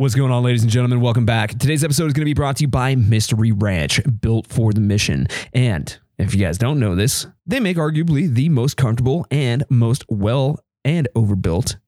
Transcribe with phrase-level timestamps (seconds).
[0.00, 1.00] What's going on, ladies and gentlemen?
[1.00, 1.58] Welcome back.
[1.58, 4.78] Today's episode is going to be brought to you by Mystery Ranch, built for the
[4.78, 5.26] mission.
[5.52, 10.04] And if you guys don't know this, they make arguably the most comfortable and most
[10.08, 11.78] well and overbuilt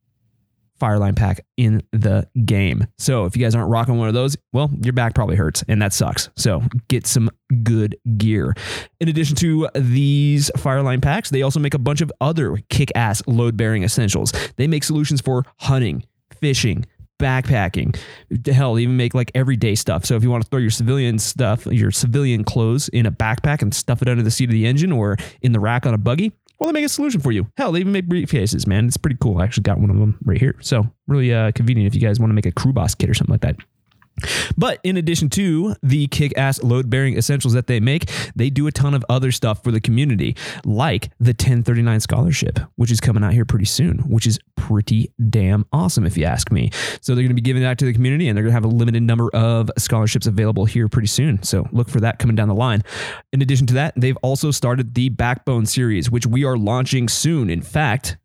[0.80, 2.88] fireline pack in the game.
[2.98, 5.80] So if you guys aren't rocking one of those, well, your back probably hurts and
[5.80, 6.30] that sucks.
[6.36, 7.30] So get some
[7.62, 8.56] good gear.
[8.98, 13.22] In addition to these fireline packs, they also make a bunch of other kick ass
[13.28, 14.32] load bearing essentials.
[14.56, 16.02] They make solutions for hunting,
[16.40, 16.86] fishing,
[17.20, 17.96] backpacking.
[18.46, 20.04] Hell, even make like everyday stuff.
[20.04, 23.62] So if you want to throw your civilian stuff, your civilian clothes in a backpack
[23.62, 25.98] and stuff it under the seat of the engine or in the rack on a
[25.98, 27.46] buggy, well, they make a solution for you.
[27.56, 28.86] Hell, they even make briefcases, man.
[28.86, 29.38] It's pretty cool.
[29.38, 30.56] I actually got one of them right here.
[30.60, 33.14] So really uh, convenient if you guys want to make a crew boss kit or
[33.14, 33.56] something like that.
[34.56, 38.66] But in addition to the kick ass load bearing essentials that they make, they do
[38.66, 43.24] a ton of other stuff for the community, like the 1039 scholarship, which is coming
[43.24, 46.70] out here pretty soon, which is pretty damn awesome, if you ask me.
[47.00, 48.64] So they're going to be giving that to the community and they're going to have
[48.64, 51.42] a limited number of scholarships available here pretty soon.
[51.42, 52.82] So look for that coming down the line.
[53.32, 57.50] In addition to that, they've also started the Backbone series, which we are launching soon.
[57.50, 58.16] In fact,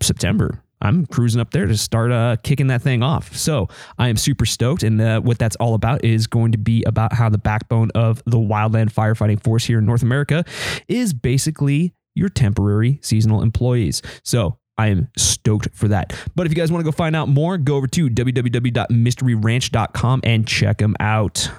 [0.00, 0.62] September.
[0.80, 3.34] I'm cruising up there to start uh, kicking that thing off.
[3.36, 4.82] So I am super stoked.
[4.82, 8.22] And uh, what that's all about is going to be about how the backbone of
[8.24, 10.44] the wildland firefighting force here in North America
[10.86, 14.02] is basically your temporary seasonal employees.
[14.22, 16.12] So I am stoked for that.
[16.34, 20.46] But if you guys want to go find out more, go over to www.mysteryranch.com and
[20.46, 21.50] check them out.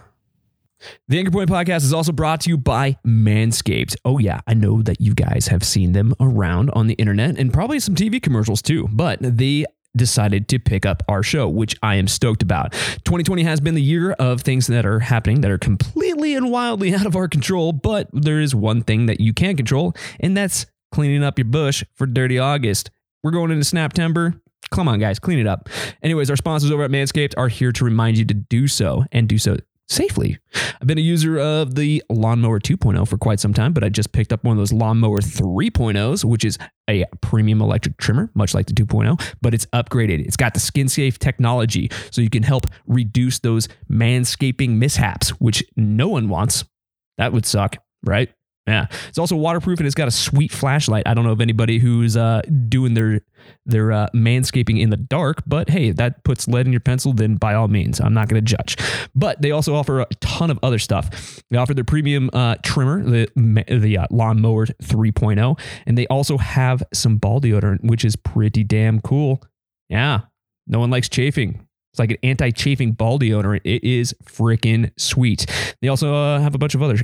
[1.07, 3.95] The Anchor Point podcast is also brought to you by Manscaped.
[4.05, 7.53] Oh, yeah, I know that you guys have seen them around on the internet and
[7.53, 11.95] probably some TV commercials too, but they decided to pick up our show, which I
[11.95, 12.71] am stoked about.
[12.71, 16.93] 2020 has been the year of things that are happening that are completely and wildly
[16.95, 20.65] out of our control, but there is one thing that you can control, and that's
[20.91, 22.91] cleaning up your bush for Dirty August.
[23.23, 24.39] We're going into Snaptember.
[24.71, 25.67] Come on, guys, clean it up.
[26.03, 29.27] Anyways, our sponsors over at Manscaped are here to remind you to do so and
[29.27, 29.57] do so
[29.89, 30.37] safely.
[30.79, 34.11] I've been a user of the Lawnmower 2.0 for quite some time, but I just
[34.11, 36.57] picked up one of those Lawnmower 3.0s, which is
[36.89, 40.25] a premium electric trimmer, much like the 2.0, but it's upgraded.
[40.25, 45.63] It's got the skin safe technology, so you can help reduce those manscaping mishaps, which
[45.75, 46.63] no one wants.
[47.17, 48.29] That would suck, right?
[48.69, 51.07] Yeah, it's also waterproof and it's got a sweet flashlight.
[51.07, 53.21] I don't know of anybody who's uh, doing their
[53.65, 57.11] their uh, manscaping in the dark, but hey, that puts lead in your pencil.
[57.11, 58.77] Then by all means, I'm not going to judge.
[59.15, 61.41] But they also offer a ton of other stuff.
[61.49, 66.83] They offer their premium uh, trimmer, the the uh, lawnmower 3.0, and they also have
[66.93, 69.41] some ball deodorant, which is pretty damn cool.
[69.89, 70.21] Yeah,
[70.67, 71.65] no one likes chafing.
[71.91, 73.61] It's like an anti-chafing ball deodorant.
[73.63, 75.47] It is freaking sweet.
[75.81, 76.97] They also uh, have a bunch of other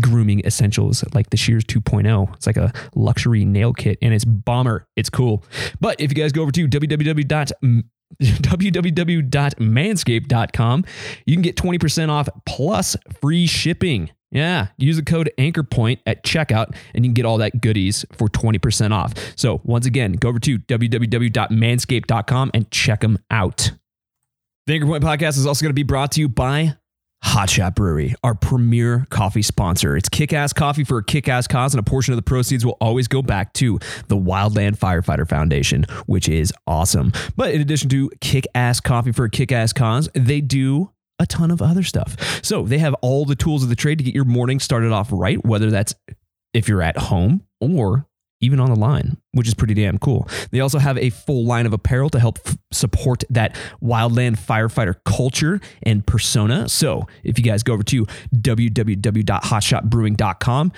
[0.00, 2.34] grooming essentials like the Shears 2.0.
[2.34, 4.86] It's like a luxury nail kit and it's bomber.
[4.96, 5.44] It's cool.
[5.80, 7.84] But if you guys go over to www
[8.22, 10.84] www.manscaped.com,
[11.26, 14.10] you can get 20% off plus free shipping.
[14.30, 18.28] Yeah, use the code AnchorPoint at checkout and you can get all that goodies for
[18.28, 19.14] 20% off.
[19.36, 23.72] So, once again, go over to www.manscaped.com and check them out.
[24.66, 26.76] The Anchor Point podcast is also going to be brought to you by
[27.22, 29.96] Hot Shot Brewery, our premier coffee sponsor.
[29.96, 32.64] It's kick ass coffee for a kick ass cause, and a portion of the proceeds
[32.64, 37.12] will always go back to the Wildland Firefighter Foundation, which is awesome.
[37.36, 41.26] But in addition to kick ass coffee for a kick ass cause, they do a
[41.26, 42.44] ton of other stuff.
[42.44, 45.08] So they have all the tools of the trade to get your morning started off
[45.12, 45.94] right, whether that's
[46.54, 48.06] if you're at home or
[48.40, 50.28] even on the line, which is pretty damn cool.
[50.50, 54.94] They also have a full line of apparel to help f- support that wildland firefighter
[55.04, 56.68] culture and persona.
[56.68, 60.72] So if you guys go over to www.hotshotbrewing.com,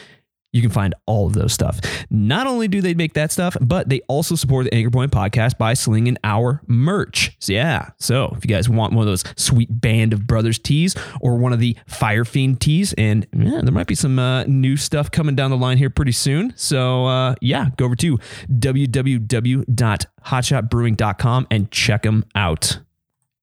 [0.53, 1.81] you can find all of those stuff.
[2.11, 5.59] Not only do they make that stuff, but they also support the Anchor Point podcast
[5.59, 7.37] by slinging our merch.
[7.38, 10.97] So yeah, so if you guys want one of those sweet Band of Brothers tees
[11.21, 14.77] or one of the Fire Fiend tees, and yeah, there might be some uh, new
[14.77, 16.53] stuff coming down the line here pretty soon.
[16.56, 18.19] So uh, yeah, go over to
[18.49, 22.81] www.hotshotbrewing.com and check them out.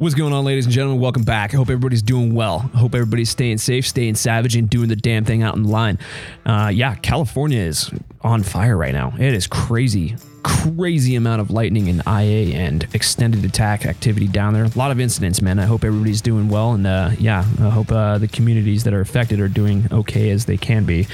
[0.00, 1.00] What's going on, ladies and gentlemen?
[1.00, 1.52] Welcome back.
[1.52, 2.70] I hope everybody's doing well.
[2.72, 5.68] I hope everybody's staying safe, staying savage, and doing the damn thing out in the
[5.70, 5.98] line.
[6.46, 7.90] Uh, yeah, California is
[8.20, 9.12] on fire right now.
[9.18, 10.14] It is crazy,
[10.44, 14.62] crazy amount of lightning and IA and extended attack activity down there.
[14.62, 15.58] A lot of incidents, man.
[15.58, 19.00] I hope everybody's doing well, and uh, yeah, I hope uh, the communities that are
[19.00, 21.08] affected are doing okay as they can be.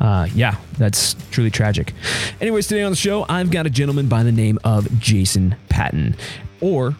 [0.00, 1.94] Uh, yeah, that's truly tragic.
[2.40, 6.16] Anyways, today on the show, I've got a gentleman by the name of Jason Patton,
[6.60, 6.96] or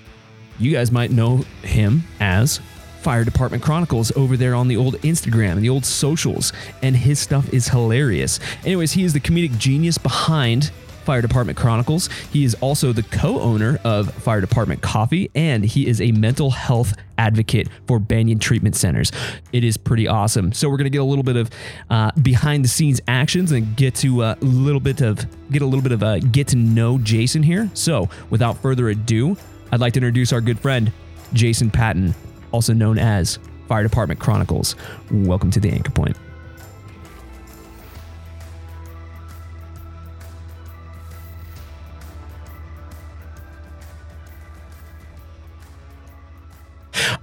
[0.58, 2.60] you guys might know him as
[3.04, 7.18] Fire Department Chronicles over there on the old Instagram and the old socials, and his
[7.18, 8.40] stuff is hilarious.
[8.64, 10.70] Anyways, he is the comedic genius behind
[11.04, 12.08] Fire Department Chronicles.
[12.32, 16.50] He is also the co owner of Fire Department Coffee, and he is a mental
[16.50, 19.12] health advocate for Banyan Treatment Centers.
[19.52, 20.52] It is pretty awesome.
[20.52, 21.50] So, we're going to get a little bit of
[21.90, 25.82] uh, behind the scenes actions and get to a little bit of get a little
[25.82, 27.70] bit of a get to know Jason here.
[27.74, 29.36] So, without further ado,
[29.74, 30.92] I'd like to introduce our good friend,
[31.32, 32.14] Jason Patton,
[32.52, 34.76] also known as Fire Department Chronicles.
[35.10, 36.16] Welcome to the Anchor Point.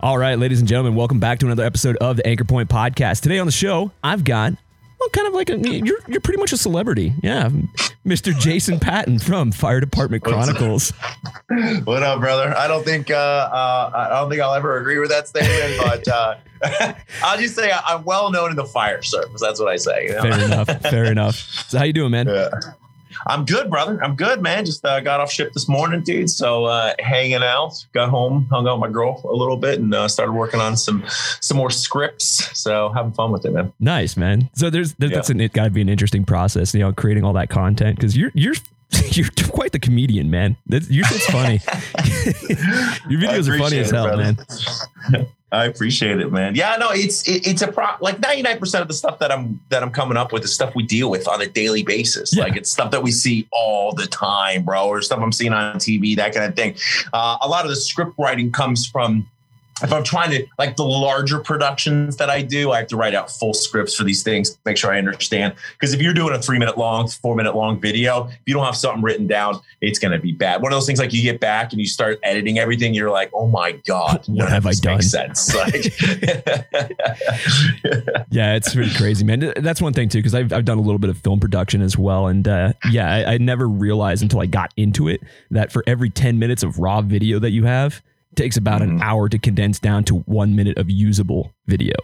[0.01, 3.21] All right, ladies and gentlemen, welcome back to another episode of the Anchor Point Podcast.
[3.21, 4.55] Today on the show, I've got
[5.01, 7.49] well, kind of like a you're you're pretty much a celebrity, yeah,
[8.05, 8.37] Mr.
[8.37, 10.91] Jason Patton from Fire Department Chronicles.
[11.83, 12.55] what up, brother?
[12.55, 16.07] I don't think uh, uh, I don't think I'll ever agree with that statement, but
[16.07, 16.35] uh,
[17.23, 19.41] I'll just say I'm well known in the fire service.
[19.41, 20.05] That's what I say.
[20.05, 20.21] You know?
[20.21, 20.81] Fair enough.
[20.81, 21.35] Fair enough.
[21.67, 22.27] So, how you doing, man?
[22.27, 22.49] Yeah.
[23.27, 24.03] I'm good, brother.
[24.03, 24.65] I'm good, man.
[24.65, 26.29] Just uh, got off ship this morning, dude.
[26.29, 27.85] So uh, hanging out.
[27.93, 30.77] Got home, hung out with my girl a little bit, and uh, started working on
[30.77, 31.03] some
[31.39, 32.57] some more scripts.
[32.59, 33.73] So having fun with it, man.
[33.79, 34.49] Nice, man.
[34.53, 35.17] So there's, there's yeah.
[35.17, 37.95] that's an, it got to be an interesting process, you know, creating all that content
[37.95, 38.55] because you're you're
[39.11, 40.57] you're quite the comedian, man.
[40.67, 41.59] That's, your shit's funny.
[43.09, 44.37] your videos are funny as hell, man.
[45.51, 46.55] I appreciate it, man.
[46.55, 47.87] Yeah, no, it's it, it's a pro.
[47.99, 50.53] Like ninety nine percent of the stuff that I'm that I'm coming up with is
[50.53, 52.35] stuff we deal with on a daily basis.
[52.35, 52.43] Yeah.
[52.43, 55.75] Like it's stuff that we see all the time, bro, or stuff I'm seeing on
[55.75, 56.75] TV, that kind of thing.
[57.11, 59.27] Uh, a lot of the script writing comes from
[59.83, 63.15] if I'm trying to like the larger productions that I do, I have to write
[63.15, 65.55] out full scripts for these things, make sure I understand.
[65.73, 68.65] Because if you're doing a three minute long, four minute long video, if you don't
[68.65, 70.61] have something written down, it's going to be bad.
[70.61, 73.31] One of those things like you get back and you start editing everything, you're like,
[73.33, 75.01] oh my god, what have I done?
[75.01, 75.51] Sense.
[75.61, 75.83] Like,
[78.31, 79.53] yeah, it's pretty crazy, man.
[79.57, 81.97] That's one thing too, because I've I've done a little bit of film production as
[81.97, 85.21] well, and uh, yeah, I, I never realized until I got into it
[85.51, 88.01] that for every ten minutes of raw video that you have
[88.35, 88.97] takes about mm-hmm.
[88.97, 91.95] an hour to condense down to one minute of usable video.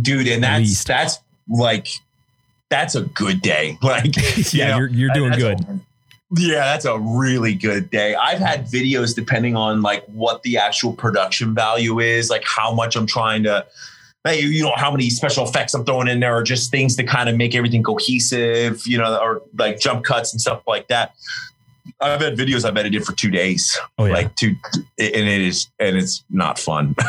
[0.00, 1.88] dude, and that's that's like
[2.70, 3.78] that's a good day.
[3.82, 5.60] Like, yeah, you know, you're you're doing good.
[5.60, 5.80] A,
[6.36, 8.14] yeah, that's a really good day.
[8.14, 12.96] I've had videos depending on like what the actual production value is, like how much
[12.96, 13.66] I'm trying to
[14.32, 17.28] you know how many special effects I'm throwing in there, or just things to kind
[17.28, 21.14] of make everything cohesive, you know, or like jump cuts and stuff like that
[22.00, 23.78] I've had videos I've edited for two days.
[23.98, 24.12] Oh, yeah.
[24.14, 24.54] Like two,
[24.98, 26.94] and it is, and it's not fun.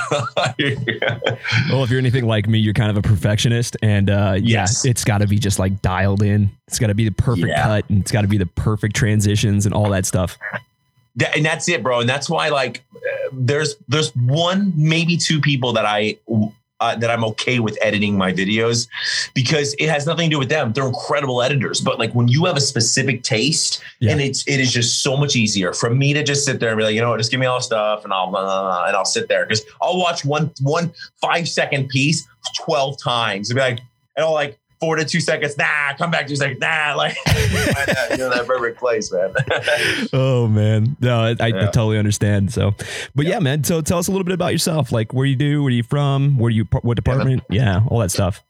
[1.70, 4.84] Well, if you're anything like me, you're kind of a perfectionist, and uh, Yes.
[4.86, 6.50] yeah, it's got to be just like dialed in.
[6.68, 7.64] It's got to be the perfect Yeah.
[7.64, 10.38] cut, and it's got to be the perfect transitions and all that stuff.
[11.18, 12.02] That- and that's it, bro.
[12.02, 13.00] And that's why, like, uh,
[13.34, 16.18] there's there's one, maybe two people that I
[16.80, 18.88] uh, that I'm okay with editing my videos
[19.34, 20.74] because it has nothing to do with them.
[20.74, 24.12] They're incredible editors, but like when you have a specific taste, Yeah.
[24.12, 26.78] and it's it is just so much easier for me to just sit there and
[26.78, 28.96] be like, you know what, just give me all the stuff, and I'll blah, and
[28.96, 30.92] I'll sit there because I'll watch one one
[31.22, 32.28] five second piece
[32.64, 33.80] twelve times and be like,
[34.16, 34.60] and I'll like.
[34.80, 35.58] Four to two seconds.
[35.58, 36.60] Nah, come back two seconds.
[36.60, 39.34] Nah, like you know that perfect place, man.
[40.14, 41.66] Oh man, no, I, I, Yeah.
[41.68, 42.52] totally understand.
[42.54, 42.76] So,
[43.16, 43.40] but yeah.
[43.40, 43.64] man.
[43.64, 44.92] So tell us a little bit about yourself.
[44.92, 47.44] Like, where you do, where you from, where you, what department?
[47.50, 48.44] Yeah, all that stuff.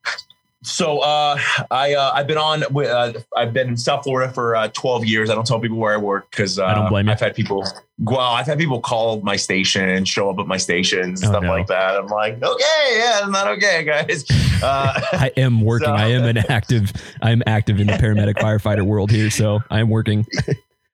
[0.65, 4.55] So uh, I uh, I've been on with uh, I've been in South Florida for
[4.55, 5.29] uh, 12 years.
[5.29, 7.11] I don't tell people where I work because uh, I don't blame you.
[7.11, 7.65] I've had people
[7.99, 11.33] well, I've had people call my station and show up at my stations and Oh,
[11.33, 11.49] stuff no.
[11.49, 11.95] like that.
[11.95, 14.25] I'm like, okay, yeah, it's not okay, guys.
[14.63, 15.87] Uh, I am working.
[15.87, 16.93] So- I am an active.
[17.21, 20.25] I'm active in the paramedic firefighter world here, so I am working.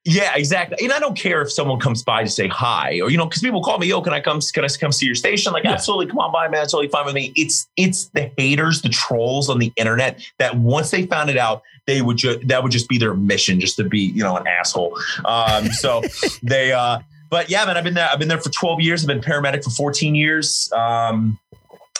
[0.04, 0.78] Yeah, exactly.
[0.82, 3.40] And I don't care if someone comes by to say hi, or you know, because
[3.40, 4.40] people call me, "Yo, can I come?
[4.52, 5.72] Can I come see your station?" Like, Yeah.
[5.72, 6.64] absolutely, come on by, man.
[6.64, 7.32] It's totally fine with me.
[7.36, 11.62] It's it's the haters, the trolls on the internet that once they found it out,
[11.86, 14.44] they would just that would just be their mission, just to be you know an
[14.48, 14.98] asshole.
[15.24, 16.02] Um, so
[16.42, 16.98] they, uh,
[17.30, 18.08] but yeah, man, I've been there.
[18.12, 19.02] I've been there for twelve years.
[19.04, 20.68] I've been paramedic for fourteen years.
[20.72, 21.38] Um,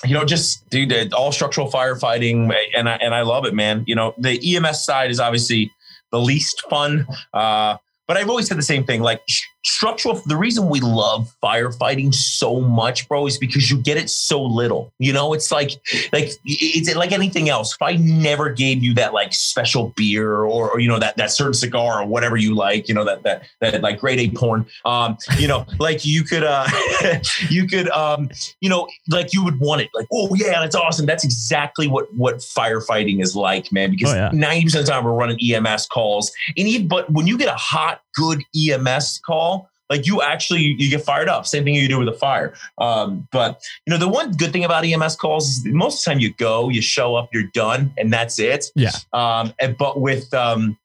[0.05, 3.85] you know, just dude, all structural firefighting, and I and I love it, man.
[3.87, 5.71] You know, the EMS side is obviously
[6.11, 7.07] the least fun.
[7.33, 7.77] Uh,
[8.13, 9.01] but I've always said the same thing.
[9.01, 9.23] Like
[9.65, 14.43] structural, the reason we love firefighting so much, bro, is because you get it so
[14.43, 14.93] little.
[14.99, 15.73] You know, it's like
[16.13, 17.75] like it's like anything else.
[17.75, 21.31] If I never gave you that like special beer or, or you know that that
[21.31, 24.67] certain cigar or whatever you like, you know that that that like grade A porn,
[24.85, 26.67] um, you know, like you could uh,
[27.51, 29.91] you could um, you know, like you would want it.
[29.95, 31.07] Like, oh yeah, that's awesome.
[31.07, 33.91] That's exactly what what firefighting is like, man.
[33.91, 34.31] Because Oh, yeah.
[34.33, 37.49] ninety percent of the time we're running EMS calls, and even but when you get
[37.49, 41.47] a hot, good EMS call, like you actually you get fired up.
[41.47, 42.55] Same thing you do with a fire.
[42.79, 46.11] Um, but you know the one good thing about EMS calls is most of the
[46.11, 48.67] time you go, you show up, you're done, and that's it.
[48.75, 48.93] Yeah.
[49.13, 50.79] Um, and, but with um,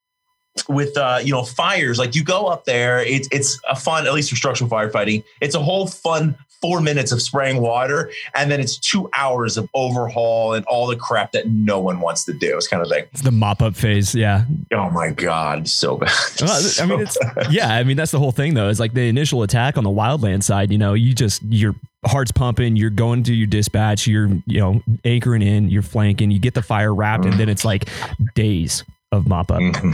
[0.68, 4.14] with uh, you know fires, like you go up there, it's it's a fun, at
[4.14, 8.60] least for structural firefighting, it's a whole fun four minutes of spraying water, and then
[8.60, 12.56] it's two hours of overhaul and all the crap that no one wants to do.
[12.58, 14.16] It's kind of like, It's the mop up phase.
[14.16, 14.46] Yeah.
[14.74, 16.12] oh my god, so bad.
[16.42, 17.18] Well, I mean, it's
[17.50, 17.74] yeah.
[17.74, 18.70] I mean, that's the whole thing, though.
[18.70, 20.72] Is like the initial attack on the wildland side.
[20.72, 22.76] You know, you just your heart's pumping.
[22.76, 24.08] You're going to your dispatch.
[24.08, 25.70] You're you know anchoring in.
[25.70, 26.32] You're flanking.
[26.32, 27.90] You get the fire wrapped, and then it's like
[28.36, 29.60] days of mop up.
[29.60, 29.94] Mhm.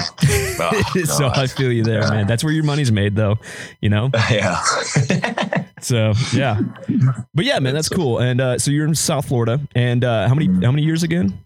[0.60, 2.28] Oh, so I feel you there, man.
[2.28, 3.38] That's where your money's made, though.
[3.82, 4.10] You know.
[4.32, 4.62] yeah.
[5.82, 6.60] So yeah,
[7.34, 8.20] but yeah, man, that's cool.
[8.20, 11.38] And uh, so you're in South Florida, and uh, how many how many years again?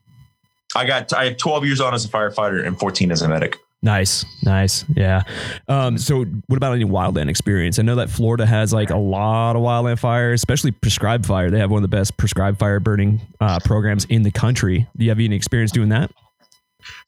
[0.76, 3.58] I got I have 12 years on as a firefighter and 14 as a medic.
[3.82, 5.24] Nice, nice, yeah.
[5.68, 7.80] Um, so what about any wildland experience?
[7.80, 11.50] I know that Florida has like a lot of wildland fire, especially prescribed fire.
[11.50, 14.88] They have one of the best prescribed fire burning uh, programs in the country.
[14.98, 16.12] Do you have any experience doing that?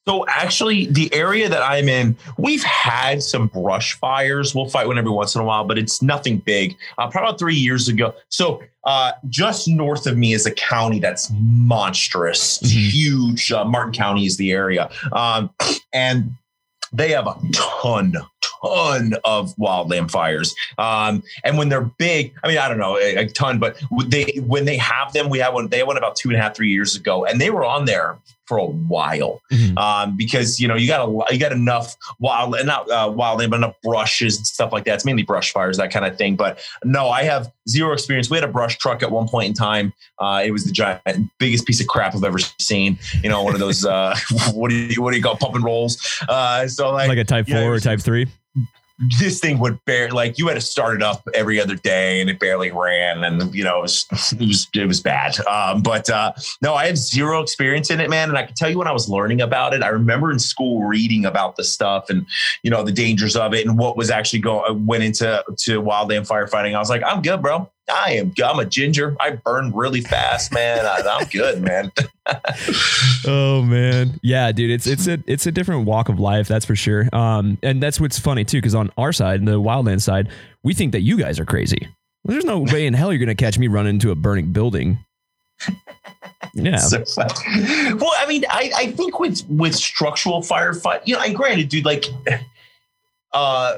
[0.10, 4.56] So actually, the area that I'm in, we've had some brush fires.
[4.56, 6.76] We'll fight one every once in a while, but it's nothing big.
[6.98, 8.16] Uh, probably about three years ago.
[8.30, 12.90] So uh, just north of me is a county that's monstrous, Mhm.
[12.90, 13.52] huge.
[13.52, 15.52] Uh, Martin County is the area, um,
[15.94, 16.32] and
[16.92, 20.56] they have a ton, ton of wildland fires.
[20.80, 24.40] Um, and when they're big, I mean, I don't know a, a ton, but they
[24.44, 25.68] when they have them, we had one.
[25.68, 27.86] They had one about two and a half, three years ago, and they were on
[27.86, 28.18] there
[28.50, 29.78] for a while Mhm.
[29.78, 33.52] um, because you know you got a you got enough wild and not uh, wildland,
[33.52, 34.96] but enough brushes and stuff like that.
[34.96, 36.36] It's mainly brush fires, that kind of thing.
[36.36, 38.30] But no, I have zero experience.
[38.30, 39.94] We had a brush truck at one point in time.
[40.18, 41.02] Uh, it was the giant,
[41.38, 42.98] biggest piece of crap I've ever seen.
[43.24, 44.18] You know, one of those uh,
[44.54, 45.98] what do you what do you call pump and rolls?
[46.28, 48.28] Uh, so like, Like a Type Four or Type Three?
[49.18, 52.30] This thing would bear like you had to start it up every other day and
[52.30, 55.40] it barely ran and you know it was it was it was bad.
[55.48, 58.30] Um, but uh, no i have zero experience in it man.
[58.30, 60.84] And i can tell you when i was learning about it i remember in school
[60.84, 62.26] reading about the stuff and
[62.64, 66.28] you know the dangers of it and what was actually going went into to wildland
[66.28, 66.76] firefighting.
[66.76, 68.34] I was like i'm good bro I am.
[68.44, 69.16] I'm a ginger.
[69.20, 70.86] I burn really fast, man.
[70.86, 71.92] I, I'm good, man.
[73.26, 76.76] Oh man, yeah, dude, it's it's a it's a different walk of life, that's for
[76.76, 77.10] sure.
[77.12, 80.30] Um, and that's what's funny too, because on our side, the wildland side,
[80.64, 81.88] we think that you guys are crazy.
[82.24, 85.00] There's no way in hell you're gonna catch me running into a burning building.
[86.56, 91.36] Yeah, So, well, I mean, I, I think with with structural firefight, you know, and
[91.36, 92.06] granted, dude, like
[93.32, 93.78] uh,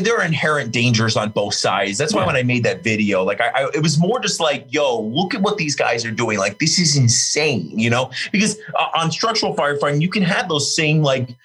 [0.00, 1.98] there are inherent dangers on both sides.
[1.98, 4.66] That's why when I made that video, like I, I, it was more just like,
[4.68, 6.38] yo, look at what these guys are doing.
[6.38, 8.10] Like this is insane, you know?
[8.30, 11.36] Because uh, on structural firefighting, you can have those same like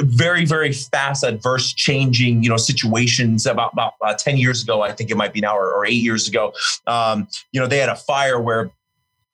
[0.00, 4.92] very very fast adverse changing you know situations about about uh, 10 years ago i
[4.92, 6.52] think it might be now or, or eight years ago
[6.86, 8.70] um, you know they had a fire where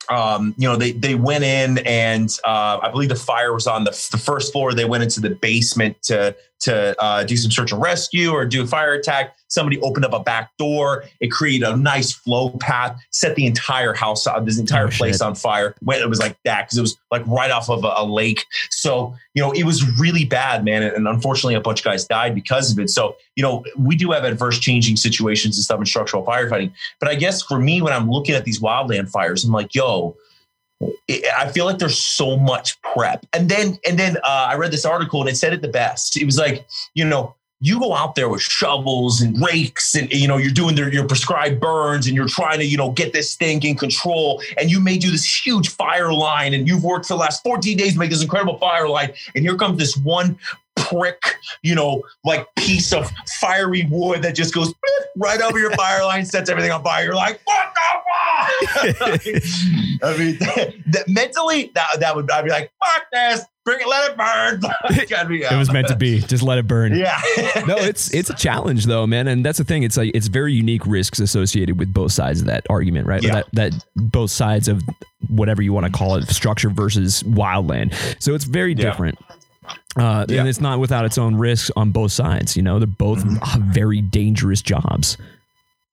[0.09, 3.83] um, you know, they they went in and uh, I believe the fire was on
[3.83, 4.73] the, the first floor.
[4.73, 8.63] They went into the basement to to uh, do some search and rescue or do
[8.63, 9.35] a fire attack.
[9.47, 11.05] Somebody opened up a back door.
[11.19, 15.15] It created a nice flow path, set the entire house, uh, this entire oh, place
[15.15, 15.21] shit.
[15.21, 15.75] on fire.
[15.81, 18.45] When it was like that because it was like right off of a, a, lake.
[18.69, 20.83] So you know, it was really bad, man.
[20.83, 22.89] And unfortunately, a bunch of guys died because of it.
[22.89, 26.71] So you know, we do have adverse changing situations and stuff in structural firefighting.
[26.99, 30.17] But I guess for me, when I'm looking at these wildland fires, I'm like, yo
[31.09, 33.25] I feel like there's so much prep.
[33.33, 36.17] And then and then uh, I read this article and it said it the best.
[36.17, 40.27] It was like, you know, you go out there with shovels and rakes and you
[40.27, 43.35] know you're doing their, your prescribed burns and you're trying to you know get this
[43.35, 47.13] thing in control and you may do this huge fire line and you've worked for
[47.13, 50.37] the last 14 days to make this incredible fire line and here comes this one
[50.89, 51.21] prick,
[51.61, 54.73] you know, like piece of fiery wood that just goes
[55.17, 57.05] right over your fire line, sets everything on fire.
[57.05, 58.03] You're like, what the fuck?
[58.09, 58.47] Ah!
[60.03, 60.37] I mean,
[60.87, 63.43] that, mentally, that, that would, I'd be like, fuck this.
[63.65, 64.61] Bring it, let it burn.
[64.89, 66.19] it was meant to be.
[66.21, 66.95] Just let it burn.
[66.95, 67.19] Yeah.
[67.67, 69.27] no, it's it's a challenge though, man.
[69.27, 69.83] And that's the thing.
[69.83, 73.21] It's like it's very unique risks associated with both sides of that argument, right?
[73.21, 73.33] Yeah.
[73.33, 74.81] That that both sides of
[75.27, 77.93] whatever you want to call it, structure versus wildland.
[78.23, 78.85] So it's very yeah.
[78.85, 79.19] different.
[79.95, 80.39] Uh, yeah.
[80.39, 82.55] And it's not without its own risks on both sides.
[82.55, 83.71] You know, they're both mm-hmm.
[83.71, 85.17] very dangerous jobs.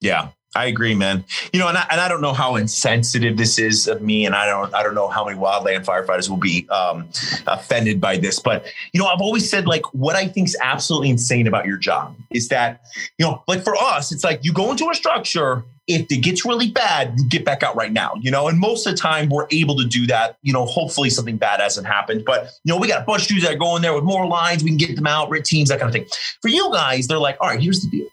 [0.00, 1.24] Yeah, I agree, man.
[1.52, 4.34] You know, and I, and I don't know how insensitive this is of me, and
[4.34, 7.08] I don't I don't know how many wildland firefighters will be um,
[7.46, 11.10] offended by this, but you know, I've always said like what I think is absolutely
[11.10, 12.82] insane about your job is that
[13.18, 16.46] you know, like for us, it's like you go into a structure if it gets
[16.46, 19.28] really bad, you get back out right now, you know, and most of the time
[19.28, 20.38] we're able to do that.
[20.42, 23.28] You know, hopefully something bad hasn't happened, but you know, we got a bunch of
[23.28, 24.64] dudes that are going there with more lines.
[24.64, 26.06] We can get them out, red teams, that kind of thing.
[26.40, 28.06] For you guys, they're like, all right, here's the deal.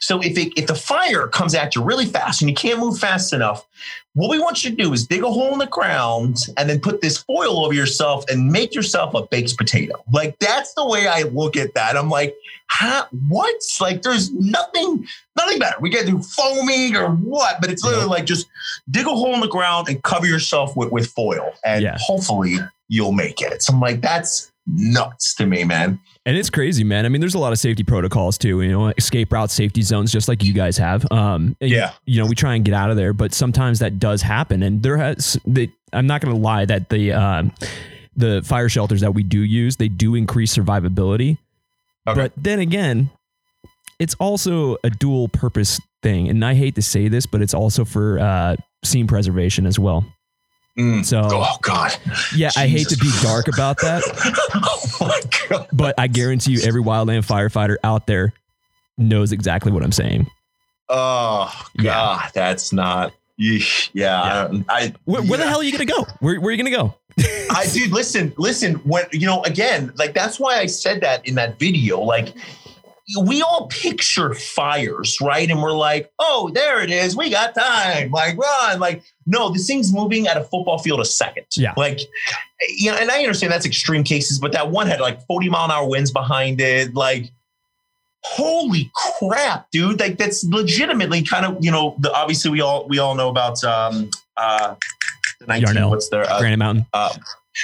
[0.00, 2.98] So if it, if the fire comes at you really fast and you can't move
[2.98, 3.66] fast enough,
[4.14, 6.80] what we want you to do is dig a hole in the ground and then
[6.80, 10.02] put this foil over yourself and make yourself a baked potato.
[10.12, 11.96] Like that's the way I look at that.
[11.96, 12.34] I'm like,
[12.68, 13.54] huh, what?
[13.80, 15.06] Like there's nothing,
[15.36, 15.76] nothing better.
[15.80, 18.10] We can do foaming or what, but it's literally yeah.
[18.10, 18.46] like just
[18.90, 21.96] dig a hole in the ground and cover yourself with, with foil and yeah.
[22.00, 22.56] hopefully
[22.88, 23.62] you'll make it.
[23.62, 26.00] So I'm like, that's nuts to me, man.
[26.26, 27.06] And it's crazy, man.
[27.06, 28.60] I mean, there's a lot of safety protocols too.
[28.60, 31.10] You know, escape route safety zones, just like you guys have.
[31.10, 31.92] Um, yeah.
[32.04, 34.62] You know, we try and get out of there, but sometimes that does happen.
[34.62, 37.52] And there has, the, I'm not going to lie that the um,
[38.14, 41.38] the fire shelters that we do use, they do increase survivability.
[42.06, 42.20] Okay.
[42.20, 43.10] But then again,
[43.98, 47.84] it's also a dual purpose thing, and I hate to say this, but it's also
[47.84, 50.04] for uh, scene preservation as well.
[50.80, 51.04] Mm.
[51.04, 51.96] So, oh god,
[52.34, 52.56] yeah, Jesus.
[52.56, 54.02] I hate to be dark about that.
[54.54, 55.68] oh my god!
[55.72, 58.32] But I guarantee you, every wildland firefighter out there
[58.96, 60.26] knows exactly what I'm saying.
[60.88, 62.30] Oh god, yeah.
[62.34, 63.12] that's not.
[63.36, 63.64] Yeah,
[63.94, 64.52] yeah.
[64.68, 64.94] I.
[65.04, 66.06] Where, where the hell are you gonna go?
[66.20, 66.94] Where, where are you gonna go?
[67.50, 68.74] I dude, listen, listen.
[68.76, 72.00] When you know, again, like that's why I said that in that video.
[72.00, 72.34] Like,
[73.22, 75.50] we all picture fires, right?
[75.50, 77.16] And we're like, oh, there it is.
[77.16, 78.10] We got time.
[78.10, 78.80] Like, run.
[78.80, 81.46] Like, no, this thing's moving at a football field a second.
[81.56, 81.72] Yeah.
[81.76, 82.00] Like,
[82.68, 85.66] you know, and I understand that's extreme cases, but that one had like 40 mile
[85.66, 86.94] an hour winds behind it.
[86.94, 87.30] Like,
[88.22, 90.00] holy crap, dude.
[90.00, 93.62] Like, that's legitimately kind of, you know, the obviously we all we all know about
[93.62, 94.74] um uh
[95.38, 95.90] the 19, Yarnell.
[95.90, 96.86] what's their uh, Granite Mountain.
[96.92, 97.14] Uh,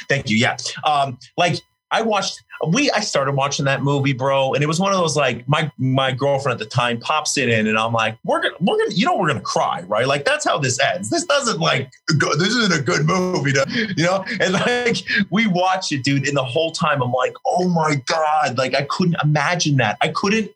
[0.09, 0.37] thank you.
[0.37, 0.57] Yeah.
[0.85, 4.93] Um, like I watched we I started watching that movie, bro, and it was one
[4.93, 8.19] of those like my my girlfriend at the time pops it in, and I'm like,
[8.25, 10.07] we're gonna we're gonna you know we're gonna cry, right?
[10.07, 11.11] Like that's how this ends.
[11.11, 14.25] This doesn't like go, this isn't a good movie, to, you know.
[14.41, 14.99] And like
[15.31, 18.83] we watch it, dude, and the whole time I'm like, oh my god, like I
[18.83, 19.99] couldn't imagine that.
[20.01, 20.51] I couldn't.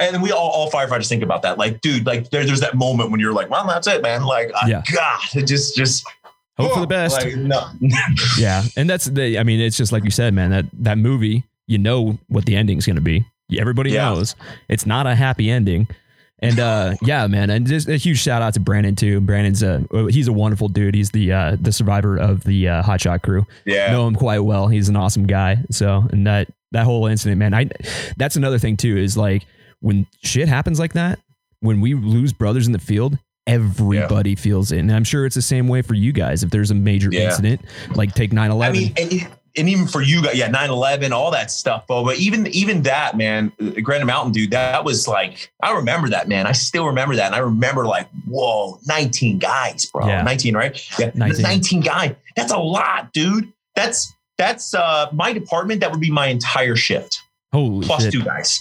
[0.00, 1.58] And we all, all firefighters think about that.
[1.58, 4.22] Like, dude, like there, there's that moment when you're like, well, that's it, man.
[4.22, 4.80] Like, yeah.
[4.92, 6.06] God, it just, just
[6.58, 7.22] Hope for the best.
[7.22, 7.70] Like, no.
[8.38, 9.38] yeah, and that's the.
[9.38, 10.50] I mean, it's just like you said, man.
[10.50, 13.24] That that movie, you know what the ending's going to be.
[13.56, 14.06] Everybody yeah.
[14.10, 14.34] knows
[14.68, 15.88] it's not a happy ending.
[16.40, 19.20] And uh, yeah, man, and just a huge shout out to Brendan too.
[19.20, 20.94] Brendan's a he's a wonderful dude.
[20.94, 23.46] He's the uh, the survivor of the uh, hotshot crew.
[23.64, 24.68] Yeah, know him quite well.
[24.68, 25.58] He's an awesome guy.
[25.70, 27.70] So and that that whole incident, man, I
[28.16, 28.96] that's another thing too.
[28.96, 29.46] Is like
[29.80, 31.18] when shit happens like that,
[31.60, 33.18] when we lose brothers in the field,
[33.48, 34.36] everybody yeah.
[34.36, 34.78] feels it.
[34.78, 36.42] And I'm sure it's the same way for you guys.
[36.42, 37.26] If there's a major yeah.
[37.26, 37.62] incident,
[37.94, 38.76] like take 9 11.
[38.76, 42.04] I mean, and even for you guys, yeah, 9-11, all that stuff, bro.
[42.04, 46.46] But even even that, man, Granite Mountain, dude, that was like, I remember that, man.
[46.46, 47.26] I still remember that.
[47.26, 50.06] And I remember like, whoa, 19 guys, bro.
[50.06, 50.22] Yeah.
[50.22, 50.98] 19, right?
[50.98, 51.10] Yeah.
[51.14, 51.42] 19.
[51.42, 52.16] 19 guy.
[52.36, 53.52] That's a lot, dude.
[53.74, 57.20] That's that's uh my department, that would be my entire shift.
[57.52, 58.12] Holy Plus shit.
[58.12, 58.60] two guys.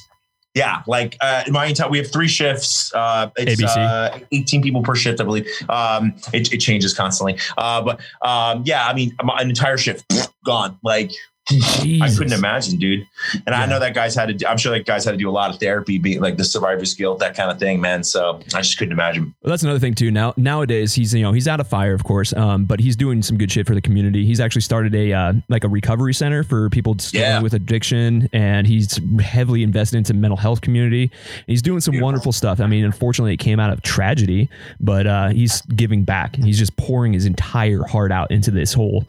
[0.58, 2.92] Yeah, like uh, in my entire, we have three shifts.
[2.94, 3.78] Uh, it's ABC.
[3.78, 5.48] uh, 18 people per shift, I believe.
[5.70, 7.38] Um, it, it changes constantly.
[7.60, 10.12] Uh, but um, yeah, I mean, an entire shift
[10.44, 10.80] gone.
[10.84, 11.12] Like
[11.50, 13.08] I couldn't imagine, dude.
[13.46, 14.34] And I know that guys had to.
[14.34, 16.44] do- I'm sure that guys had to do a lot of therapy, being like the
[16.44, 18.04] survivor's guilt, that kind of thing, man.
[18.04, 19.34] So I just couldn't imagine.
[19.42, 20.12] Well, that's another thing too.
[20.12, 23.22] Now nowadays he's you know he's out of fire, of course, um, but he's doing
[23.22, 24.26] some good shit for the community.
[24.26, 27.42] He's actually started a uh, like a recovery center for people struggling Yeah.
[27.42, 31.12] with addiction, and he's heavily invested into mental health community.
[31.48, 32.06] He's doing some Beautiful.
[32.08, 32.60] wonderful stuff.
[32.60, 36.36] I mean, unfortunately, it came out of tragedy, but uh, he's giving back.
[36.36, 39.06] He's just pouring his entire heart out into this whole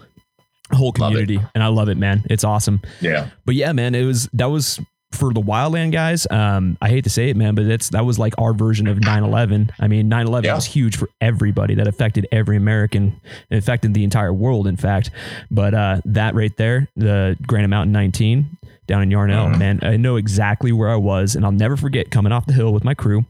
[0.72, 2.24] whole community, and I love it, man.
[2.30, 3.28] It's awesome Yeah.
[3.46, 4.80] but yeah, man, it was that was
[5.12, 6.26] for the wildland guys.
[6.30, 8.98] Um, I hate to say it, man, but it's that was like our version of
[8.98, 9.70] 9-11.
[9.80, 10.54] I mean, 9-11 Yeah.
[10.54, 11.74] was huge for everybody.
[11.76, 13.18] That affected every American.
[13.48, 15.10] It affected the entire world, in fact.
[15.50, 19.58] But uh, that right there, the Granite Mountain 19 down in Yarnell, Mhm.
[19.58, 22.74] man, I know exactly where I was, and I'll never forget coming off the hill
[22.74, 23.24] with my crew.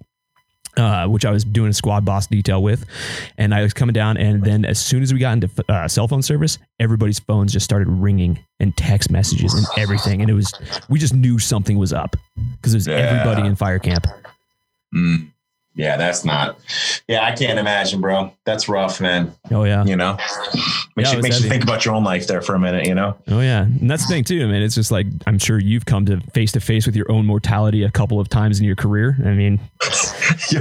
[0.78, 2.86] Uh, which I was doing a squad boss detail with,
[3.36, 6.06] and I was coming down, and then as soon as we got into uh, cell
[6.06, 10.52] phone service, everybody's phones just started ringing and text messages and everything, and it was
[10.88, 12.14] we just knew something was up
[12.56, 12.94] because it was Yeah.
[12.94, 14.06] everybody in fire camp.
[14.94, 15.32] Mm.
[15.78, 16.58] Yeah, that's not.
[17.06, 18.32] Yeah, I can't imagine, bro.
[18.44, 19.32] That's rough, man.
[19.50, 20.16] Oh yeah, You know,
[20.96, 22.84] makes, Yeah, you, makes you think about your own life there for a minute.
[22.86, 23.16] You know.
[23.28, 24.60] oh yeah, and that's the thing too, man.
[24.62, 27.84] It's just like I'm sure you've come to face to face with your own mortality
[27.84, 29.16] a couple of times in your career.
[29.24, 29.60] I mean,
[30.50, 30.60] Yo,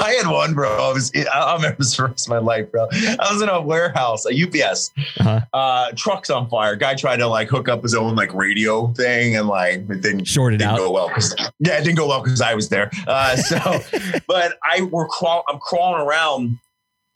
[0.00, 0.70] I had one, bro.
[0.70, 2.86] I was, I- I'll remember this for the rest of my life, bro.
[2.92, 5.40] I was in a warehouse, a UPS, Uh-huh.
[5.52, 6.76] uh, truck's on fire.
[6.76, 10.24] Guy tried to like hook up his own like radio thing and like it didn't,
[10.26, 10.78] shorted didn't out.
[10.78, 11.10] go well.
[11.58, 12.90] yeah, it didn't go well because I was there.
[13.06, 13.58] Uh, so,
[14.28, 16.58] but I were crawl, I'm crawling around.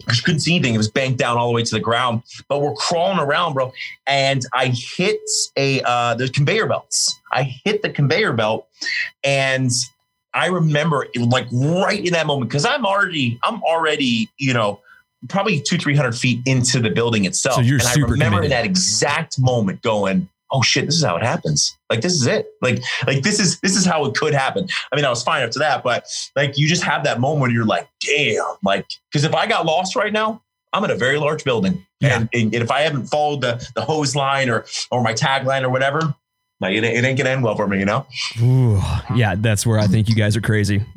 [0.08, 0.74] I couldn't see anything.
[0.74, 2.22] It was banked down all the way to the ground.
[2.48, 3.72] But we're crawling around, bro.
[4.06, 5.20] And I hit
[5.56, 7.20] a uh the conveyor belts.
[7.32, 8.66] I hit the conveyor belt
[9.22, 9.70] and
[10.34, 14.80] I remember it, like right in that moment, because I'm already, I'm already, you know,
[15.28, 17.56] probably two, three hundred feet into the building itself.
[17.56, 18.44] So you're and I super remember committed.
[18.46, 21.76] in that exact moment going, Oh shit, this is how it happens.
[21.88, 22.46] Like this is it.
[22.60, 24.68] Like, like this is this is how it could happen.
[24.92, 27.50] I mean, I was fine after that, but like you just have that moment where
[27.50, 31.18] you're like, damn, like, because if I got lost right now, I'm in a very
[31.18, 31.86] large building.
[32.00, 32.20] Yeah.
[32.20, 35.70] And, and if I haven't followed the the hose line or or my tagline or
[35.70, 36.14] whatever,
[36.60, 38.06] like it, it ain't gonna end well for me, you know?
[38.40, 38.80] Ooh,
[39.14, 40.84] yeah, that's where I think you guys are crazy.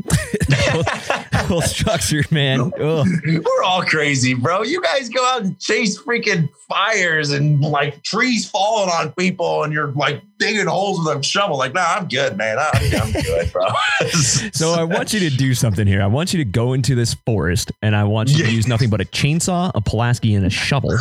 [1.45, 2.71] whole structure, man.
[2.77, 4.63] We're all crazy, bro.
[4.63, 9.71] You guys go out and chase freaking fires and like trees falling on people, and
[9.71, 11.57] you're like digging holes with a shovel.
[11.57, 12.57] Like, nah, I'm good, man.
[12.59, 12.69] I,
[13.01, 13.67] I'm good, bro.
[14.53, 16.01] So I want you to do something here.
[16.01, 18.89] I want you to go into this forest, and I want you to use nothing
[18.89, 20.97] but a chainsaw, a Pulaski, and a shovel.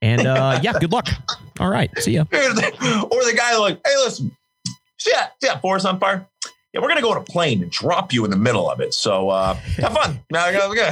[0.00, 1.08] And uh, yeah, good luck.
[1.60, 2.22] All right, see ya.
[2.22, 4.36] or the guy like, hey, listen,
[4.98, 6.26] see that, see that forest on fire?
[6.72, 8.94] Yeah, we're gonna go on a plane and drop you in the middle of it.
[8.94, 10.20] So uh, have fun.
[10.30, 10.90] No, go- go.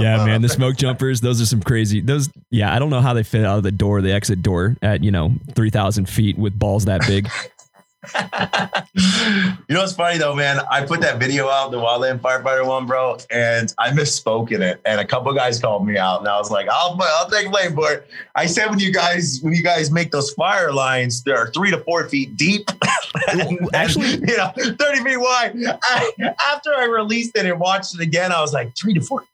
[0.00, 2.00] Yeah, man, the smoke jumpers, those are some crazy.
[2.02, 4.76] Those, yeah, I don't know how they fit out of the door, the exit door
[4.82, 7.28] at you know three thousand feet with balls that big.
[8.14, 10.60] you know what's funny though, man?
[10.70, 14.80] I put that video out, the Wildland Firefighter one, bro, and I misspoke in it.
[14.84, 17.74] And a couple guys called me out, and I was like, "I'll, I'll take blame
[17.74, 21.48] for it." I said, "When you guys, when you guys make those fire lines, they're
[21.54, 22.68] three to four feet deep,
[23.30, 26.10] and, Actually- and, you know, thirty feet wide." I,
[26.52, 29.24] after I released it and watched it again, I was like, three to four.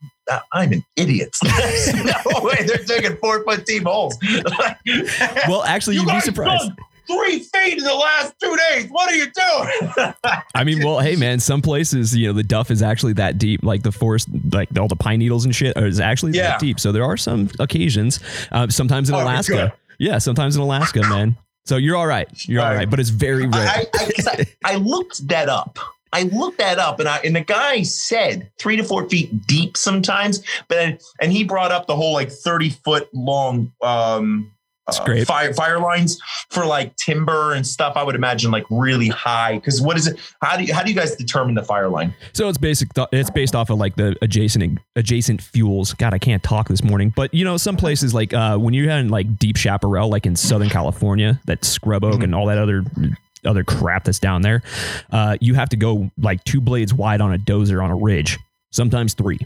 [0.52, 1.34] I'm an idiot.
[1.42, 4.18] no way, they're taking four foot deep holes.
[5.48, 6.70] Well, actually, You you'd be surprised.
[7.08, 8.86] Three feet in the last two days.
[8.90, 10.14] What are you doing?
[10.54, 13.62] I mean, well, hey, man, some places, you know, the duff is actually that deep,
[13.62, 16.48] like the forest, like all the pine needles and shit is actually Yeah.
[16.50, 16.78] that deep.
[16.78, 18.20] So there are some occasions,
[18.52, 19.74] uh, sometimes in Oh, Alaska.
[19.98, 21.36] Yeah, sometimes in Alaska, man.
[21.64, 22.28] So you're all right.
[22.48, 22.90] You're all All right, right.
[22.90, 23.66] but it's very rare.
[23.68, 25.78] I, I, I, I looked that up.
[26.12, 29.76] I looked that up, and I and the guy said three to four feet deep
[29.76, 34.50] sometimes, but and he brought up the whole like thirty foot long um,
[34.88, 36.18] uh, fire fire lines
[36.50, 37.94] for like timber and stuff.
[37.96, 40.18] I would imagine like really high because what is it?
[40.42, 42.14] How do you how do you guys determine the fire line?
[42.32, 42.88] So it's basic.
[43.12, 45.94] It's based off of like the adjacent adjacent fuels.
[45.94, 47.12] God, I can't talk this morning.
[47.14, 50.36] But you know, some places like uh, when you're in like deep chaparral, like in
[50.36, 52.24] Southern California, that scrub oak Mhm.
[52.24, 52.84] and all that other
[53.44, 54.62] other crap that's down there,
[55.12, 58.36] uh, you have to go like two blades wide on a dozer on a ridge,
[58.72, 59.38] sometimes three,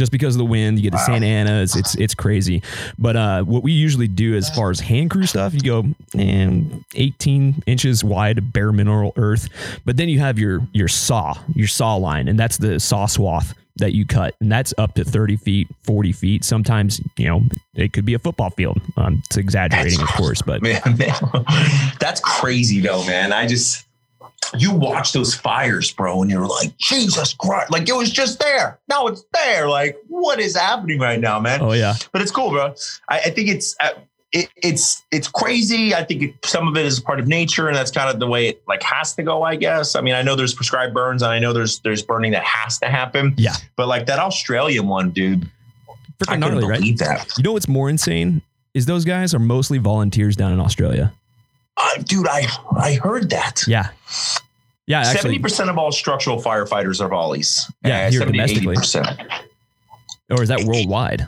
[0.00, 0.78] just because of the wind.
[0.78, 1.04] You get to Wow.
[1.04, 1.62] Santa Ana.
[1.62, 2.62] It's, it's it's crazy.
[2.98, 5.84] But uh, what we usually do as far as hand crew stuff, you go
[6.18, 9.48] and 18 inches wide bare mineral earth.
[9.84, 13.54] But then you have your your saw, your saw line, and that's the saw swath
[13.76, 16.44] that you cut, and that's up to 30 feet, 40 feet.
[16.44, 17.42] Sometimes you know
[17.74, 18.80] it could be a football field.
[18.96, 21.14] Um, it's exaggerating, of course, but man, man.
[22.00, 23.32] That's crazy though, man.
[23.32, 23.86] I just
[24.58, 28.78] you watch those fires, bro, and you're like, Jesus Christ, like it was just there.
[28.88, 29.68] Now it's there.
[29.68, 31.60] Like, what is happening right now, man?
[31.62, 32.74] oh yeah, But it's cool, bro.
[33.08, 33.90] I, I think it's uh,
[34.32, 35.94] it, it's it's crazy.
[35.94, 38.26] I think it, some of it is part of nature, and that's kind of the
[38.26, 39.42] way it like has to go.
[39.42, 39.94] I guess.
[39.94, 42.78] I mean, I know there's prescribed burns, and I know there's there's burning that has
[42.78, 43.34] to happen.
[43.36, 43.54] Yeah.
[43.76, 45.48] But like that Australian one, dude,
[46.22, 46.80] I couldn't gnarly, right?
[46.80, 47.36] believe that.
[47.36, 48.42] You know what's more insane
[48.74, 51.12] is those guys are mostly volunteers down in Australia.
[51.82, 53.62] Uh, dude, I I heard that.
[53.66, 53.88] Yeah.
[54.86, 57.70] Yeah, seventy percent of all structural firefighters are volleys.
[57.84, 58.76] Yeah, Uh, here 70 to domestically.
[58.76, 59.40] 80%.
[60.30, 61.26] or is that worldwide?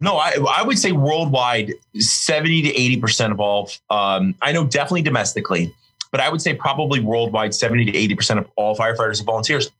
[0.00, 3.70] No, I I would say worldwide, seventy to eighty percent of all.
[3.90, 5.74] Um, I know definitely domestically,
[6.10, 9.70] but I would say probably worldwide, seventy to eighty percent of all firefighters are volunteers.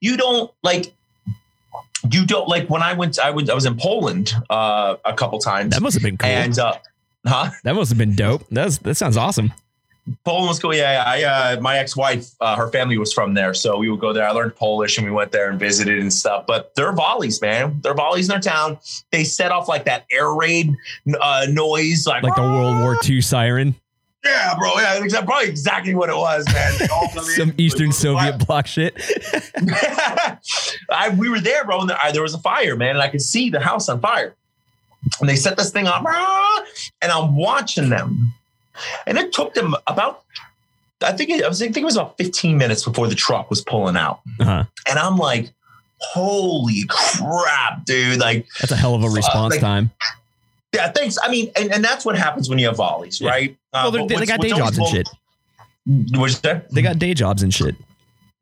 [0.00, 0.92] You don't like.
[2.10, 3.20] You don't like when I went.
[3.20, 3.50] I went.
[3.50, 6.28] I was in Poland uh, a couple times, That must have been cool.
[6.28, 6.74] and uh,
[7.26, 7.50] huh?
[7.64, 8.44] that must have been dope.
[8.50, 9.52] That's that sounds awesome.
[10.24, 10.74] Poland was cool.
[10.74, 14.00] Yeah, I uh, my ex wife, uh, her family was from there, so we would
[14.00, 14.26] go there.
[14.26, 16.46] I learned Polish, and we went there and visited and stuff.
[16.46, 17.80] But they're volleys, man.
[17.82, 18.78] They're volleys in their town.
[19.12, 20.74] They set off like that air raid
[21.20, 23.74] uh, noise, like Like the World War II siren,
[24.24, 24.70] Yeah, bro.
[24.78, 26.72] Yeah, exa- probably exactly what it was, man.
[26.78, 27.30] They all come in.
[27.30, 28.94] some Eastern Soviet bloc shit.
[30.90, 33.08] I, we were there, bro, and there, I, there was a fire, man, and I
[33.08, 34.34] could see the house on fire.
[35.20, 36.64] And they set this thing off, ah,
[37.02, 38.32] and I'm watching them,
[39.06, 40.24] and it took them about,
[41.02, 43.48] I think it, I was I think it was about 15 minutes before the truck
[43.50, 44.64] was pulling out, Uh-huh.
[44.88, 45.50] and I'm like,
[46.00, 48.18] holy crap, dude!
[48.20, 49.90] Like, That's a hell of a response like- time.
[50.74, 51.16] yeah, thanks.
[51.22, 53.30] I mean, and, and that's what happens when you have volleys, Yeah.
[53.30, 53.56] right?
[53.72, 55.08] Uh, Well, they're- they, they got day jobs and shit.
[55.86, 56.60] You say?
[56.70, 57.74] They got day jobs and shit.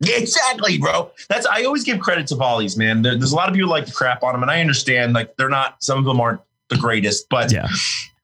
[0.01, 1.11] Yeah, exactly, bro.
[1.29, 3.01] That's I always give credit to volleys, man.
[3.03, 5.15] There, there's a lot of people like to crap on them, and I understand.
[5.15, 5.83] Like they're not.
[5.83, 7.69] Some of them aren't the greatest, but Yeah.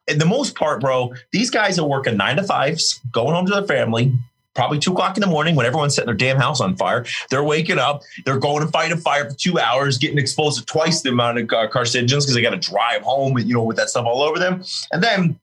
[0.09, 3.53] in the most part, bro, these guys are working nine to fives, going home to
[3.53, 4.13] their family.
[4.55, 7.07] Probably two o'clock in the morning when everyone's setting their damn house on fire.
[7.31, 8.03] They're waking up.
[8.27, 11.39] They're going to fight a fire for two hours, getting exposed to twice the amount
[11.39, 14.21] of uh, carcinogens because they got to drive home, you know, with that stuff all
[14.23, 14.63] over them.
[14.93, 15.41] And then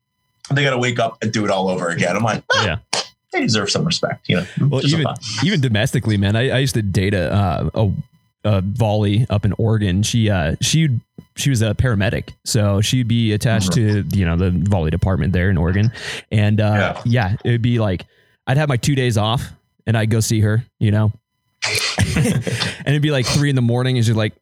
[0.51, 2.15] they got to wake up and do it all over again.
[2.15, 3.01] I'm like, ah, Yeah.
[3.31, 4.45] they deserve some respect, you know.
[4.61, 5.07] Well, even
[5.43, 7.91] even domestically, man, I, I used to date a, uh, a
[8.45, 10.01] a volley up in Oregon.
[10.03, 10.99] She uh she
[11.39, 15.49] she was a paramedic, so she'd be attached to you know the volley department there
[15.49, 15.91] in Oregon,
[16.31, 17.35] and uh, yeah.
[17.43, 18.05] it would be like
[18.47, 19.51] I'd have my two days off,
[19.87, 21.11] and I'd go see her, you know,
[22.15, 24.33] and it'd be like three in the morning, and she's like,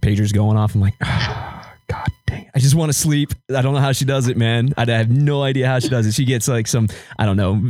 [0.00, 0.74] pagers going off.
[0.74, 0.94] I'm like.
[1.86, 2.42] God dang!
[2.44, 2.50] it.
[2.54, 3.34] I just want to sleep.
[3.54, 4.72] I don't know how she does it, man.
[4.76, 6.14] I have no idea how she does it.
[6.14, 7.62] She gets like some, I don't know,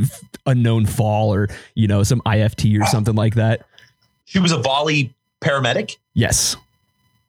[0.45, 3.65] unknown fall or you know some IFT or something like that.
[4.25, 5.97] She was a volley paramedic.
[6.13, 6.55] Yes.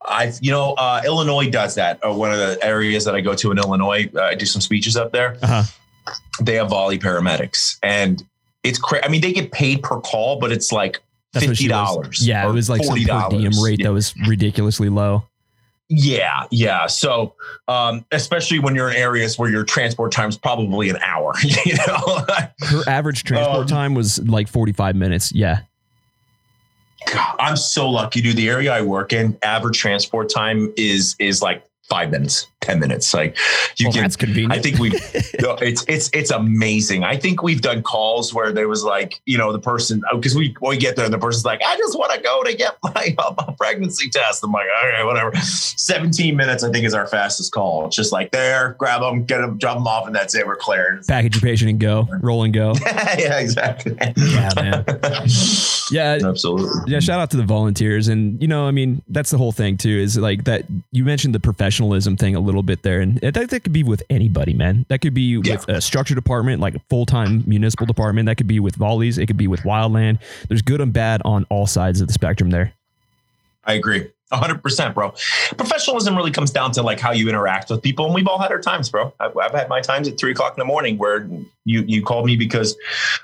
[0.05, 1.99] I, you know, uh, Illinois does that.
[2.05, 4.61] Uh, one of the areas that I go to in Illinois, uh, I do some
[4.61, 5.37] speeches up there.
[5.43, 5.63] Uh-huh.
[6.41, 8.23] They have volley paramedics, and
[8.63, 9.05] it's crazy.
[9.05, 12.25] I mean, they get paid per call, but it's like That's fifty dollars.
[12.27, 15.25] Yeah, it was like some per diem rate that was ridiculously low.
[15.89, 16.87] Yeah, yeah.
[16.89, 17.35] So,
[17.69, 21.33] um, especially when you're in areas where your transport time's probably an hour.
[21.65, 22.25] You know,
[22.61, 25.33] Her average transport Um, time was like 45 minutes.
[25.33, 25.61] Yeah.
[27.07, 28.37] God, I'm so lucky, dude.
[28.37, 33.13] The area I work in, average transport time is is like five minutes, ten minutes.
[33.15, 33.37] Like
[33.77, 34.53] you well, can that's convenient.
[34.53, 34.91] I think we
[35.41, 37.05] no, it's it's it's amazing.
[37.05, 40.55] I think we've done calls where there was like, you know, the person because we
[40.61, 43.15] we get there and the person's like, I just want to go to get my,
[43.19, 44.45] uh, pregnancy test.
[44.45, 45.35] I'm like, all right, whatever.
[45.37, 47.87] 17 minutes, I think, is our fastest call.
[47.87, 50.47] It's just like there, grab them, get them, drop them off, and that's it.
[50.47, 51.01] We're clear.
[51.07, 52.75] Package your patient and go, roll and go.
[52.87, 53.97] yeah, exactly.
[54.17, 54.85] Yeah, man.
[55.89, 56.19] Yeah.
[56.21, 56.93] Absolutely.
[56.93, 58.09] Yeah, shout out to the volunteers.
[58.09, 61.33] And, you know, I mean, that's the whole thing, too, is like that you mentioned
[61.33, 63.01] the professionalism thing a little bit there.
[63.01, 64.87] And that, that could be with anybody, man.
[64.88, 65.55] That could be Yeah.
[65.57, 68.27] with a structure department, like a full time municipal department.
[68.27, 69.19] That could be with volleys.
[69.19, 70.19] It could be with wildland.
[70.49, 72.73] There's good and bad on all sides of the spectrum there.
[73.64, 74.09] I agree.
[74.33, 75.11] 100%, bro.
[75.57, 78.07] Professionalism really comes down to like how you interact with people.
[78.07, 79.12] And we've all had our times, bro.
[79.21, 81.29] I've, I've had my times at three o'clock in the morning where
[81.64, 82.77] you you called me because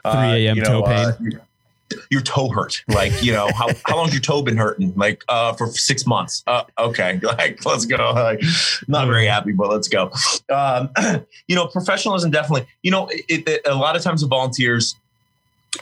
[0.03, 0.57] 3 a.m.
[0.57, 1.12] you toe uh,
[2.11, 2.83] your toe hurt.
[2.89, 4.93] Like, you know, how, how long's your toe been hurting?
[4.97, 6.43] Like, uh, for six months.
[6.47, 7.21] Uh, okay.
[7.33, 8.13] Like, let's go.
[8.13, 8.43] Like,
[8.89, 10.13] not very happy, but let's go.
[10.53, 10.91] Um,
[11.49, 14.97] you know, professionalism definitely, you know, it, it, a lot of times the volunteers,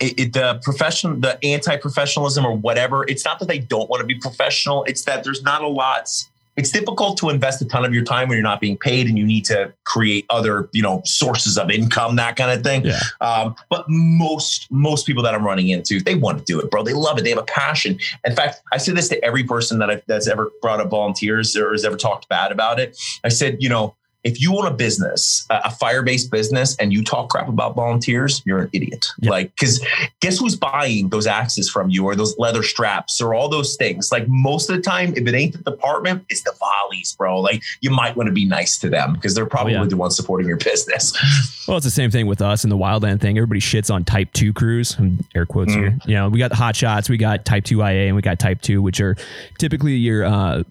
[0.01, 4.07] it, it, the profession, the anti-professionalism or whatever, it's not that they don't want to
[4.07, 4.85] be professional.
[4.85, 6.09] It's that there's not a lot
[6.57, 9.17] it's difficult to invest a ton of your time when you're not being paid and
[9.17, 12.85] you need to create other you know sources of income that kind of thing.
[12.85, 13.01] Yeah.
[13.21, 16.83] um, but most most people that i'm running into they want to do it bro.
[16.83, 17.23] They love it.
[17.23, 17.99] They have a passion.
[18.25, 21.57] In fact i say this to every person that I've, that's ever brought up volunteers
[21.57, 22.99] or has ever talked bad about it.
[23.25, 27.31] I said you know if you own a business, a fire-based business, and you talk
[27.31, 29.07] crap about volunteers, you're an idiot.
[29.19, 29.31] Yeah.
[29.31, 29.85] Like, because
[30.21, 34.13] guess who's buying those axes from you, or those leather straps, or all those things?
[34.13, 37.41] Like most of the time, if it ain't the department, it's the volleys, bro.
[37.41, 39.85] Like you might want to be nice to them because they're probably yeah.
[39.85, 41.17] the ones supporting your business.
[41.69, 43.39] Well, it's the same thing with us in the wildland thing.
[43.39, 44.97] Everybody shits on type two crews,
[45.37, 45.91] air quotes here.
[45.91, 46.07] Mm.
[46.07, 48.41] You know, we got the hot shots, we got type two IA, and we got
[48.41, 49.15] type two, which are
[49.57, 50.65] typically your uh,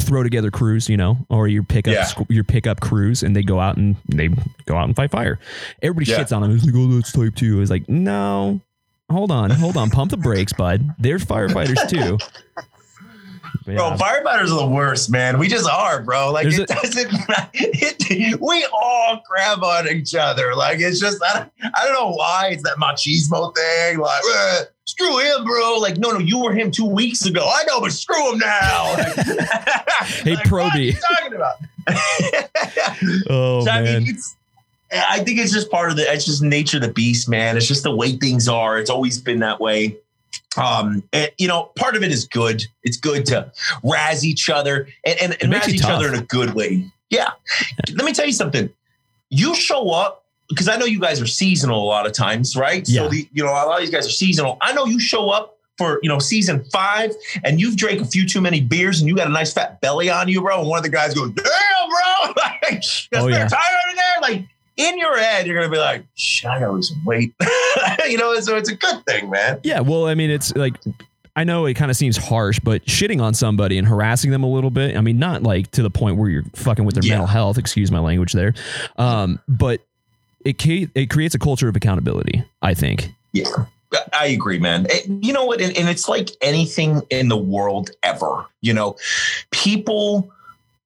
[0.00, 2.04] throw together crews, you know, or your pickup Yeah.
[2.04, 4.28] squ- your pickup crews, and they go out and they
[4.66, 5.38] go out and fight fire.
[5.82, 6.18] Everybody Yeah.
[6.24, 6.50] shits on them.
[6.54, 7.60] It's like, oh, that's type two.
[7.60, 8.60] It's like, no,
[9.10, 10.94] hold on, hold on, pump the brakes, bud.
[10.98, 12.18] They're firefighters too.
[13.66, 13.96] But Bro, yeah.
[13.96, 15.38] firefighters are the worst, man.
[15.38, 16.32] We just are, bro.
[16.32, 17.08] Like There's it doesn't.
[17.54, 20.54] It, we all grab on each other.
[20.54, 21.22] Like it's just.
[21.22, 23.98] I don't, I don't know why it's that machismo thing.
[23.98, 25.78] Like "Eh, screw him, bro.
[25.78, 27.48] Like no, no, you were him two weeks ago.
[27.52, 28.96] I know, but screw him now.
[30.00, 31.56] Hey, like, Pro what are you talking about?
[33.28, 34.36] oh So, I man, mean, it's.
[34.92, 36.12] I think it's just part of the.
[36.12, 37.56] It's just nature of the beast, man.
[37.56, 38.78] It's just the way things are.
[38.78, 39.96] It's always been that way.
[40.56, 42.62] Um, and you know, part of it is good.
[42.82, 43.52] It's good to
[43.84, 45.90] razz each other and and, and razz each tough.
[45.92, 46.84] other in a good way.
[47.08, 47.30] Yeah.
[47.94, 48.70] Let me tell you something.
[49.30, 52.86] You show up because I know you guys are seasonal a lot of times, right?
[52.88, 53.02] Yeah.
[53.02, 54.58] So the you know a lot of these guys are seasonal.
[54.60, 57.12] I know you show up for you know season five
[57.44, 60.10] and you've drank a few too many beers and you got a nice fat belly
[60.10, 60.60] on you, bro.
[60.60, 61.44] And one of the guys goes, "Damn,
[61.88, 63.46] bro!" like, "Is Oh, yeah.
[63.48, 64.46] time over there?" Like
[64.80, 67.34] in your head, you're gonna be like, "Shit, I gotta lose some weight."
[68.08, 69.60] you know, so it's a good thing, man.
[69.62, 70.74] Yeah, well, I mean, it's like
[71.36, 74.50] I know it kind of seems harsh, but shitting on somebody and harassing them a
[74.50, 74.96] little bit.
[74.96, 77.12] I mean, not like to the point where you're fucking with their Yeah.
[77.14, 77.58] mental health.
[77.58, 78.54] Excuse my language there,
[78.96, 79.80] um, but
[80.44, 80.56] it
[80.94, 82.42] it creates a culture of accountability.
[82.62, 83.10] I think.
[83.32, 83.44] Yeah.
[84.16, 84.86] I agree, man.
[84.88, 85.60] It- you know what?
[85.60, 88.46] And, and it's like anything in the world ever.
[88.60, 88.96] You know,
[89.50, 90.30] people,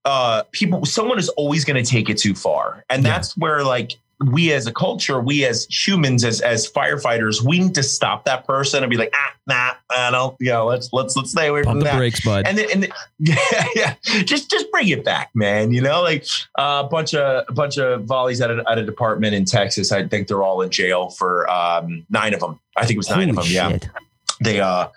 [0.04, 3.10] uh, people, someone is always going to take it too far, and Yeah.
[3.10, 3.92] that's where like
[4.30, 8.46] we as a culture, we as humans, as as firefighters, we need to stop that
[8.46, 10.36] person and be like, ah, nah, I don't.
[10.40, 11.96] You know, let's let's let's stay away Pump from the that.
[11.96, 12.46] brakes, bud.
[12.46, 15.72] And then, and then- yeah, yeah, just just bring it back, man.
[15.72, 16.24] You know, like
[16.58, 19.90] uh, a bunch of a bunch of volleys at a, at a department in Texas.
[19.90, 22.60] I think they're all in jail for um, nine of them.
[22.76, 23.44] I think it was nine of them.
[23.44, 23.88] Holy Yeah, shit.
[24.44, 24.88] They uh,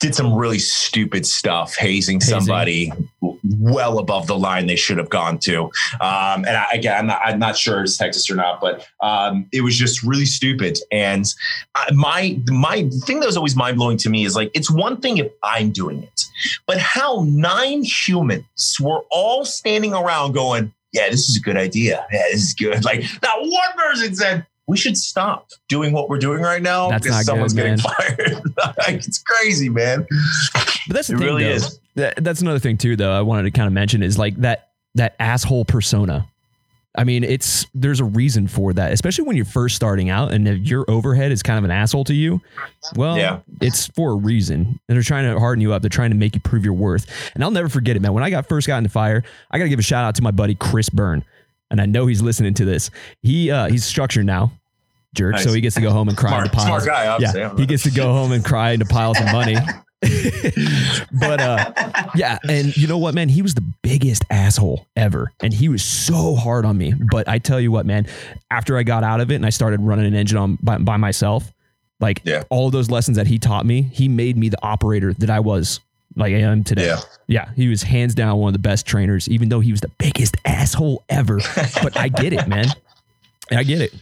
[0.00, 2.40] did some really stupid stuff, hazing, Hazing.
[2.40, 2.92] somebody
[3.58, 5.64] well above the line they should have gone to.
[6.00, 9.46] Um, and I, again, I'm not, I'm not sure it's Texas or not, but um,
[9.52, 10.78] it was just really stupid.
[10.90, 11.26] And
[11.74, 15.00] I, my my thing that was always mind blowing to me is like it's one
[15.00, 16.24] thing if I'm doing it,
[16.66, 22.06] but how nine humans were all standing around going, "Yeah, this is a good idea.
[22.12, 24.46] Yeah, this is good." Like not one person said.
[24.68, 27.78] We should stop doing what we're doing right now That's because not good, someone's getting
[27.78, 28.42] fired.
[28.78, 30.06] like, it's crazy, man.
[30.54, 31.50] But that's the It thing, really though.
[31.50, 31.80] is.
[31.96, 33.12] That- that's another thing too, though.
[33.12, 36.26] I wanted to kind of mention is like that that asshole persona.
[36.94, 40.46] I mean, it's there's a reason for that, especially when you're first starting out and
[40.46, 42.40] if your overhead is kind of an asshole to you.
[42.96, 43.38] Well, Yeah.
[43.62, 45.80] it's for a reason, and they're trying to harden you up.
[45.82, 47.06] They're trying to make you prove your worth.
[47.34, 48.12] And I'll never forget it, man.
[48.12, 50.22] When I got first got into fire, I got to give a shout out to
[50.22, 51.24] my buddy Chris Byrne,
[51.72, 52.90] and I know he's listening to this.
[53.22, 54.52] He uh, he's structured now,
[55.14, 56.66] jerk, so he gets to go home and cry Smart, into piles.
[56.68, 57.40] smart guy, obviously.
[57.40, 59.56] Yeah, he gets to go home and cry into piles of money.
[61.12, 61.72] but uh
[62.16, 65.82] yeah and you know what man he was the biggest asshole ever and he was
[65.84, 68.04] so hard on me but i tell you what man
[68.50, 70.96] after i got out of it and i started running an engine on by, by
[70.96, 71.52] myself
[72.00, 72.42] like Yeah.
[72.50, 75.78] all those lessons that he taught me he made me the operator that i was
[76.16, 76.86] like i am today.
[76.86, 77.00] Yeah.
[77.26, 79.90] yeah he was hands down one of the best trainers even though he was the
[79.98, 81.40] biggest asshole ever.
[81.82, 82.66] But i get it man.
[83.50, 83.92] I get it.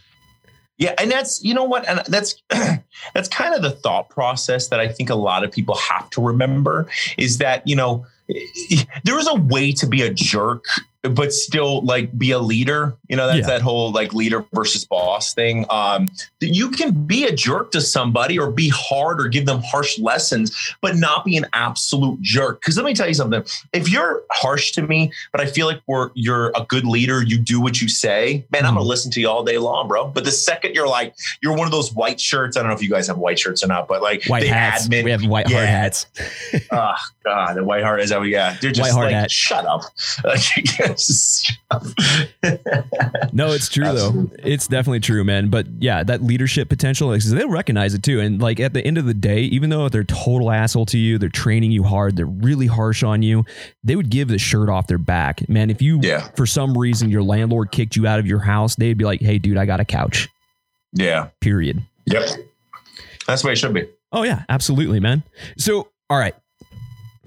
[0.81, 2.42] Yeah, and that's you know what, and that's
[3.14, 6.23] that's kind of the thought process that I think a lot of people have to
[6.23, 8.07] remember is that you know
[9.05, 10.64] there is a way to be a jerk
[11.03, 12.96] but still like be a leader.
[13.11, 13.46] You know, that's Yeah.
[13.46, 15.66] that whole like leader versus boss thing.
[15.68, 19.61] Um, that you can be a jerk to somebody or be hard or give them
[19.62, 22.61] harsh lessons, but not be an absolute jerk.
[22.61, 23.42] Because let me tell you something:
[23.73, 27.37] if you're harsh to me, but I feel like we're you're a good leader, you
[27.38, 30.07] do what you say, man, I'm gonna listen to you all day long, bro.
[30.07, 32.83] But the second you're like you're one of those white shirts, I don't know if
[32.83, 35.51] you guys have white shirts or not, but like white hats admin, we have white
[35.51, 36.07] hard hats
[36.70, 36.94] oh
[37.25, 38.61] god, the white heart is that we got.
[38.61, 39.83] They're just White hard like, shut up.
[40.25, 41.83] Like, just shut up.
[43.33, 44.31] No, it's true though.
[44.38, 45.48] It's definitely true, man.
[45.48, 48.21] But yeah, that leadership potential, like, they'll recognize it too.
[48.21, 51.19] And like at the end of the day, even though they're total asshole to you,
[51.19, 53.44] they're training you hard, they're really harsh on you,
[53.85, 55.48] they would give the shirt off their back.
[55.48, 56.29] Man, if you, Yeah.
[56.37, 59.38] for some reason, your landlord kicked you out of your house, they'd be like, hey,
[59.38, 60.29] dude, I got a couch,
[60.92, 61.29] Yeah.
[61.40, 61.83] period.
[62.07, 62.29] Yep.
[63.27, 63.87] That's the way it should be.
[64.13, 65.23] Oh, yeah, absolutely, man.
[65.57, 66.35] So, all right,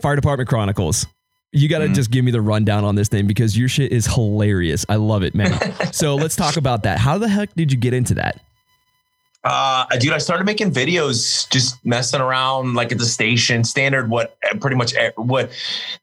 [0.02, 1.08] Fire Department Chronicles.
[1.54, 1.96] You got to Mhm.
[1.96, 4.86] just give me the rundown on this thing because your shit is hilarious.
[4.90, 5.58] I love it, man.
[5.94, 6.98] so let's talk about that.
[7.00, 8.42] How the heck did you get into that?
[9.46, 14.38] Uh, dude, I started making videos, just messing around, like at the station, standard what,
[14.62, 15.52] pretty much what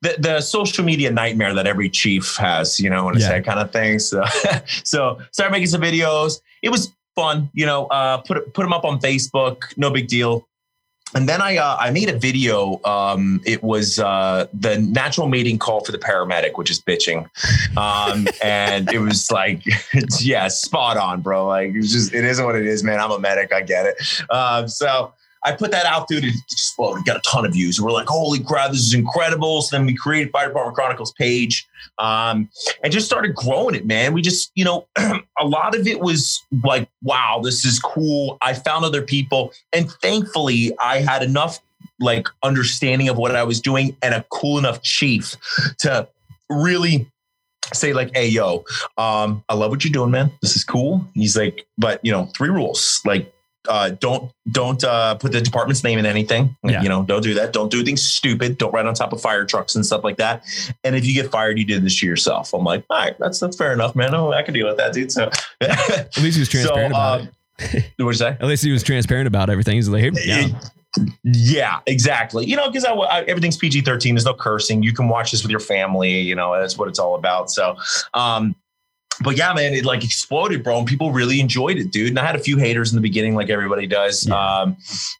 [0.03, 3.31] the, the social media nightmare that every chief has, you know, and Yeah.
[3.31, 3.99] that kind of thing.
[3.99, 4.23] So,
[4.85, 6.41] so started making some videos.
[6.63, 7.87] It was fun, you know.
[7.87, 10.47] Uh, put put them up on Facebook, no big deal.
[11.15, 12.81] And then I uh, I made a video.
[12.85, 17.29] Um, it was uh, the natural mating call for the paramedic, which is bitching,
[17.77, 19.63] um, and it was like,
[20.21, 21.47] yeah, spot on, bro.
[21.47, 23.01] Like it's just it is what it is, man.
[23.01, 24.31] I'm a medic, I get it.
[24.31, 25.13] Um, so
[25.45, 26.25] I put that out, dude.
[26.25, 27.81] It exploded, got a ton of views.
[27.81, 29.63] We're like, holy crap, this is incredible.
[29.63, 31.67] So then we created Fire Department Chronicles page,
[31.99, 32.49] um,
[32.83, 34.13] and just started growing it, man.
[34.13, 38.39] We just, you know, a lot of it was like, wow, this is cool.
[38.43, 41.61] I found other people, and thankfully, I had enough
[41.99, 45.37] like understanding of what I was doing and a cool enough chief
[45.81, 46.09] to
[46.49, 47.07] really
[47.73, 48.65] say like, "Hey, yo,
[48.97, 50.33] um, I love what you're doing, man.
[50.43, 53.33] This is cool." He's like, "But you know, three rules: like,
[53.69, 56.57] uh, don't don't uh, put the department's name in anything.
[56.63, 56.83] Yeah.
[56.83, 57.53] You know, don't do that.
[57.53, 58.59] Don't do things stupid.
[58.59, 60.45] Don't ride on top of fire trucks and stuff like that.
[60.85, 63.39] And if you get fired, you did this to yourself." I'm like, "All right, that's
[63.39, 64.15] that's fair enough, man.
[64.15, 65.31] Oh, I can deal with that, dude." So,
[65.61, 67.93] At least he was transparent about um, it.
[67.99, 68.29] What'd you say?
[68.29, 69.77] At least he was transparent about everything.
[69.77, 70.49] He's like, yeah,
[71.23, 72.47] Yeah, exactly.
[72.47, 74.15] You know, because I, I, everything's PG thirteen.
[74.15, 74.83] There's no cursing.
[74.83, 76.21] You can watch this with your family.
[76.21, 77.51] You know, that's what it's all about.
[77.51, 77.77] So,
[78.15, 78.57] um,
[79.23, 82.09] but yeah, man, it like exploded, bro, and people really enjoyed it, dude.
[82.09, 84.27] And I had a few haters in the beginning, like everybody does.
[84.27, 84.35] Yeah.
[84.35, 84.77] Um,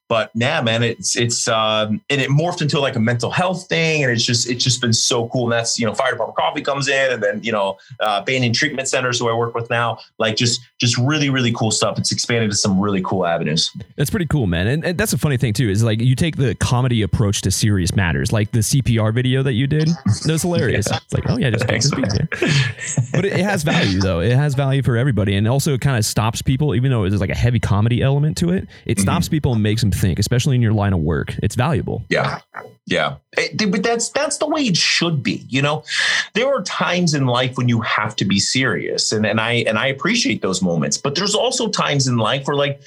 [0.09, 4.03] but nah, man, it's it's um, and it morphed into like a mental health thing,
[4.03, 5.45] and it's just it's just been so cool.
[5.45, 8.53] And that's you know, fire department coffee comes in, and then you know, uh, Banyan
[8.53, 11.99] Treatment Centers, who I work with now, like just just really really cool stuff.
[11.99, 13.71] It's expanded to some really cool avenues.
[13.97, 14.67] that's pretty cool, man.
[14.67, 17.51] And, and that's a funny thing too is like you take the comedy approach to
[17.51, 19.89] serious matters, like the CPR video that you did.
[19.89, 20.89] That was hilarious.
[20.91, 20.99] Yeah.
[21.05, 22.29] It's like, oh yeah, just Thanks, this beat there.
[23.13, 24.21] But it, it has value though.
[24.21, 27.21] It has value for everybody, and also it kind of stops people, even though there's
[27.21, 28.69] like a heavy comedy element to it.
[28.87, 29.03] It Mhm.
[29.03, 31.35] stops people and makes them think, especially in your line of work.
[31.43, 32.05] It's valuable.
[32.09, 32.41] Yeah.
[32.87, 33.15] Yeah.
[33.37, 35.45] It- but that's that's the way it should be.
[35.49, 35.85] You know,
[36.35, 39.13] there are times in life when you have to be serious.
[39.13, 40.97] And and I and I appreciate those moments.
[40.99, 42.81] But there's also times in life where like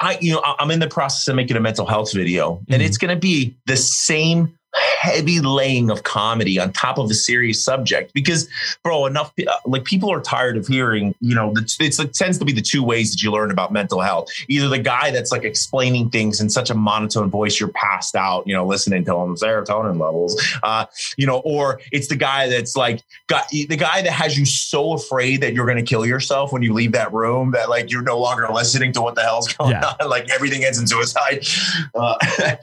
[0.00, 2.86] I, you know, I'm in the process of making a mental health video, and Mhm.
[2.86, 8.12] it's gonna be the same heavy laying of comedy on top of a serious subject
[8.12, 8.48] because
[8.82, 12.36] bro enough uh, like people are tired of hearing you know it's, it's it tends
[12.38, 15.32] to be the two ways that you learn about mental health either the guy that's
[15.32, 19.14] like explaining things in such a monotone voice you're passed out you know listening to
[19.16, 20.84] him serotonin levels uh
[21.16, 24.92] you know or it's the guy that's like got the guy that has you so
[24.92, 28.02] afraid that you're going to kill yourself when you leave that room that like you're
[28.02, 29.94] no longer listening to what the hell's going Yeah.
[30.00, 31.46] on like everything ends in suicide
[31.94, 32.16] uh,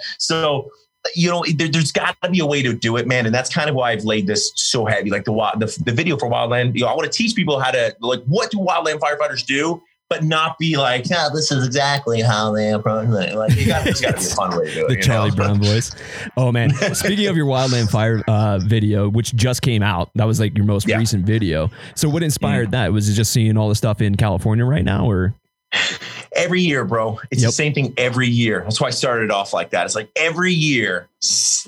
[0.19, 0.69] so
[1.13, 3.53] you know, there, there's got to be a way to do it, man, and that's
[3.53, 5.09] kind of why I've laid this so heavy.
[5.09, 7.71] Like the the, the video for Wildland, you know, I want to teach people how
[7.71, 12.21] to like what do wildland firefighters do, but not be like, yeah, this is exactly
[12.21, 13.35] how they approach it.
[13.35, 14.89] Like, you got there's got to be a fun way to do it.
[14.95, 15.35] the Charlie know?
[15.35, 15.91] Brown voice.
[16.37, 16.71] Oh man!
[16.95, 20.65] Speaking of your Wildland Fire uh, video, which just came out, that was like your
[20.65, 20.97] most Yeah.
[20.97, 21.69] recent video.
[21.95, 22.93] So what inspired that?
[22.93, 25.33] Was it just seeing all the stuff in California right now, or
[26.35, 27.19] every year, bro.
[27.31, 27.49] It's Yep.
[27.49, 28.61] the same thing every year.
[28.63, 29.85] That's why I started off like that.
[29.85, 31.07] It's like every year,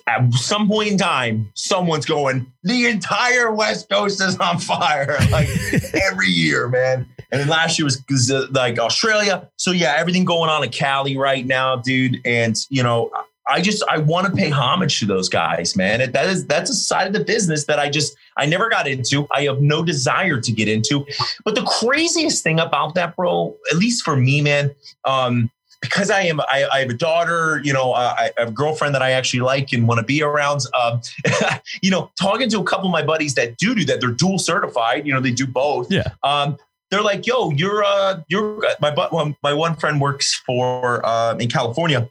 [0.08, 5.18] at some point in time, someone's going, the entire West Coast is on fire.
[5.32, 5.50] Like
[5.94, 7.06] every year, man.
[7.32, 9.50] And then last year was, was, uh, like Australia.
[9.58, 12.20] So yeah, everything going on in Cali right now, dude.
[12.26, 13.12] And you know,
[13.50, 16.12] I just I want to pay homage to those guys, man.
[16.12, 19.28] That is that's a side of the business that I just I never got into.
[19.32, 21.06] I have no desire to get into.
[21.44, 24.74] But the craziest thing about that, bro, at least for me, man,
[25.06, 25.50] um,
[25.82, 28.96] because I am I, I have a daughter, you know, uh, I have a girlfriend
[28.96, 30.62] that I actually like and want to be around.
[30.80, 31.02] Um,
[31.82, 34.40] you know, talking to a couple of my buddies that do do that, they're dual
[34.40, 35.06] certified.
[35.06, 35.92] You know, they do both.
[35.92, 36.10] Yeah.
[36.24, 36.58] Um,
[36.90, 41.36] they're like, "Yo, you're uh, you're my but one my one friend works for uh,
[41.36, 42.10] in California,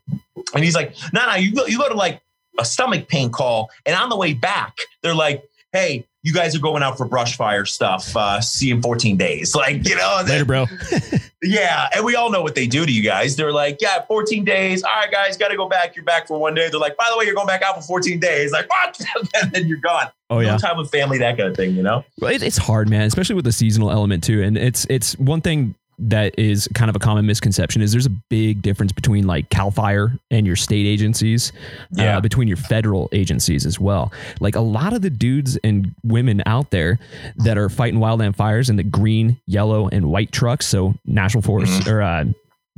[0.55, 2.21] and he's like, "Nah, nah, you go you go to like
[2.59, 6.59] a stomach pain call, and on the way back, they're like." Hey, you guys are
[6.59, 8.17] going out for brush fire stuff.
[8.17, 9.55] Uh, see in 14 days.
[9.55, 10.67] Like, you know, Later, bro.
[11.43, 11.89] yeah.
[11.95, 13.37] And we all know what they do to you guys.
[13.37, 14.83] They're like, yeah, 14 days.
[14.83, 15.95] All right, guys, got to go back.
[15.95, 16.69] You're back for one day.
[16.69, 18.51] They're like, by the way, you're going back out for 14 days.
[18.51, 19.01] Like, what?
[19.41, 20.09] and then you're gone.
[20.29, 20.53] Oh yeah.
[20.53, 22.05] No time with family, that kind of thing, you know?
[22.23, 24.43] It, it's hard, man, especially with the seasonal element too.
[24.43, 28.11] And it's it's one thing that is kind of a common misconception is there's a
[28.29, 31.53] big difference between like Cal Fire and your state agencies,
[31.93, 32.19] Yeah.
[32.19, 34.13] uh, between your federal agencies as well.
[34.41, 36.99] Like a lot of the dudes and women out there
[37.37, 41.89] that are fighting wildland fires in the green, yellow, and white trucks, so National Forest
[41.89, 42.25] or uh,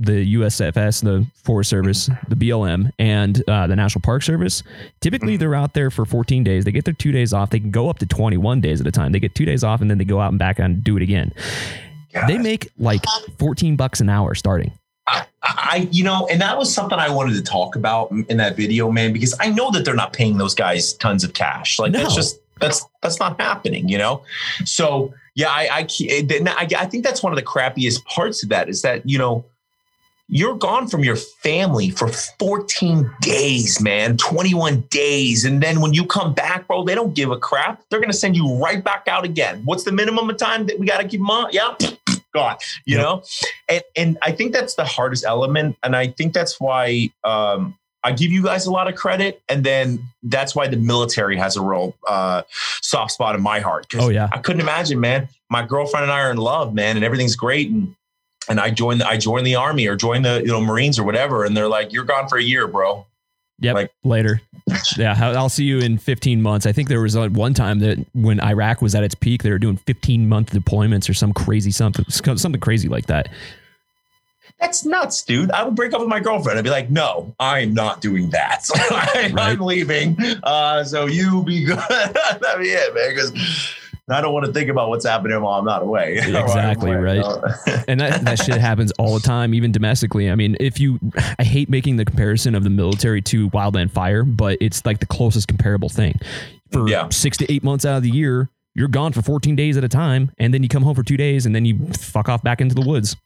[0.00, 4.62] the USFS, the Forest Service, the BLM, and uh, the National Park Service.
[5.00, 6.64] Typically, they're out there for 14 days.
[6.64, 7.50] They get their two days off.
[7.50, 9.10] They can go up to 21 days at a time.
[9.10, 11.02] They get two days off, and then they go out and back and do it
[11.02, 11.32] again.
[12.26, 13.04] They make like
[13.38, 14.72] 14 bucks an hour starting.
[15.06, 18.56] I, I, you know, and that was something I wanted to talk about in that
[18.56, 21.78] video, man, because I know that they're not paying those guys tons of cash.
[21.78, 22.00] Like No.
[22.00, 24.22] that's just that's that's not happening, you know.
[24.64, 28.48] So yeah, I I, eh, I I think that's one of the crappiest parts of
[28.50, 29.44] that is that you know
[30.28, 35.44] you're gone from your family for 14 days, man, 21 days.
[35.44, 37.82] And then when you come back, bro, they don't give a crap.
[37.90, 39.62] They're going to send you right back out again.
[39.64, 41.48] What's the minimum of time that we got to keep them on?
[41.52, 41.74] Yeah,
[42.34, 43.02] God, you Yep.
[43.04, 43.22] know?
[43.70, 45.76] And, and I think that's the hardest element.
[45.82, 47.74] And I think that's why um,
[48.04, 49.40] I give you guys a lot of credit.
[49.48, 52.42] And then that's why the military has a real uh,
[52.82, 53.86] soft spot in my heart.
[53.94, 54.28] Oh, yeah.
[54.30, 55.28] I couldn't imagine, man.
[55.48, 57.70] My girlfriend and I are in love, man, and everything's great.
[57.70, 57.94] And
[58.48, 61.04] and I joined the, I joined the army or joined the you know Marines or
[61.04, 63.06] whatever, and they're like, "You're gone for a year, bro."
[63.60, 63.74] Yep.
[63.74, 64.40] Like- later.
[64.98, 65.16] Yeah.
[65.18, 66.66] I'll see you in 15 months.
[66.66, 69.58] I think there was one time that when Iraq was at its peak, they were
[69.58, 73.30] doing 15 month deployments or some crazy something, something crazy like that.
[74.60, 75.50] That's nuts, dude.
[75.52, 76.58] I would break up with my girlfriend.
[76.58, 78.64] I'd be like, "No, I'm not doing that.
[78.74, 79.52] I, Right.
[79.52, 80.16] I'm leaving.
[80.42, 81.78] Uh, so you be good.
[81.88, 83.10] That'd be it, man.
[83.10, 83.32] Because
[84.10, 86.18] I don't want to think about what's happening while I'm not away.
[86.26, 87.16] Exactly, away, right.
[87.16, 87.82] you know?
[87.88, 90.30] and that, that shit happens all the time, even domestically.
[90.30, 90.98] I mean, if you,
[91.38, 95.06] I hate making the comparison of the military to wildland fire, but it's like the
[95.06, 96.18] closest comparable thing.
[96.70, 97.08] For Yeah.
[97.10, 99.88] six to eight months out of the year, you're gone for 14 days at a
[99.88, 102.60] time, and then you come home for two days, and then you fuck off back
[102.60, 103.16] into the woods.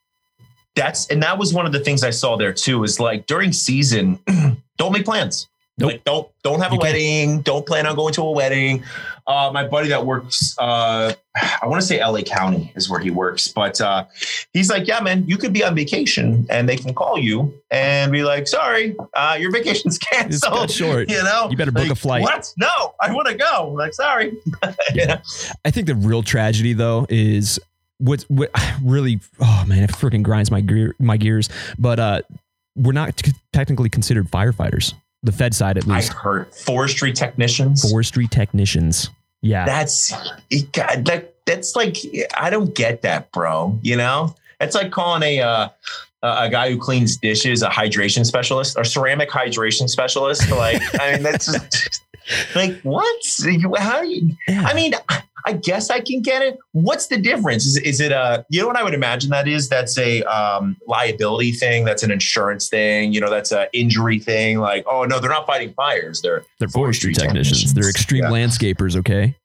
[0.75, 2.83] that's and that was one of the things I saw there too.
[2.85, 4.19] Is like during season,
[4.79, 5.49] don't make plans.
[5.79, 5.91] Nope.
[5.93, 6.93] Like don't don't have a You can't.
[6.93, 7.41] wedding.
[7.43, 8.85] Don't plan on going to a wedding.
[9.27, 13.11] Uh, my buddy that works, uh, I want to say LA County is where he
[13.11, 14.05] works, but uh,
[14.53, 18.11] he's like, yeah, man, you could be on vacation and they can call you and
[18.11, 20.71] be like, sorry, uh, your vacation's It's canceled.
[20.73, 21.09] short.
[21.09, 22.23] You know, You better book Like, a flight.
[22.23, 22.53] What?
[22.59, 23.73] No, I want to go.
[23.75, 24.33] Like, sorry.
[24.95, 25.21] yeah.
[25.65, 27.59] I think the real tragedy though is
[27.99, 28.51] what what
[28.85, 31.49] really oh man it freaking grinds my gear my gears.
[31.79, 32.23] But uh,
[32.77, 34.95] we're not t- technically considered firefighters.
[35.23, 36.13] The Fed side at least.
[36.13, 37.89] I heard forestry technicians.
[37.89, 39.11] Forestry technicians.
[39.41, 39.65] Yeah.
[39.65, 40.13] That's
[40.51, 41.29] it that.
[41.45, 41.97] That's like
[42.37, 43.79] I don't get that, bro.
[43.83, 45.69] You know, it's like calling a uh,
[46.23, 50.49] a a guy who cleans dishes a hydration specialist or ceramic hydration specialist.
[50.51, 52.02] Like, I mean, that's just,
[52.55, 53.25] like what?
[53.79, 54.37] How do you?
[54.49, 54.65] Yeah.
[54.67, 54.95] I mean,
[55.45, 56.57] I guess I can get it.
[56.73, 57.67] What's the difference?
[57.67, 59.69] Is, is it a, you know what I would imagine that is?
[59.69, 61.85] That's a um, liability thing.
[61.85, 63.13] That's an insurance thing.
[63.13, 64.61] You know, that's an injury thing.
[64.61, 66.23] Like, oh no, they're not fighting fires.
[66.23, 67.59] They're, They're forestry forestry technicians.
[67.59, 67.75] technicians.
[67.75, 68.31] They're extreme Yeah.
[68.31, 69.37] landscapers, okay?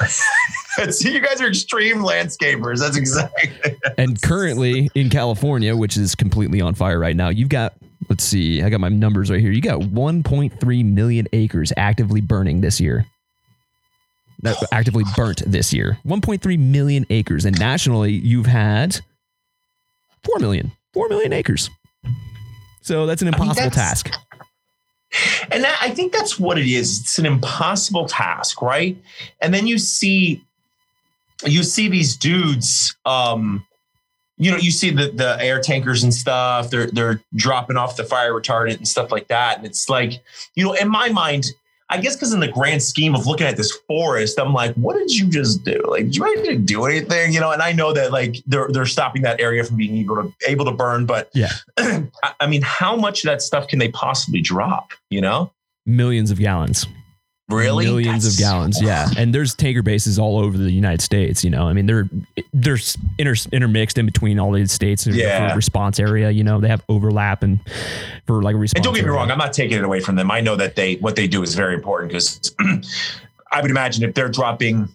[0.90, 2.80] See, you guys are extreme landscapers.
[2.80, 3.52] That's exactly.
[3.98, 7.74] And currently in California, which is completely on fire right now, you've got,
[8.08, 9.50] let's see, I got my numbers right here.
[9.52, 13.06] You got 1.3 million acres actively burning this year.
[14.42, 15.98] That actively burnt this year.
[16.04, 17.44] 1.3 million acres.
[17.44, 19.00] And nationally, you've had
[20.24, 20.72] 4 million.
[20.94, 21.70] 4 million acres.
[22.80, 24.10] So that's an mean, impossible that's- task.
[25.50, 27.00] And that, I think that's what it is.
[27.00, 28.96] It's an impossible task, right?
[29.40, 30.42] And then you see,
[31.44, 32.96] you see these dudes.
[33.04, 33.66] Um,
[34.38, 36.70] you know, you see the the air tankers and stuff.
[36.70, 39.58] They're they're dropping off the fire retardant and stuff like that.
[39.58, 40.22] And it's like,
[40.54, 41.46] you know, in my mind,
[41.92, 44.96] I guess because in the grand scheme of looking at this forest, I'm like, what
[44.96, 45.78] did you just do?
[45.86, 47.34] Like, did you really do anything?
[47.34, 50.16] You know, and I know that like they're they're stopping that area from being able
[50.16, 51.52] to able to burn, but Yeah.
[51.76, 54.92] I mean, how much of that stuff can they possibly drop?
[55.10, 55.52] You know,
[55.84, 56.86] Millions of gallons.
[57.48, 61.44] Really, millions of That's- gallons yeah and there's tanker bases all over the united states
[61.44, 62.08] you know i mean they're
[62.54, 62.78] they're
[63.18, 65.54] inter, intermixed in between all these states Yeah.
[65.54, 67.60] response area you know they have overlap and
[68.26, 69.18] for like a response And don't get me area.
[69.18, 70.30] wrong, I'm not taking it away from them.
[70.30, 72.54] I know that they what they do is very important because
[73.52, 74.88] I would imagine if they're dropping,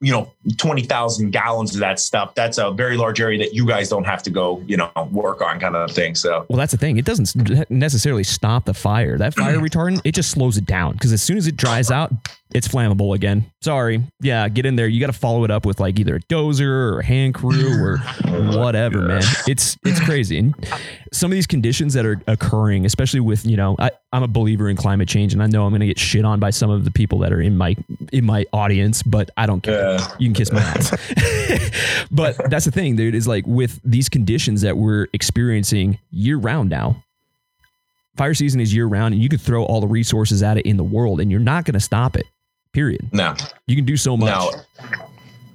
[0.00, 2.34] you know, 20,000 gallons of that stuff.
[2.34, 5.40] That's a very large area that you guys don't have to go, you know, work
[5.40, 6.14] on kind of thing.
[6.14, 6.96] So, well, that's the thing.
[6.96, 9.18] It doesn't necessarily stop the fire.
[9.18, 12.12] That fire retardant, it just slows it down because as soon as it dries out,
[12.54, 13.46] it's flammable again.
[13.62, 14.02] Sorry.
[14.20, 14.86] Yeah, get in there.
[14.86, 17.82] You got to follow it up with like either a dozer or a hand crew
[17.82, 17.98] or
[18.56, 19.22] whatever, man.
[19.46, 20.38] It's it's crazy.
[20.38, 20.54] And
[21.12, 24.68] some of these conditions that are occurring, especially with, you know, I, I'm a believer
[24.68, 26.90] in climate change and I know I'm gonna get shit on by some of the
[26.90, 27.76] people that are in my
[28.12, 29.94] in my audience, but I don't care.
[29.94, 30.14] Yeah.
[30.18, 30.90] You can kiss my ass.
[32.10, 36.70] but that's the thing, dude, is like with these conditions that we're experiencing year round
[36.70, 37.02] now,
[38.16, 40.76] fire season is year round and you could throw all the resources at it in
[40.76, 42.26] the world and you're not going to stop it
[42.72, 43.08] period.
[43.12, 43.34] No.
[43.66, 44.28] You can do so much.
[44.28, 44.50] No.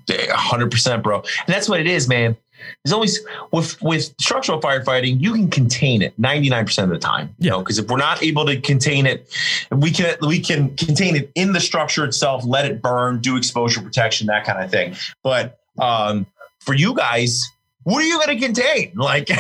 [0.08, 1.18] 100% bro.
[1.18, 2.38] And that's what it is man
[2.84, 3.20] there's always
[3.52, 7.46] with with structural firefighting you can contain it 99% of the time yeah.
[7.46, 9.34] you know because if we're not able to contain it
[9.72, 13.82] we can we can contain it in the structure itself let it burn do exposure
[13.82, 16.26] protection that kind of thing but um,
[16.60, 17.50] for you guys
[17.88, 18.92] what are you going to contain?
[18.96, 19.38] Like, uh,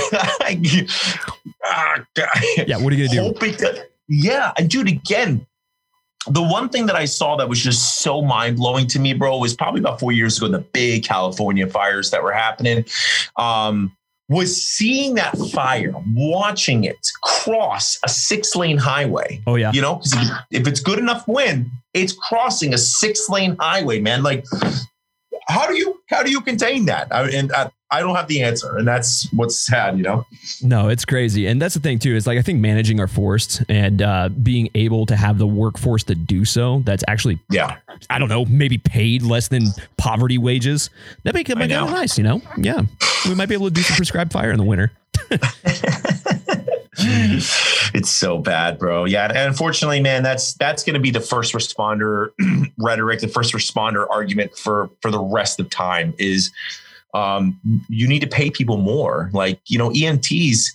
[2.65, 3.81] yeah, what are you going to do?
[4.07, 5.45] yeah, and dude, again,
[6.25, 9.37] the one thing that I saw that was just so mind blowing to me, bro,
[9.37, 12.85] was probably about four years ago, the big California fires that were happening.
[13.37, 13.95] Um,
[14.29, 19.41] was seeing that fire, watching it cross a six lane highway.
[19.47, 19.71] Oh, yeah.
[19.71, 24.01] You know, because if, if it's good enough wind, it's crossing a six lane highway,
[24.01, 24.23] man.
[24.23, 24.43] Like,
[25.47, 27.13] how do you how do you contain that?
[27.13, 30.25] I, and I, I don't have the answer, and that's what's sad, you know.
[30.61, 32.15] No, it's crazy, and that's the thing too.
[32.15, 36.03] Is like I think managing our forests and uh, being able to have the workforce
[36.05, 36.81] to do so.
[36.85, 37.77] That's actually yeah.
[38.09, 40.89] I don't know, maybe paid less than poverty wages.
[41.23, 42.41] That make it nice, you know.
[42.57, 42.81] Yeah,
[43.27, 44.91] we might be able to do some prescribed fire in the winter.
[47.97, 49.05] it's so bad, bro.
[49.05, 52.29] Yeah, and unfortunately, man, that's that's going to be the first responder
[52.77, 56.51] rhetoric, the first responder argument for for the rest of time is
[57.15, 59.31] um, you need to pay people more.
[59.33, 60.67] Like you know, EMTs.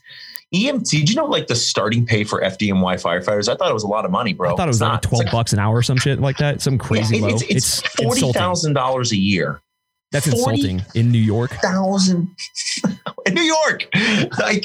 [0.52, 3.48] EMT, did you know like the starting pay for FDNY firefighters?
[3.48, 4.52] I thought it was a lot of money, bro.
[4.52, 6.60] I thought it was like twelve like, bucks an hour or some shit like that.
[6.60, 7.34] Some crazy yeah, it, low.
[7.36, 9.62] It's, it's, it's forty thousand dollars a year.
[10.10, 11.52] That's insulting in New York.
[11.62, 12.28] Thousand
[13.26, 13.88] in New York.
[14.38, 14.64] Like,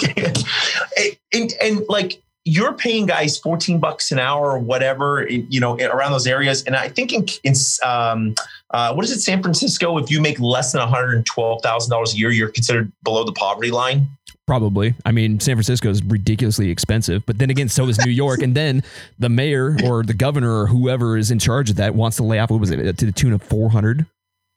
[1.34, 6.14] and, and like you're paying guys 14 bucks an hour or whatever, you know, around
[6.14, 6.64] those areas.
[6.64, 8.36] And I think in, in um,
[8.72, 9.98] uh, what is it, San Francisco?
[9.98, 14.08] If you make less than $112,000 a year, you're considered below the poverty line.
[14.48, 14.95] Probably.
[15.06, 18.41] I mean, San Francisco is ridiculously expensive, but then again, so is New York.
[18.41, 18.82] and then
[19.20, 22.39] the mayor or the governor or whoever is in charge of that wants to lay
[22.39, 24.06] off, what was it, to the tune of 400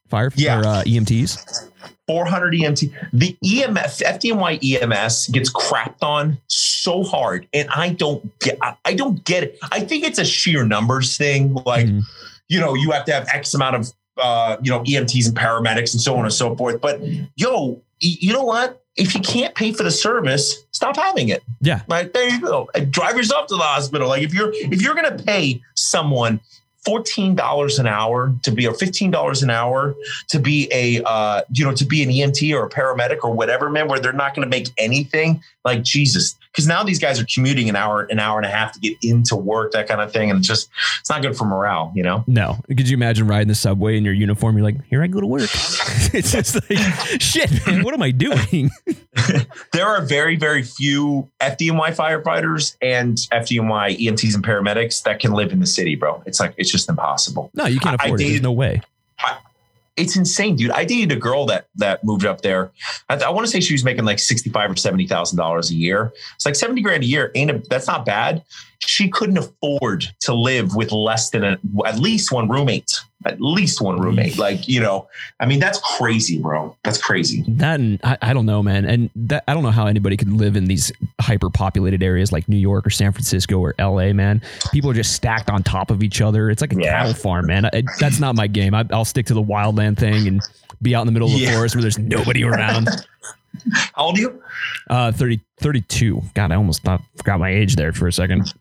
[0.09, 0.61] fire yeah.
[0.61, 1.69] or, uh, EMTs?
[2.07, 2.93] 400 EMT.
[3.13, 8.59] The EMS, FDNY EMS gets crapped on so hard, and I don't get.
[8.85, 9.59] I don't get it.
[9.71, 11.55] I think it's a sheer numbers thing.
[11.55, 12.01] Like, mm-hmm.
[12.49, 15.93] you know, you have to have X amount of, uh, you know, EMTs and paramedics
[15.93, 16.81] and so on and so forth.
[16.81, 17.01] But
[17.37, 18.83] yo, you know what?
[18.97, 21.43] If you can't pay for the service, stop having it.
[21.61, 21.83] Yeah.
[21.89, 22.69] Like there you go.
[22.91, 24.09] Drive yourself to the hospital.
[24.09, 26.41] Like if you're if you're gonna pay someone
[26.87, 29.95] $14 an hour to be or $15 an hour
[30.29, 33.69] to be a uh, you know to be an EMT or a paramedic or whatever
[33.69, 37.27] man where they're not going to make anything like Jesus because now these guys are
[37.33, 40.13] commuting an hour an hour and a half to get into work that kind of
[40.13, 40.71] thing and it's just
[41.01, 44.05] it's not good for morale you know no could you imagine riding the subway in
[44.05, 45.43] your uniform you're like here I go to work
[46.13, 46.79] it's just like
[47.21, 48.71] shit man what am I doing
[49.73, 55.53] there are very very few FDNY firefighters and FDNY EMTs and paramedics that can live
[55.53, 57.51] in the city bro it's like it's just impossible.
[57.55, 58.31] No, you can't afford I, I it.
[58.31, 58.83] There's no way.
[59.97, 60.71] It's insane, dude.
[60.71, 62.71] I dated a girl that that moved up there.
[63.09, 65.71] I, I want to say she was making like sixty five or seventy thousand dollars
[65.71, 66.13] a year.
[66.37, 67.31] It's like seventy grand a year.
[67.35, 68.43] Ain't a, that's not bad.
[68.79, 73.81] She couldn't afford to live with less than a, at least one roommate at least
[73.81, 74.39] one roommate.
[74.39, 75.09] Like, you know,
[75.41, 76.77] I mean, that's crazy, bro.
[76.85, 77.45] That's crazy.
[77.49, 78.85] That and I, I don't know, man.
[78.85, 80.91] And that I don't know how anybody could live in these
[81.21, 84.41] hyper populated areas like New York or San Francisco or LA, man.
[84.73, 86.51] People are just stacked on top of each other.
[86.51, 86.99] It's like a yeah.
[86.99, 87.67] cattle farm, man.
[87.67, 88.75] I, that's not my game.
[88.75, 90.41] I, will stick to the wildland thing and
[90.81, 91.55] be out in the middle of the yeah.
[91.55, 92.89] forest where there's nobody around.
[93.73, 94.43] How old are you?
[94.89, 96.23] Uh, 30, 32.
[96.35, 98.53] God, I almost thought, forgot my age there for a second.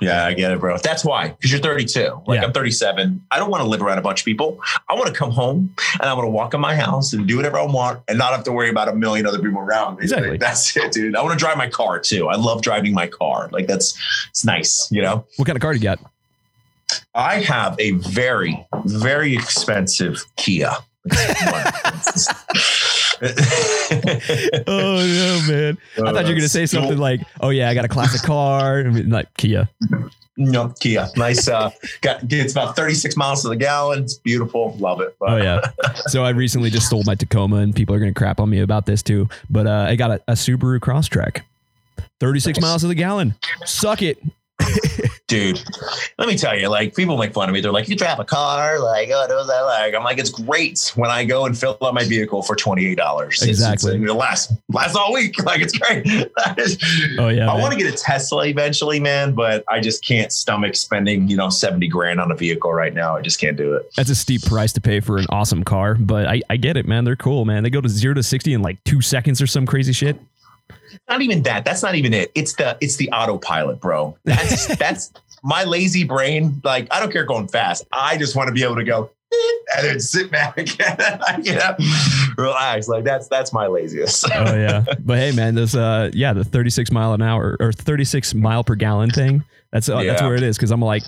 [0.00, 0.78] Yeah, I get it, bro.
[0.78, 2.22] That's why, because you're 32.
[2.26, 2.46] Like yeah.
[2.46, 3.24] I'm 37.
[3.30, 4.60] I don't want to live around a bunch of people.
[4.88, 7.36] I want to come home and I want to walk in my house and do
[7.36, 10.04] whatever I want and not have to worry about a million other people around me.
[10.04, 10.36] Exactly.
[10.38, 11.16] That's it, dude.
[11.16, 12.28] I want to drive my car too.
[12.28, 13.48] I love driving my car.
[13.52, 13.98] Like that's,
[14.30, 15.26] it's nice, you know?
[15.36, 15.98] What kind of car do you got?
[17.14, 20.72] I have a very, very expensive Kia.
[24.66, 25.78] oh no, man!
[25.96, 28.80] I thought you were gonna say something like, "Oh yeah, I got a classic car."
[28.80, 29.68] I mean, like Kia.
[30.36, 31.08] No, Kia.
[31.16, 31.48] Nice.
[31.48, 31.70] Uh,
[32.02, 34.02] got gets about 36 miles to the gallon.
[34.02, 34.76] It's beautiful.
[34.78, 35.16] Love it.
[35.18, 35.30] But.
[35.30, 35.60] Oh yeah.
[36.08, 38.86] So I recently just sold my Tacoma, and people are gonna crap on me about
[38.86, 39.28] this too.
[39.50, 41.42] But uh, I got a, a Subaru Crosstrek,
[42.20, 42.62] 36 nice.
[42.62, 43.34] miles to the gallon.
[43.64, 44.22] Suck it.
[45.28, 45.62] dude,
[46.18, 47.60] let me tell you, like people make fun of me.
[47.60, 49.94] They're like, you drive a car, like, oh, what that like?
[49.94, 52.96] I'm like, it's great when I go and fill up my vehicle for twenty eight
[52.96, 53.42] dollars.
[53.42, 55.34] Exactly, it's, it's, it lasts lasts all week.
[55.46, 56.04] Like it's great.
[57.20, 60.74] oh yeah, I want to get a Tesla eventually, man, but I just can't stomach
[60.74, 63.16] spending you know seventy grand on a vehicle right now.
[63.16, 63.88] I just can't do it.
[63.96, 66.84] That's a steep price to pay for an awesome car, but I, I get it,
[66.84, 67.04] man.
[67.04, 67.62] They're cool, man.
[67.62, 70.18] They go to zero to sixty in like two seconds or some crazy shit
[71.08, 71.64] not even that.
[71.64, 72.30] That's not even it.
[72.34, 74.16] It's the it's the autopilot, bro.
[74.24, 76.60] That's that's my lazy brain.
[76.64, 77.86] Like I don't care going fast.
[77.92, 79.10] I just want to be able to go
[79.76, 80.58] and then sit back
[81.28, 81.76] and you know,
[82.36, 82.88] relax.
[82.88, 84.26] Like that's that's my laziest.
[84.32, 88.34] oh yeah, but hey man, this uh yeah the 36 mile an hour or 36
[88.34, 89.44] mile per gallon thing.
[89.72, 90.12] That's uh, yeah.
[90.12, 91.02] that's where it is because I'm like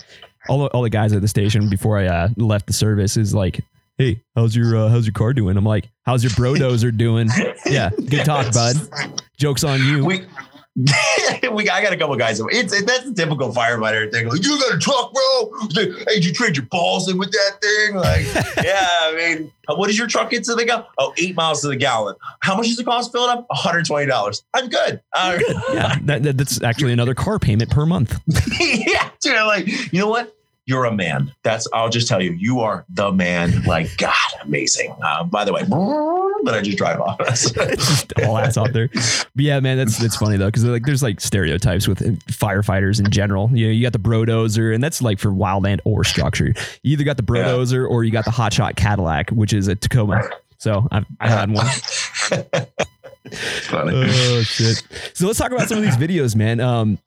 [0.49, 3.35] all the, all the guys at the station before I uh, left the service is
[3.35, 3.61] like
[3.99, 5.57] hey, how's your uh, how's your car doing?
[5.57, 7.29] I'm like, how's your brodozer doing?
[7.67, 8.77] Yeah, good talk, bud.
[9.37, 10.03] Jokes on you.
[10.03, 10.25] We,
[11.53, 12.41] we I got a couple guys.
[12.41, 14.29] It's it, that's the typical firefighter thing.
[14.29, 15.53] Like, you got a truck, bro?
[15.75, 17.97] Hey, did you trade your balls in with that thing?
[17.97, 18.25] Like,
[18.65, 20.87] yeah, I mean, what does your truck get to the gallon?
[20.99, 22.15] Oh, eight miles to the gallon.
[22.41, 23.47] How much does it cost fill it up?
[23.51, 24.43] $120.
[24.55, 25.03] I'm good.
[25.13, 25.57] Uh, good.
[25.75, 28.19] Yeah, that, that, that's actually another car payment per month.
[28.61, 30.35] yeah, dude, like, you know what?
[30.69, 31.33] You're a man.
[31.45, 33.63] That's I'll just tell you, you are the man.
[33.65, 34.95] Like God, amazing.
[35.03, 35.63] Uh, by the way,
[36.45, 37.19] but I just drive off.
[38.23, 38.89] all ass out there.
[38.89, 43.11] But yeah, man, that's that's funny though because like there's like stereotypes with firefighters in
[43.11, 43.51] general.
[43.51, 46.53] You know, you got the brodozer, and that's like for wildland or structure.
[46.83, 47.89] You either got the brodozer yeah.
[47.89, 50.29] or you got the hotshot Cadillac, which is a Tacoma.
[50.59, 51.67] So I've, I had one.
[53.63, 53.93] funny.
[53.95, 54.83] Oh shit!
[55.15, 56.61] So let's talk about some of these videos, man.
[56.61, 56.99] Um,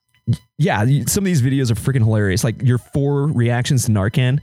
[0.58, 2.44] yeah, some of these videos are freaking hilarious.
[2.44, 4.40] Like your four reactions to Narcan.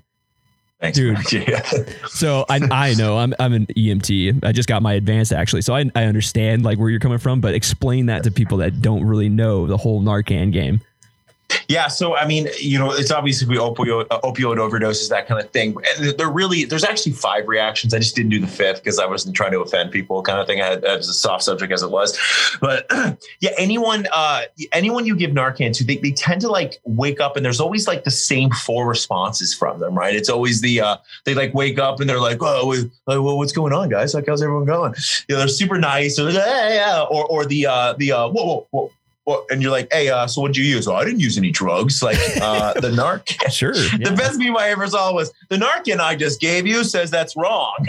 [0.81, 1.19] Thanks, dude.
[1.33, 1.63] Yeah.
[2.07, 4.45] so I I know I'm I'm an EMT.
[4.45, 7.41] I just got my advanced actually, so I I understand like where you're coming from.
[7.41, 10.81] But explain that to people that don't really know the whole Narcan game.
[11.69, 15.51] Yeah, so I mean, you know, it's obviously opioid, uh, opioid overdoses, that kind of
[15.51, 15.77] thing.
[15.99, 17.95] And they're really there's actually five reactions.
[17.95, 20.47] I just didn't do the fifth because I wasn't trying to offend people, kind of
[20.47, 20.61] thing.
[20.61, 22.19] I had as a soft subject as it was,
[22.61, 22.87] but
[23.41, 24.43] yeah, anyone uh,
[24.73, 27.87] anyone you give Narcan to, they, they tend to like wake up and there's always
[27.87, 30.15] like the same four responses from them, right?
[30.15, 32.67] It's always the uh, they like wake up and they're like, oh,
[33.07, 34.15] like, well, what's going on, guys?
[34.15, 34.95] Like, how's everyone going?
[35.29, 38.29] You know, they're super nice, or like, hey, yeah, or or the uh, the uh,
[38.29, 38.93] whoa, whoa, whoa
[39.29, 40.89] well, and you're like, hey, uh, so what did you use?
[40.89, 42.03] Oh, I didn't use any drugs.
[42.03, 43.29] Like uh, the narc.
[43.53, 43.75] sure.
[43.99, 44.11] Yeah.
[44.11, 47.37] The best meme I ever saw was the Narcan I just gave you says that's
[47.37, 47.75] wrong.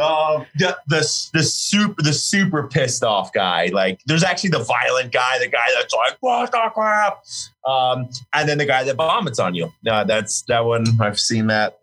[0.00, 3.66] um, the, the the super the super pissed off guy.
[3.66, 7.24] Like there's actually the violent guy, the guy that's like, what the crap?
[7.66, 9.72] Um, and then the guy that vomits on you.
[9.88, 10.84] Uh, that's that one.
[11.00, 11.78] I've seen that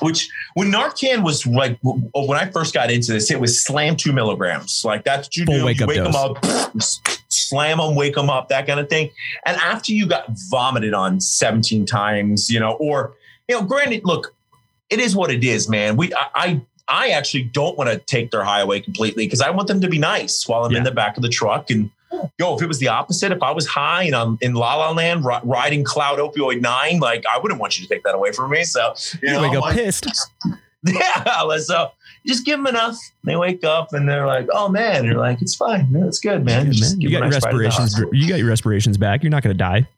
[0.00, 4.12] which when Narcan was like when I first got into this, it was slam two
[4.12, 4.82] milligrams.
[4.84, 5.64] Like that's what you do.
[5.64, 6.44] Wake, you wake them up,
[7.28, 9.10] slam them, wake them up, that kind of thing.
[9.44, 13.14] And after you got vomited on 17 times, you know, or
[13.48, 14.34] you know, granted, look,
[14.90, 15.96] it is what it is, man.
[15.96, 19.68] We I, I I actually don't want to take their highway completely because I want
[19.68, 20.78] them to be nice while I'm yeah.
[20.78, 21.90] in the back of the truck and
[22.38, 24.90] yo, if it was the opposite, if I was high and I'm in La La
[24.90, 28.50] Land riding Cloud Opioid Nine, like I wouldn't want you to take that away from
[28.50, 28.64] me.
[28.64, 30.06] So you, know, wake up like, pissed.
[30.84, 31.90] Yeah, so
[32.24, 32.96] just give them enough.
[33.24, 36.44] They wake up and they're like, "Oh man," you're like, "It's fine, no, it's good,
[36.44, 37.00] man." Good, man.
[37.00, 38.00] You got your respirations.
[38.12, 39.24] You got your respirations back.
[39.24, 39.88] You're not going to die.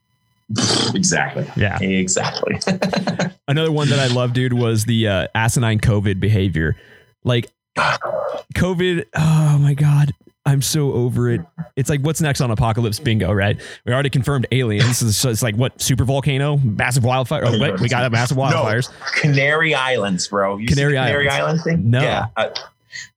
[0.95, 1.45] exactly.
[1.55, 1.79] Yeah.
[1.81, 2.59] Exactly.
[3.47, 6.75] Another one that I love, dude, was the uh, asinine COVID behavior.
[7.23, 9.05] Like COVID.
[9.15, 10.13] Oh my god.
[10.45, 11.41] I'm so over it.
[11.75, 13.61] It's like what's next on Apocalypse Bingo, right?
[13.85, 15.15] We already confirmed aliens.
[15.15, 17.43] So it's like what super volcano, massive wildfire.
[17.45, 18.89] Oh, wait, we got a massive wildfires.
[18.89, 20.57] No, Canary Islands, bro.
[20.57, 21.61] You Canary, Canary Islands.
[21.61, 21.89] Island thing?
[21.91, 22.01] No.
[22.01, 22.27] Yeah.
[22.35, 22.49] Uh,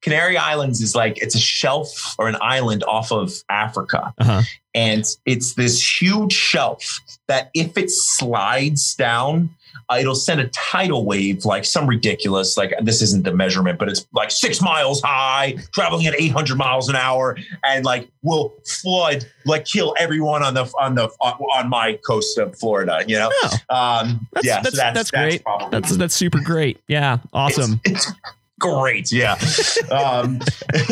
[0.03, 4.43] Canary Islands is like it's a shelf or an island off of Africa, uh-huh.
[4.75, 9.51] and it's this huge shelf that if it slides down,
[9.89, 13.89] uh, it'll send a tidal wave, like some ridiculous, like this isn't the measurement, but
[13.89, 19.27] it's like six miles high, traveling at 800 miles an hour, and like will flood,
[19.45, 23.05] like kill everyone on the on the on, on my coast of Florida.
[23.07, 25.43] You know, oh, um, that's, yeah, that's, so that's, that's, great.
[25.45, 26.81] That's, that's, that's super great.
[26.89, 27.81] Yeah, awesome.
[27.85, 28.19] It's, it's
[28.59, 29.13] great.
[29.13, 29.39] Yeah,
[29.91, 30.41] um,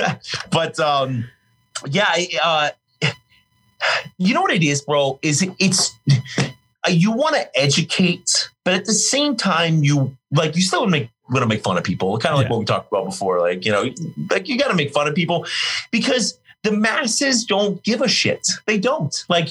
[0.50, 1.24] but um,
[1.88, 2.70] yeah, uh,
[4.18, 5.18] you know what it is, bro?
[5.22, 5.94] Is it, it's
[6.38, 11.08] uh, you want to educate, but at the same time, you like you still make
[11.32, 12.50] gonna make fun of people, kind of like Yeah.
[12.50, 13.40] what we talked about before.
[13.40, 13.88] Like you know,
[14.30, 15.46] like you got to make fun of people
[15.90, 18.46] because the masses don't give a shit.
[18.66, 19.48] They don't like.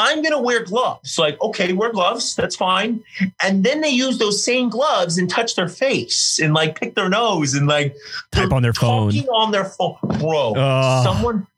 [0.00, 1.18] I'm gonna wear gloves.
[1.18, 2.36] Like, okay, wear gloves.
[2.36, 3.02] That's fine.
[3.42, 7.08] And then they use those same gloves and touch their face and like pick their
[7.08, 7.96] nose and like
[8.30, 9.12] Type on their phone.
[9.28, 10.54] on their phone, bro.
[10.56, 11.04] Ugh.
[11.04, 11.48] Someone,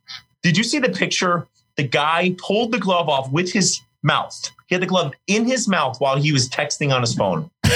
[0.42, 1.46] did you see the picture?
[1.76, 4.50] The guy pulled the glove off with his mouth.
[4.70, 7.50] He had the glove in his mouth while he was texting on his phone.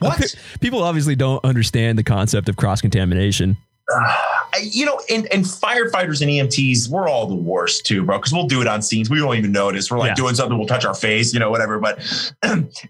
[0.00, 0.34] what?
[0.60, 3.56] People obviously don't understand the concept of cross contamination.
[3.90, 4.20] I-
[4.62, 8.18] you know, and, and firefighters and EMTs, we're all the worst too, bro.
[8.18, 9.08] Because we'll do it on scenes.
[9.10, 9.90] We don't even notice.
[9.90, 10.14] We're like Yeah.
[10.14, 11.78] doing something, we'll touch our face, you know, whatever.
[11.80, 11.98] But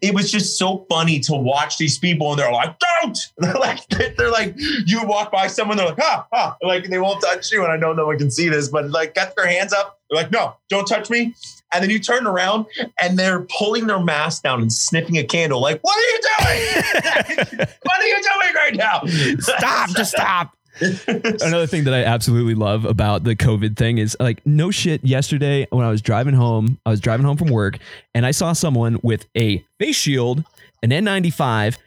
[0.03, 3.87] it was just so funny to watch these people, and they're like, "Don't!" They're like,
[3.89, 4.55] they're like,
[4.87, 7.63] you walk by someone, they're like, "Ah, ah," like they won't touch you.
[7.65, 10.01] And I know no one can see this, but like, got their hands up.
[10.11, 11.35] They're like, "No, don't touch me."
[11.75, 12.67] And then you turn around,
[13.01, 15.61] and they're pulling their mask down and sniffing a candle.
[15.61, 17.59] Like, what are you doing?
[17.83, 19.03] what are you doing right now?
[19.41, 20.57] Stop, just stop.
[20.81, 25.05] Another thing that I absolutely love about the COVID thing is like, no shit.
[25.05, 27.79] Yesterday, when I was driving home, I was driving home from work
[28.15, 30.45] and I saw someone with a face shield,
[30.83, 31.79] an N95,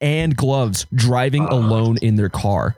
[0.00, 1.54] and gloves driving ah.
[1.54, 2.76] alone in their car.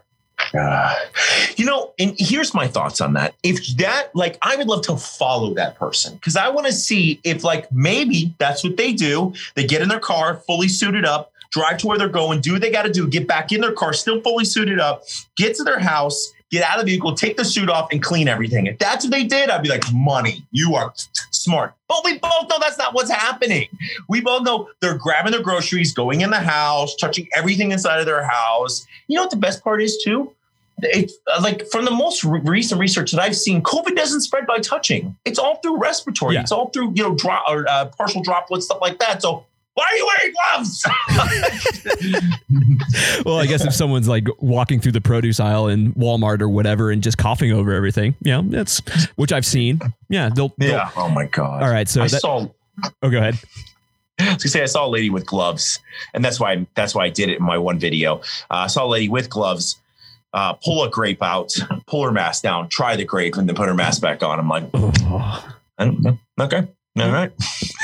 [1.56, 3.34] You know, and here's my thoughts on that.
[3.42, 7.20] If that, like, I would love to follow that person because I want to see
[7.24, 9.34] if, like, maybe that's what they do.
[9.54, 12.60] They get in their car, fully suited up, drive to where they're going, do what
[12.60, 15.04] they got to do, get back in their car, still fully suited up,
[15.36, 18.28] get to their house, get out of the vehicle, take the suit off, and clean
[18.28, 18.66] everything.
[18.66, 20.92] If that's what they did, I'd be like, money, you are
[21.30, 21.74] smart.
[21.88, 23.68] But we both know that's not what's happening.
[24.08, 28.06] We both know they're grabbing their groceries, going in the house, touching everything inside of
[28.06, 28.86] their house.
[29.08, 30.32] You know what the best part is, too?
[30.78, 34.46] It's uh, like from the most re- recent research that I've seen, COVID doesn't spread
[34.46, 35.16] by touching.
[35.24, 36.34] It's all through respiratory.
[36.34, 36.42] Yeah.
[36.42, 39.22] It's all through you know drop or uh, partial droplets, stuff like that.
[39.22, 39.46] So
[39.76, 40.86] why are you wearing gloves?
[43.24, 46.90] Well, I guess if someone's like walking through the produce aisle in Walmart or whatever
[46.90, 48.80] and just coughing over everything, yeah, that's
[49.16, 49.80] which I've seen.
[50.08, 50.54] Yeah, they'll.
[50.58, 50.90] they'll- yeah.
[50.96, 51.62] Oh my god.
[51.62, 51.88] All right.
[51.88, 52.46] So I that, saw.
[53.02, 53.34] oh, go ahead.
[54.20, 55.78] I was gonna say I saw a lady with gloves,
[56.14, 58.16] and that's why that's why I did it in my one video.
[58.50, 59.78] Uh, I saw a lady with gloves.
[60.32, 61.54] Uh, pull a grape out,
[61.86, 64.38] pull her mask down, try the grape, and then put her mask back on.
[64.38, 66.18] I'm like, Oh, I don't know.
[66.40, 66.66] Okay.
[66.98, 67.32] All right.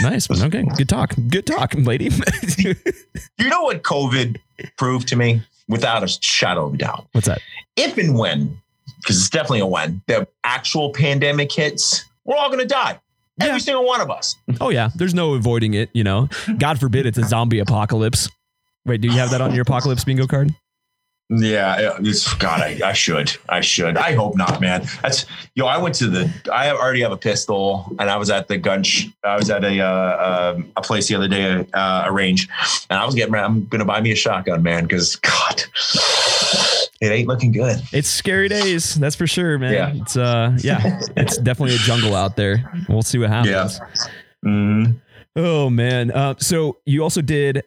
[0.00, 0.28] nice.
[0.42, 0.64] Okay.
[0.76, 1.14] Good talk.
[1.28, 2.10] Good talk, lady.
[3.38, 4.38] You know what COVID
[4.76, 7.08] proved to me without a shadow of a doubt?
[7.12, 7.40] What's that?
[7.76, 8.56] If and when,
[9.00, 13.00] because it's definitely a when, the actual pandemic hits, we're all going to die.
[13.40, 14.36] Every single one of us.
[14.60, 15.90] Oh yeah, there's no avoiding it.
[15.92, 18.28] You know, God forbid it's a zombie apocalypse.
[18.86, 20.54] Wait, do you have that on your apocalypse bingo card?
[21.34, 23.96] Yeah, it's, God, I, I should, I should.
[23.96, 24.86] I hope not, man.
[25.00, 25.24] That's
[25.54, 25.66] yo.
[25.66, 26.30] I went to the.
[26.52, 28.82] I already have a pistol, and I was at the gun.
[28.82, 32.48] Sh- I was at a uh, um, a place the other day, uh, a range,
[32.90, 33.34] and I was getting.
[33.34, 35.62] I'm gonna buy me a shotgun, man, because God,
[37.00, 37.80] it ain't looking good.
[37.92, 39.72] It's scary days, that's for sure, man.
[39.72, 40.02] Yeah.
[40.02, 42.70] It's uh, yeah, it's definitely a jungle out there.
[42.90, 43.80] We'll see what happens.
[44.44, 45.00] Mm.
[45.34, 46.10] Oh man.
[46.10, 47.62] Uh, so you also did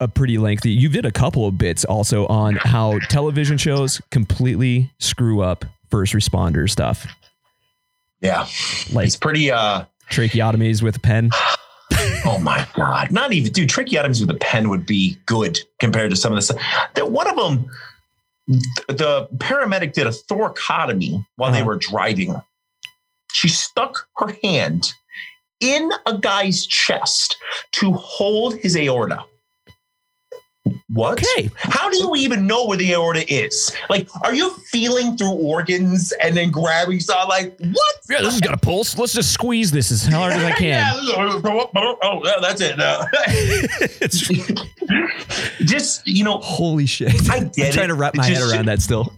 [0.00, 0.70] a pretty lengthy.
[0.70, 6.12] You did a couple of bits also on how television shows completely screw up first
[6.12, 7.06] responder stuff,
[8.20, 8.46] Yeah,
[8.92, 9.50] like it's pretty.
[9.50, 11.30] uh tracheotomies with a pen.
[12.28, 13.12] Oh my God.
[13.12, 16.42] Not even, dude, tracheotomies with a pen would be good compared to some of the
[16.42, 16.60] stuff.
[16.94, 17.70] That One of them,
[18.88, 21.66] the paramedic did a thoracotomy while they Uh-huh.
[21.68, 22.34] were driving.
[23.32, 24.92] She stuck her hand
[25.60, 27.36] in a guy's chest
[27.72, 29.24] to hold his aorta.
[30.88, 31.20] What?
[31.20, 31.50] Okay.
[31.56, 33.72] How do you even know where the aorta is?
[33.90, 37.28] Like, are you feeling through organs and then grabbing something?
[37.28, 37.96] Like, what?
[38.08, 38.96] Yeah, this has got a pulse.
[38.96, 40.96] Let's just squeeze this as hard as I can.
[41.04, 41.40] Yeah,
[41.74, 42.76] oh, yeah, that's it.
[42.78, 43.02] No.
[45.64, 47.12] Just you know, holy shit.
[47.30, 47.86] I I'm trying it.
[47.88, 49.12] to wrap my head around that still.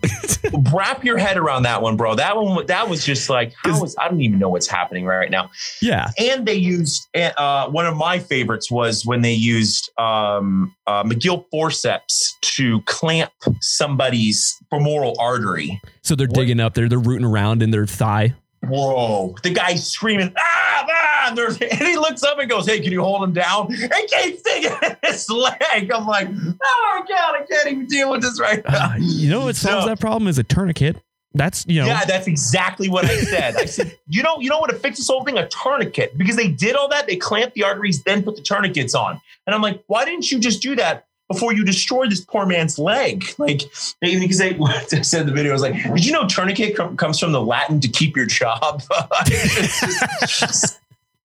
[0.73, 2.15] wrap your head around that one, bro.
[2.15, 3.95] That one, that was just like, how is?
[3.99, 5.51] I don't even know what's happening right now.
[5.83, 6.11] yeah.
[6.19, 11.45] And they used uh, one of my favorites was when they used um, uh, Magill
[11.63, 15.81] forceps to clamp somebody's femoral artery.
[16.03, 16.89] So they're What- digging up there.
[16.89, 18.35] They're rooting around in their thigh.
[18.67, 19.35] Whoa!
[19.43, 21.29] The guy's screaming, ah, ah!
[21.29, 23.93] And, there's- and he looks up and goes, "Hey, can you hold him down?" And
[24.09, 24.73] keeps digging
[25.05, 25.91] his leg.
[25.93, 29.29] I'm like, "Oh my god, I can't even deal with this right now." Uh, you
[29.31, 30.97] know what solves So- that problem is a tourniquet.
[31.35, 31.87] That's you know.
[31.87, 33.55] Yeah, that's exactly what I said.
[33.57, 35.37] I said, you know, you know what to fix this whole thing?
[35.39, 36.17] A tourniquet.
[36.19, 39.21] Because they did all that, they clamped the arteries, then put the tourniquets on.
[39.47, 42.79] And I'm like, why didn't you just do that before you destroy this poor man's
[42.79, 43.25] leg?
[43.39, 43.63] Like,
[44.01, 44.57] because they,
[45.03, 47.43] said in the video, I was like, did you know tourniquet com- comes from the
[47.43, 48.83] Latin to keep your job?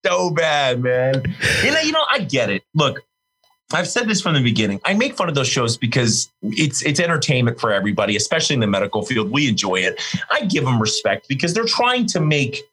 [0.06, 1.24] So bad, man.
[1.64, 2.64] Know, you know, I get it.
[2.74, 3.04] Look,
[3.72, 4.82] I've said this from the beginning.
[4.84, 8.68] I make fun of those shows because it's it's entertainment for everybody, especially in the
[8.68, 9.32] medical field.
[9.32, 10.02] We enjoy it.
[10.30, 12.64] I give them respect because they're trying to make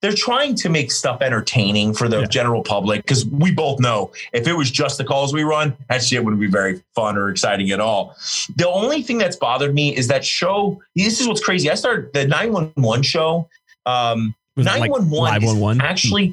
[0.00, 2.26] they're trying to make stuff entertaining for the Yeah.
[2.26, 6.02] general public because we both know if it was just the calls we run, that
[6.04, 8.16] shit wouldn't be very fun or exciting at all.
[8.56, 10.80] The only thing that's bothered me is that show.
[10.94, 11.70] This is what's crazy.
[11.70, 13.48] I started the 911 show.
[13.86, 15.80] Um, Was it like 911 live is one one?
[15.80, 16.32] actually,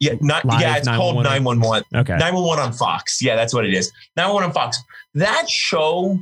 [0.00, 1.58] yeah, not, Live yeah, it's called 911?
[1.60, 1.84] 911.
[1.94, 2.12] Okay.
[2.16, 3.20] 911 on Fox.
[3.22, 3.90] Yeah, that's what it is.
[4.16, 4.78] 911 on Fox.
[5.14, 6.18] That show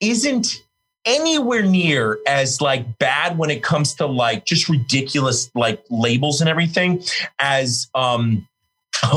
[0.00, 0.62] isn't
[1.04, 6.48] anywhere near as like bad when it comes to like just ridiculous like labels and
[6.48, 7.02] everything
[7.38, 8.46] as um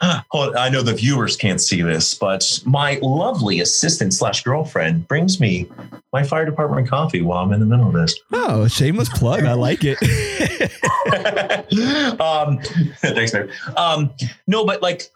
[0.00, 5.06] I hold- I know the viewers can't see this, but my lovely assistant slash girlfriend
[5.08, 5.68] brings me
[6.12, 8.18] my fire department coffee while I'm in the middle of this.
[8.32, 9.44] Oh, shameless plug.
[9.44, 9.98] I like it.
[12.20, 12.58] um,
[12.98, 13.50] thanks, babe.
[13.76, 14.10] Um,
[14.46, 15.10] no, but like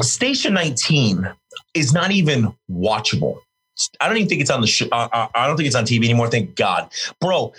[0.00, 1.28] Station 19
[1.74, 3.38] is not even watchable.
[4.00, 4.86] I don't even think it's on the show.
[4.90, 6.28] Uh, I don't think it's on TV anymore.
[6.30, 7.52] Thank God, bro.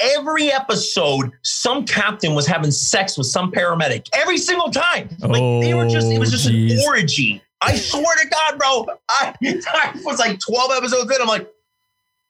[0.00, 4.08] Every episode, some captain was having sex with some paramedic.
[4.14, 6.08] Every single time, like they were just.
[6.08, 6.72] It was Oh, just geez.
[6.72, 7.42] an orgy.
[7.62, 8.86] I swear to God, bro.
[9.10, 11.20] I, I was like 12 episodes in.
[11.20, 11.46] I'm like,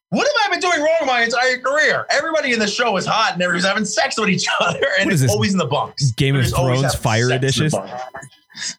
[0.09, 2.05] what have I been doing wrong my entire career?
[2.11, 5.15] Everybody in the show is hot and everybody's having sex with each other, and What
[5.15, 6.11] is it's this, always in the bunks.
[6.13, 7.71] Game of Thrones Fire sex in the Edition?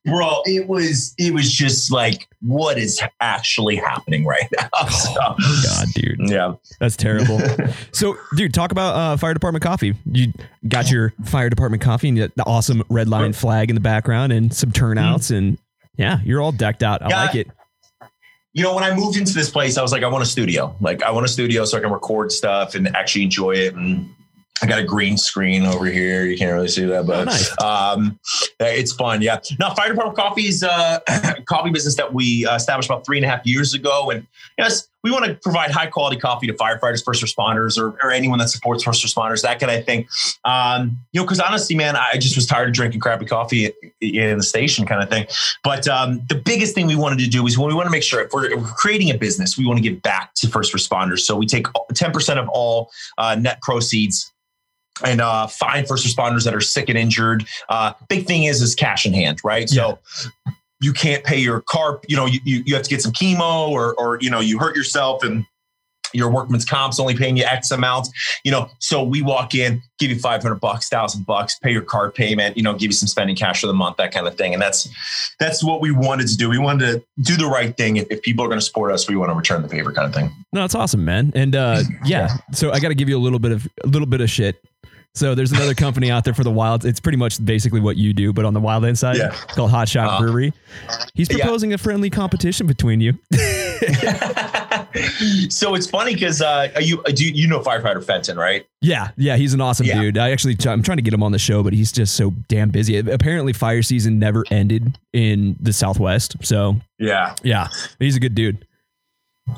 [0.05, 4.69] Bro, it was it was just like, what is actually happening right now?
[4.89, 6.29] So, Oh, God, dude.
[6.29, 6.53] yeah.
[6.79, 7.39] That's terrible.
[7.91, 9.95] so, dude, talk about uh, fire department coffee.
[10.05, 10.33] You
[10.67, 14.53] got your fire department coffee and the awesome red line flag in the background and
[14.53, 15.31] some turnouts.
[15.31, 15.57] And
[15.97, 17.01] yeah, you're all decked out.
[17.01, 17.21] I Yeah.
[17.25, 17.47] like it.
[18.53, 20.75] you know, when I moved into this place, I was like, I want a studio.
[20.81, 23.73] Like, I want a studio so I can record stuff and actually enjoy it.
[23.75, 24.09] And
[24.61, 26.25] I got a green screen over here.
[26.25, 27.61] You can't really see that, but Oh, nice.
[27.61, 28.19] um,
[28.59, 29.21] it's fun.
[29.21, 29.39] Yeah.
[29.59, 31.01] Now, Fire Department Coffee is a
[31.47, 34.11] coffee business that we uh, established about three and a half years ago.
[34.11, 34.27] And
[34.59, 38.37] yes, we want to provide high quality coffee to firefighters, first responders, or, or anyone
[38.37, 40.07] that supports first responders, that kind of thing.
[40.45, 44.37] Um, you know, because honestly, man, I just was tired of drinking crappy coffee in
[44.37, 45.25] the station kind of thing.
[45.63, 48.03] But um, the biggest thing we wanted to do is when we want to make
[48.03, 50.71] sure if we're, if we're creating a business, we want to give back to first
[50.71, 51.21] responders.
[51.21, 54.31] So we take 10% of all uh, net proceeds
[55.03, 57.45] and uh, find first responders that are sick and injured.
[57.69, 59.69] Uh, big thing is is cash in hand, right?
[59.69, 59.99] So
[60.79, 62.01] you can't pay your car.
[62.07, 64.59] You know, you, you you have to get some chemo, or or you know you
[64.59, 65.45] hurt yourself and
[66.13, 68.09] your workman's comp's only paying you X amount.
[68.43, 71.83] You know, so we walk in, give you five hundred bucks, thousand bucks, pay your
[71.83, 72.57] card payment.
[72.57, 74.53] You know, give you some spending cash for the month, that kind of thing.
[74.53, 74.89] And that's
[75.39, 76.49] that's what we wanted to do.
[76.49, 77.97] We wanted to do the right thing.
[77.97, 80.07] If, if people are going to support us, we want to return the favor, kind
[80.07, 80.31] of thing.
[80.53, 81.31] No, it's awesome, man.
[81.35, 84.07] And uh, yeah, so I got to give you a little bit of a little
[84.07, 84.63] bit of shit.
[85.13, 86.85] So there's another company out there for the wild.
[86.85, 89.31] It's pretty much basically what you do, but on the wildland side, Yeah.
[89.49, 90.53] called Hot Shot Uh, Brewery.
[91.13, 91.43] He's yeah.
[91.43, 93.19] proposing a friendly competition between you.
[95.49, 98.65] so it's funny because uh, are you do you, you know firefighter Fenton, right?
[98.81, 100.01] Yeah, yeah, he's an awesome Yeah.
[100.01, 100.17] dude.
[100.17, 102.69] I actually, I'm trying to get him on the show, but he's just so damn
[102.69, 102.97] busy.
[102.97, 106.35] Apparently, fire season never ended in the Southwest.
[106.41, 107.67] So Yeah, yeah,
[107.99, 108.65] he's a good dude.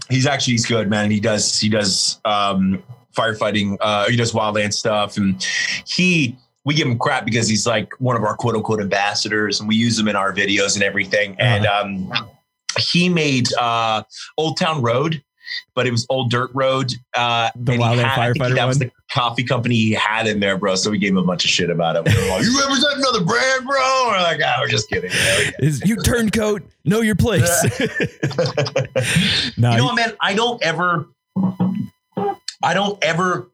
[0.10, 1.12] he's actually he's good, man.
[1.12, 2.82] He does he does um,
[3.16, 3.78] firefighting.
[3.82, 5.46] Uh, he does wildland stuff, and
[5.86, 9.68] he we give him crap because he's like one of our quote unquote ambassadors, and
[9.70, 11.36] we use him in our videos and everything.
[11.40, 12.12] And um,
[12.80, 14.04] he made uh,
[14.38, 15.22] Old Town Road.
[15.76, 16.94] But it was Old Dirt Road.
[17.16, 18.88] Uh, The and he Wildland had- Firefighter That was one?
[18.88, 20.74] the coffee company he had in there, bro.
[20.76, 22.06] So we gave him a bunch of shit about it.
[22.06, 24.06] We like, you represent another brand, bro?
[24.08, 25.12] We're like, ah, we're just kidding.
[25.60, 27.48] Is you turncoat, know your place.
[29.58, 30.14] no, you know what, man?
[30.22, 31.08] I don't ever,
[32.64, 33.48] I don't ever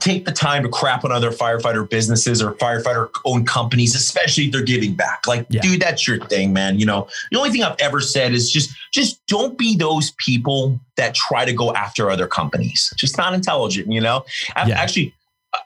[0.00, 4.52] take the time to crap on other firefighter businesses or firefighter owned companies, especially if
[4.52, 5.26] they're giving back.
[5.26, 5.60] Like, Yeah.
[5.60, 6.78] dude, that's your thing, man.
[6.78, 10.80] You know, the only thing I've ever said is just, just don't be those people
[10.96, 12.92] that try to go after other companies.
[12.96, 14.24] Just not intelligent, you know.
[14.66, 14.80] Yeah.
[14.80, 15.12] actually.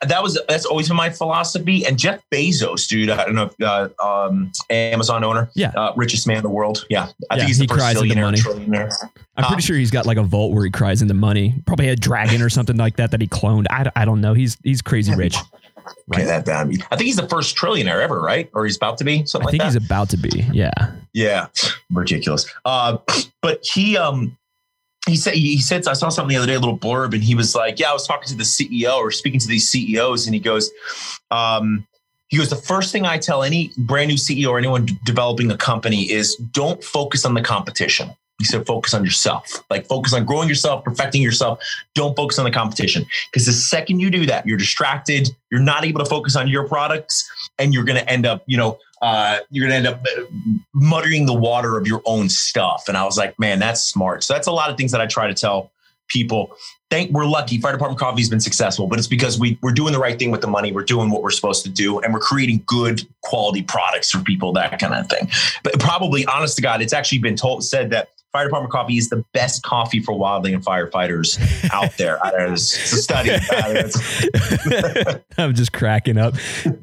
[0.07, 1.85] That was that's always been my philosophy.
[1.87, 5.73] And Jeff Bezos, dude, I don't know, if, uh, um, Amazon owner, Yeah.
[5.77, 6.87] uh, richest man in the world.
[6.91, 8.39] Yeah, I Yeah, think he's the he first billionaire, money.
[8.39, 8.93] trillionaire.
[9.37, 11.55] I'm pretty uh, sure he's got like a vault where he cries into money.
[11.67, 13.67] Probably a dragon or something like that that he cloned.
[13.71, 14.35] I, I don't know.
[14.35, 15.37] He's he's crazy rich.
[16.13, 16.69] Okay, that bad.
[16.91, 18.51] I think he's the first trillionaire ever, right?
[18.53, 20.47] Or he's about to be something I think like he's about to be.
[20.53, 20.71] Yeah.
[21.15, 21.47] yeah,
[21.91, 22.47] ridiculous.
[22.65, 22.99] Uh,
[23.43, 24.37] but he um
[25.09, 27.35] he said he said I saw something the other day, a little blurb, and he
[27.35, 30.35] was like, "Yeah, I was talking to the CEO or speaking to these CEOs, and
[30.35, 30.71] he goes,
[31.31, 31.87] um."
[32.29, 35.57] He goes, the first thing I tell any brand new CEO or anyone developing a
[35.57, 38.15] company is don't focus on the competition.
[38.41, 39.63] He said, focus on yourself.
[39.69, 41.63] Like focus on growing yourself, perfecting yourself.
[41.95, 43.05] Don't focus on the competition.
[43.31, 45.29] Because the second you do that, you're distracted.
[45.51, 48.57] You're not able to focus on your products, and you're going to end up, you
[48.57, 50.23] know, uh, you're going to end up uh,
[50.73, 52.85] muttering the water of your own stuff.
[52.89, 54.25] And I was like, man, that's smart.
[54.25, 55.71] So that's a lot of things that I try to tell
[56.09, 56.57] people.
[56.91, 57.59] Thank we're lucky.
[57.59, 60.33] Fire department coffee has been successful, but it's because we we're doing the right thing
[60.33, 60.73] with the money.
[60.73, 64.53] We're doing what we're supposed to do, and we're creating good quality products for people.
[64.55, 65.29] That kind of thing.
[65.63, 69.09] But probably, honest to God, it's actually been told said that Fire Department Coffee is
[69.09, 71.39] the best coffee for wildland and firefighters
[71.73, 72.25] out there.
[72.25, 73.31] I don't know, it's a study.
[75.39, 76.35] I'm just cracking up.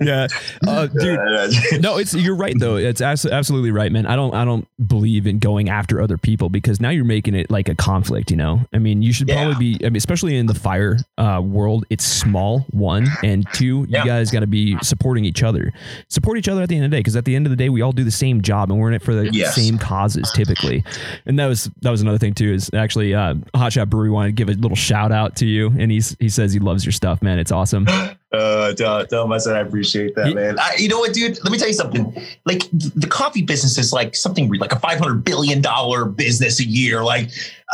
[0.01, 0.27] Yeah,
[0.67, 1.81] uh, dude.
[1.81, 2.75] No, it's you're right though.
[2.75, 4.05] It's absolutely right, man.
[4.05, 7.49] I don't I don't believe in going after other people because now you're making it
[7.49, 8.29] like a conflict.
[8.29, 9.85] You know, I mean, you should probably be.
[9.85, 12.65] I mean, especially in the fire uh, world, it's small.
[12.71, 14.05] One and two, you yeah.
[14.05, 15.71] guys got to be supporting each other.
[16.09, 17.55] Support each other at the end of the day because at the end of the
[17.55, 19.55] day, we all do the same job and we're in it for the yes.
[19.55, 20.83] same causes typically.
[21.25, 22.51] And and that was that was another thing too.
[22.51, 25.67] Is actually uh, Hot Shot Brewery wanted to give a little shout out to you,
[25.77, 27.37] and he's he says he loves your stuff, man.
[27.37, 27.87] It's awesome.
[28.33, 30.59] Uh, him I said I appreciate that, man.
[30.59, 31.41] I, you know what, dude?
[31.45, 32.13] Let me tell you something.
[32.45, 36.65] Like the coffee business is like something like a five hundred billion dollar business a
[36.65, 37.05] year.
[37.05, 37.29] Like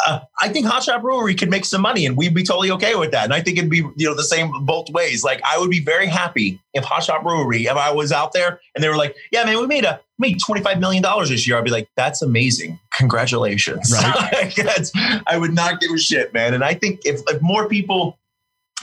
[0.05, 2.93] uh, I think Hot Shot Brewery could make some money, and we'd be totally okay
[2.93, 3.23] with that.
[3.23, 5.23] And I think it'd be you know the same both ways.
[5.23, 8.59] Like I would be very happy if Hot Shot Brewery, if I was out there
[8.75, 11.47] and they were like, "Yeah, man, we made a made twenty five million dollars this
[11.47, 14.53] year," I'd be like, "That's amazing, congratulations!" Right.
[15.25, 16.53] I would not give a shit, man.
[16.53, 18.19] And I think if, if more people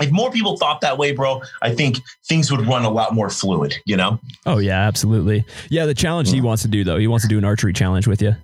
[0.00, 3.30] if more people thought that way, bro, I think things would run a lot more
[3.30, 4.18] fluid, you know?
[4.46, 5.44] Oh, yeah, absolutely.
[5.68, 8.06] Yeah, the challenge he wants to do, though, he wants to do an archery challenge
[8.06, 8.34] with you.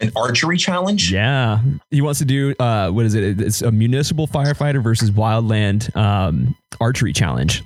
[0.00, 1.12] An archery challenge?
[1.12, 1.60] Yeah.
[1.90, 3.40] He wants to do, uh, what is it?
[3.40, 7.62] It's a municipal firefighter versus wildland um, archery challenge.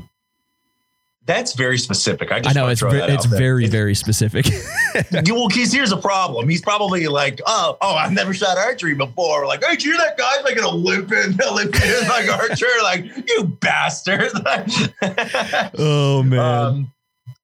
[1.26, 2.30] That's very specific.
[2.30, 4.46] I, I know it's it's very very specific.
[5.26, 6.50] well, because here's a problem.
[6.50, 9.46] He's probably like, oh, oh, I've never shot archery before.
[9.46, 12.66] Like, hey, you know that guy's like an Olympian, Olympian like archer.
[12.82, 14.30] Like, you bastard.
[15.78, 16.38] oh man.
[16.38, 16.92] Um,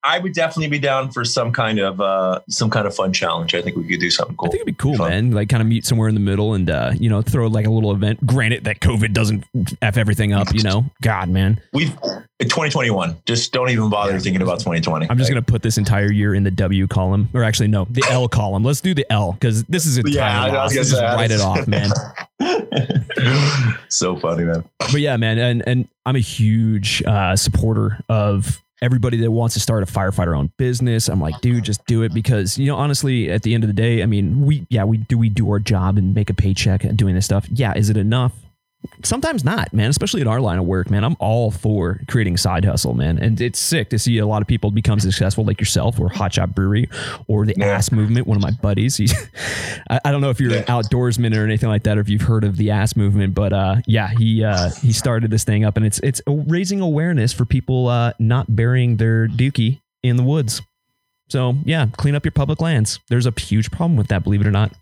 [0.02, 3.54] I would definitely be down for some kind of uh, some kind of fun challenge.
[3.54, 4.48] I think we could do something cool.
[4.48, 5.10] I think it'd be cool, fun.
[5.10, 5.30] man.
[5.32, 7.70] Like kind of meet somewhere in the middle and uh, you know throw like a
[7.70, 8.26] little event.
[8.26, 9.44] Granted that COVID doesn't
[9.82, 10.86] f everything up, you know.
[11.02, 11.60] God, man.
[11.72, 11.94] We've
[12.40, 13.18] 2021.
[13.26, 14.18] Just don't even bother yeah.
[14.18, 15.10] thinking about 2020.
[15.10, 18.04] I'm just gonna put this entire year in the W column, or actually no, the
[18.08, 18.64] L column.
[18.64, 20.44] Let's do the L because this is a yeah.
[20.44, 21.90] I was just write it off, man.
[23.88, 24.64] so funny, man.
[24.78, 29.60] But yeah, man, and and I'm a huge uh, supporter of everybody that wants to
[29.60, 31.08] start a firefighter owned business.
[31.08, 33.74] I'm like, dude, just do it because, you know, honestly, at the end of the
[33.74, 36.84] day, I mean, we, yeah, we do, we do our job and make a paycheck
[36.96, 37.46] doing this stuff.
[37.50, 37.74] Yeah.
[37.76, 38.32] Is it enough?
[39.04, 41.04] Sometimes not, man, especially in our line of work, man.
[41.04, 43.18] I'm all for creating side hustle, man.
[43.18, 46.34] And it's sick to see a lot of people become successful like yourself or Hot
[46.34, 46.88] Shot Brewery
[47.26, 47.66] or the yeah.
[47.66, 48.26] ass movement.
[48.26, 49.00] One of my buddies.
[49.90, 50.58] I, I, don't know if you're yeah.
[50.58, 53.52] an outdoorsman or anything like that, or if you've heard of the ass movement, but
[53.52, 57.44] uh, yeah, he uh, he started this thing up and it's it's raising awareness for
[57.44, 60.62] people uh, not burying their dookie in the woods.
[61.28, 62.98] So yeah, clean up your public lands.
[63.08, 64.72] There's a huge problem with that, believe it or not.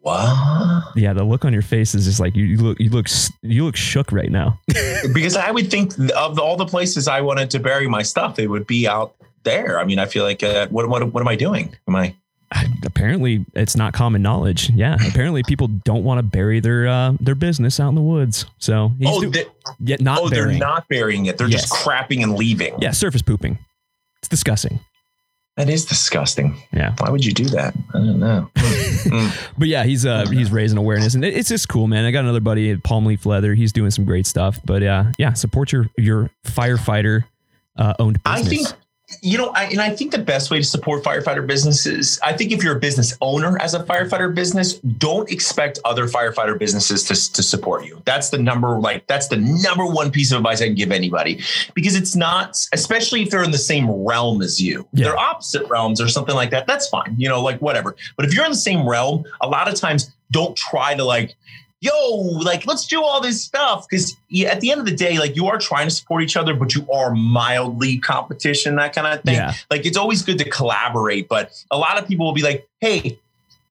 [0.00, 0.96] What?
[0.96, 3.06] Yeah, the look on your face is just like you, you look you look
[3.42, 4.60] you look shook right now.
[5.14, 8.48] because I would think of all the places I wanted to bury my stuff, it
[8.48, 9.78] would be out there.
[9.78, 11.76] I mean, I feel like uh, what what what am I doing?
[11.88, 12.14] Am I?
[12.84, 14.68] Apparently, it's not common knowledge.
[14.70, 18.46] Yeah, apparently people don't want to bury their uh, their business out in the woods.
[18.58, 19.44] So he's oh, do-
[19.80, 20.18] yet not.
[20.20, 20.58] Oh, burying.
[20.58, 21.38] they're not burying it.
[21.38, 21.62] They're yes.
[21.62, 22.74] just crapping and leaving.
[22.80, 23.58] Yeah, surface pooping.
[24.18, 24.80] It's disgusting.
[25.56, 26.56] That is disgusting.
[26.72, 26.94] Yeah.
[26.98, 27.74] Why would you do that?
[27.92, 28.50] I don't know.
[29.58, 32.06] but yeah, he's uh he's raising awareness and it's just cool, man.
[32.06, 33.54] I got another buddy at Palm Leaf Leather.
[33.54, 34.58] He's doing some great stuff.
[34.64, 37.24] But uh yeah, support your your firefighter
[37.76, 38.46] uh, owned business.
[38.46, 38.68] I think
[39.20, 42.52] you know, I, and I think the best way to support firefighter businesses, I think
[42.52, 47.32] if you're a business owner as a firefighter business, don't expect other firefighter businesses to,
[47.34, 48.00] to support you.
[48.04, 51.40] That's the number, like, that's the number one piece of advice I can give anybody
[51.74, 54.86] because it's not, especially if they're in the same realm as you.
[54.92, 55.04] Yeah.
[55.04, 56.66] They're opposite realms or something like that.
[56.66, 57.96] That's fine, you know, like whatever.
[58.16, 61.36] But if you're in the same realm, a lot of times don't try to like,
[61.82, 65.18] yo, like let's do all this stuff because yeah, at the end of the day,
[65.18, 69.06] like you are trying to support each other, but you are mildly competition, that kind
[69.06, 69.34] of thing.
[69.34, 69.52] Yeah.
[69.70, 73.18] Like it's always good to collaborate, but a lot of people will be like, hey,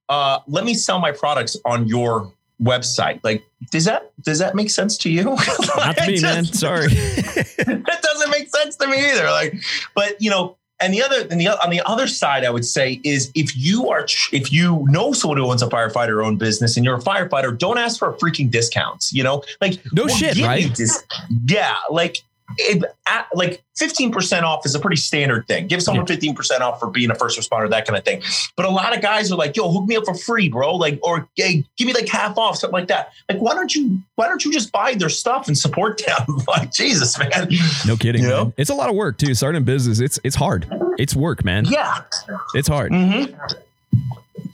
[0.09, 2.31] uh, let me sell my products on your
[2.61, 3.21] website.
[3.23, 5.23] Like, does that does that make sense to you?
[5.77, 6.45] Not to me, just, man.
[6.45, 6.87] Sorry.
[6.87, 9.31] that doesn't make sense to me either.
[9.31, 9.55] Like,
[9.95, 12.99] but you know, and the other, and the on the other side, I would say
[13.03, 16.85] is if you are if you know someone who owns a firefighter owned business and
[16.85, 19.13] you're a firefighter, don't ask for a freaking discounts.
[19.13, 20.73] You know, like no shit, right?
[20.73, 21.03] Dis-
[21.47, 22.17] yeah, like
[22.57, 25.67] it, at, like 15% off is a pretty standard thing.
[25.67, 28.21] Give someone 15% off for being a first responder, that kind of thing.
[28.55, 30.75] But a lot of guys are like, yo, hook me up for free, bro.
[30.75, 33.11] Like, or hey, give me like half off, something like that.
[33.29, 36.37] Like, why don't you, why don't you just buy their stuff and support them?
[36.47, 37.49] like, Jesus, man.
[37.85, 38.23] No kidding.
[38.23, 38.43] You know?
[38.45, 38.53] man.
[38.57, 39.33] It's a lot of work too.
[39.33, 40.67] Starting a business, it's it's hard.
[40.97, 41.65] It's work, man.
[41.65, 42.03] Yeah.
[42.53, 42.91] It's hard.
[42.91, 43.33] Mm-hmm.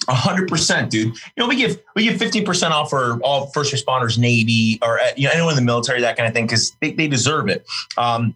[0.09, 1.07] A hundred percent, dude.
[1.07, 4.99] You know, we give we give fifteen percent off for all first responders, Navy, or
[4.99, 7.49] uh, you know anyone in the military, that kind of thing, because they, they deserve
[7.49, 7.65] it.
[7.97, 8.35] Um,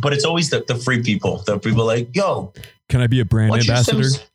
[0.00, 2.52] but it's always the, the free people, the people like, yo,
[2.88, 4.02] Can I be a brand ambassador?
[4.04, 4.26] Sims-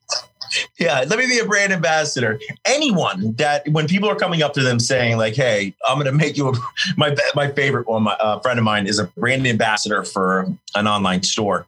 [0.80, 2.40] Yeah, let me be a brand ambassador.
[2.66, 6.12] Anyone that when people are coming up to them saying like, "Hey, I'm going to
[6.12, 6.54] make you a,
[6.98, 10.88] my my favorite one." My uh, friend of mine is a brand ambassador for an
[10.88, 11.68] online store,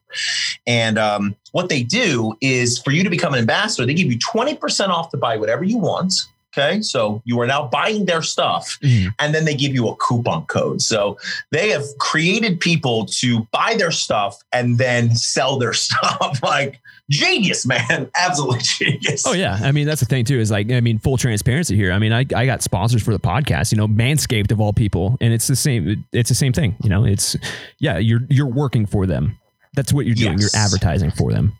[0.67, 4.17] and um, what they do is for you to become an ambassador, they give you
[4.19, 6.13] 20% off to buy whatever you want.
[6.57, 9.13] Okay, so you are now buying their stuff, Mhm.
[9.19, 10.81] and then they give you a coupon code.
[10.81, 11.17] So
[11.51, 16.43] they have created people to buy their stuff and then sell their stuff.
[16.43, 19.25] like genius, man, absolute genius.
[19.25, 20.39] Oh yeah, I mean that's the thing too.
[20.39, 21.91] Is like I mean full transparency here.
[21.91, 23.71] I mean I, I got sponsors for the podcast.
[23.71, 26.05] You know, Manscaped of all people, and it's the same.
[26.11, 26.75] It's the same thing.
[26.83, 27.35] You know, it's
[27.79, 27.97] yeah.
[27.97, 29.37] You're you're working for them.
[29.73, 30.37] That's what you're doing.
[30.39, 30.53] Yes.
[30.53, 31.53] You're advertising for them.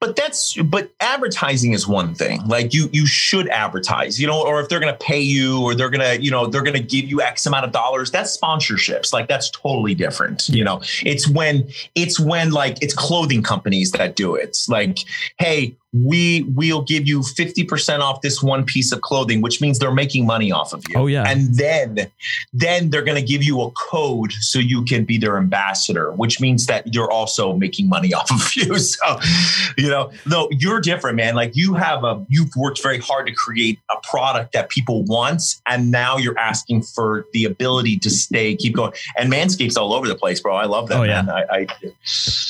[0.00, 2.46] But that's but advertising is one thing.
[2.46, 5.74] Like you you should advertise you know or if they're going to pay you or
[5.74, 8.36] they're going to you know they're going to give you x amount of dollars that's
[8.36, 9.12] sponsorships.
[9.12, 10.80] Like that's totally different you know.
[11.04, 14.44] It's when it's when like it's clothing companies that do it.
[14.44, 14.98] It's like
[15.38, 19.92] hey we will give you 50% off this one piece of clothing which means they're
[19.94, 21.24] making money off of you Oh, yeah.
[21.26, 22.10] and then
[22.52, 26.40] then they're going to give you a code so you can be their ambassador which
[26.40, 29.18] means that you're also making money off of you so
[29.78, 33.32] you know no you're different man like you have a you've worked very hard to
[33.32, 38.54] create a product that people want and now you're asking for the ability to stay
[38.56, 41.22] keep going and manscapes all over the place bro i love that Oh, yeah.
[41.22, 41.66] man i, I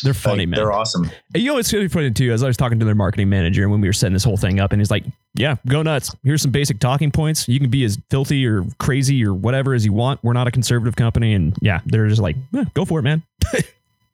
[0.02, 0.56] They're funny, like, man.
[0.58, 2.32] they're awesome You know, it's really funny too.
[2.32, 4.36] As I was talking to their marketing manager and when we were setting this whole
[4.36, 5.04] thing up, and he's like,
[5.34, 6.14] "Yeah, go nuts.
[6.24, 7.48] Here's some basic talking points.
[7.48, 10.22] You can be as filthy or crazy or whatever as you want.
[10.22, 13.22] We're not a conservative company." And yeah, they're just like, eh, "Go for it, man."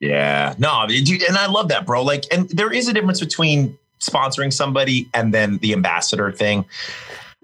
[0.00, 2.02] Yeah, no, dude, and I love that, bro.
[2.02, 6.64] Like, and there is a difference between sponsoring somebody and then the ambassador thing.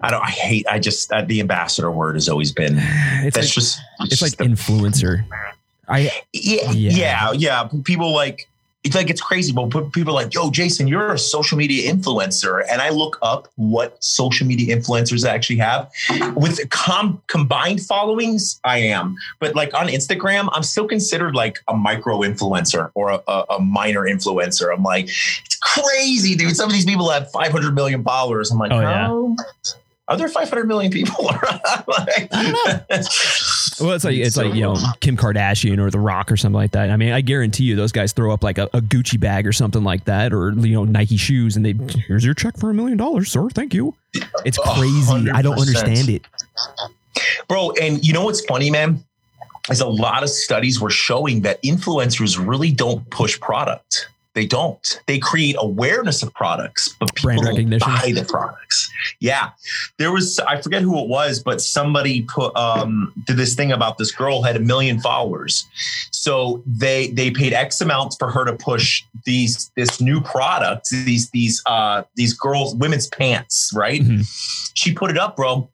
[0.01, 0.21] I don't.
[0.21, 0.65] I hate.
[0.69, 2.73] I just uh, the ambassador word has always been.
[2.77, 3.79] It's That's like just.
[4.01, 5.23] it's like just the- influencer.
[5.87, 6.91] I yeah, Yeah.
[6.91, 7.69] yeah, yeah.
[7.85, 8.49] People like
[8.83, 12.63] it's like it's crazy, but people are like, "Yo, Jason, you're a social media influencer,"
[12.71, 15.91] and I look up what social media influencers actually have
[16.35, 18.59] with com- combined followings.
[18.63, 23.21] I am, but like on Instagram, I'm still considered like a micro influencer or a,
[23.27, 24.73] a, a minor influencer.
[24.73, 26.55] I'm like, it's crazy, dude.
[26.55, 28.49] Some of these people have 500 million followers.
[28.49, 29.43] I'm like, Oh, yeah.
[30.09, 31.25] Are there 500 million people?
[31.87, 32.29] like,
[33.79, 36.71] Well, it's like it's like you know Kim Kardashian or The Rock or something like
[36.71, 36.89] that.
[36.89, 39.53] I mean, I guarantee you those guys throw up like a, a Gucci bag or
[39.53, 41.73] something like that, or you know Nike shoes, and they
[42.07, 43.49] here's your check for a million dollars, sir.
[43.49, 43.95] Thank you.
[44.45, 45.29] It's A crazy.
[45.31, 46.23] I don't understand it.
[47.47, 47.71] bro.
[47.81, 49.03] And you know what's funny, man?
[49.69, 54.07] Is a lot of studies were showing that influencers really don't push product.
[54.35, 55.01] They don't.
[55.07, 57.87] They create awareness of products, but people Brand don't recognition.
[57.91, 58.91] buy the products.
[59.19, 59.49] Yeah,
[59.97, 60.39] there was.
[60.39, 64.43] I forget who it was, but somebody put um, did this thing about this girl
[64.43, 65.65] had a million followers,
[66.11, 71.31] so they they paid X amounts for her to push these this new product, these
[71.31, 74.01] these uh these girls women's pants, right?
[74.01, 74.71] Mhm.
[74.75, 75.67] She put it up, bro.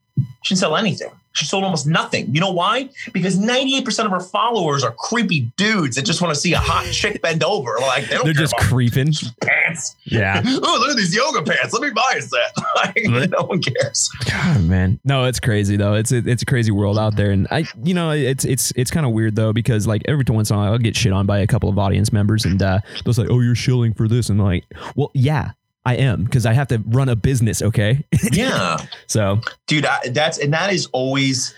[0.43, 1.11] She didn't sell anything.
[1.35, 2.33] She sold almost nothing.
[2.33, 2.89] You know why?
[3.11, 6.85] Because 98% of her followers are creepy dudes that just want to see a hot
[6.91, 7.75] chick bend over.
[7.81, 9.11] Like they don't They're just creeping.
[9.41, 9.95] pants.
[10.05, 10.41] Yeah.
[10.45, 11.73] oh, look at these yoga pants.
[11.73, 12.55] Let me buy a set.
[12.75, 14.09] like, no one cares.
[14.31, 14.99] God, man.
[15.03, 15.93] No, it's crazy though.
[15.95, 18.91] It's a, it's a crazy world out there, and I, you know, it's it's it's
[18.91, 21.25] kind of weird though because like every once in a while I'll get shit on
[21.25, 24.29] by a couple of audience members, and uh, they'll say, "Oh, you're shilling for this,"
[24.29, 25.51] and I'm like, "Well, yeah,
[25.85, 28.77] I am because I have to run a business." Okay, Yeah.
[29.07, 29.41] so.
[29.67, 31.53] Dude I, that's and that is always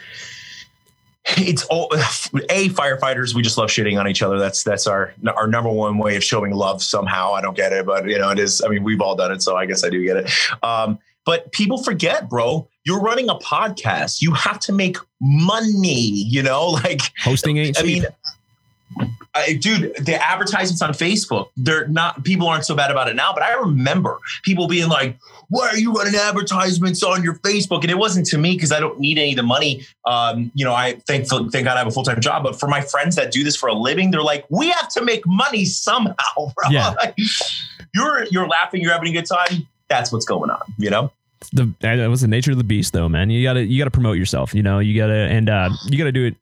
[1.36, 4.40] it's all a firefighters we just love shitting on each other.
[4.40, 7.34] That's that's our our number one way of showing love somehow.
[7.34, 9.42] I don't get it but you know it is i mean we've all done it
[9.42, 10.32] so i guess i do get it.
[10.64, 14.22] Um but people forget bro you're running a podcast.
[14.22, 18.06] You have to make money you know like hosting ain't I mean,
[19.38, 23.34] I, dude, the advertisements on Facebook, they're not, people aren't so bad about it now,
[23.34, 25.18] but I remember people being like,
[25.50, 27.82] why are you running advertisements on your Facebook?
[27.82, 29.86] And it wasn't to me because I don't need any of the money.
[30.06, 32.68] Um, you know, I thank, thank God I have a full time job, but for
[32.68, 35.66] my friends that do this for a living, they're like, we have to make money
[35.66, 36.70] somehow, bro.
[36.72, 36.96] Yeah.
[37.94, 39.68] You're, you're laughing, you're having a good time.
[39.88, 41.12] That's what's going on, you know?
[41.54, 44.18] the that was the nature of the beast though man you gotta you gotta promote
[44.18, 46.36] yourself you know you gotta and uh you gotta do it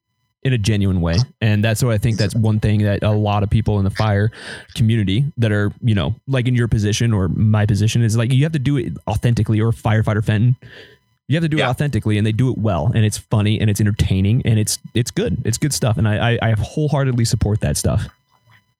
[0.46, 1.18] in a genuine way.
[1.42, 3.90] And that's what I think that's one thing that a lot of people in the
[3.90, 4.32] fire
[4.76, 8.44] community that are, you know, like in your position or my position is like you
[8.44, 10.56] have to do it authentically or firefighter Fenton.
[11.28, 11.66] You have to do yeah.
[11.66, 14.78] it authentically and they do it well and it's funny and it's entertaining and it's
[14.94, 15.42] it's good.
[15.44, 15.98] It's good stuff.
[15.98, 18.08] And I I, I wholeheartedly support that stuff.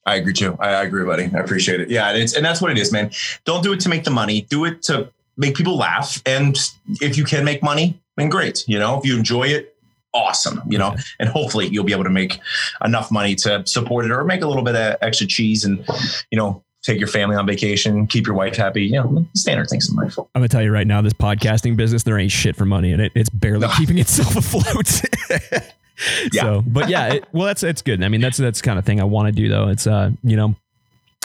[0.06, 0.56] I agree too.
[0.60, 1.32] I, I agree, buddy.
[1.36, 1.90] I appreciate it.
[1.90, 3.10] Yeah, and it's and that's what it is, man.
[3.44, 4.42] Don't do it to make the money.
[4.42, 6.22] Do it to make people laugh.
[6.28, 6.56] And
[7.02, 8.64] if you can make money, then great.
[8.68, 9.75] You know, if you enjoy it,
[10.16, 10.62] awesome.
[10.68, 12.40] You know, and hopefully you'll be able to make
[12.84, 15.86] enough money to support it or make a little bit of extra cheese and
[16.32, 18.86] you know take your family on vacation, keep your wife happy.
[18.86, 20.18] You know, standard things in life.
[20.18, 23.00] I'm gonna tell you right now, this podcasting business, there ain't shit for money in
[23.00, 23.12] it.
[23.16, 25.02] It's barely keeping itself afloat.
[26.32, 26.42] yeah.
[26.42, 28.04] So, but yeah, it, well, that's it's good.
[28.04, 29.70] I mean, that's that's kind of thing I want to do though.
[29.70, 30.56] It's uh, you know,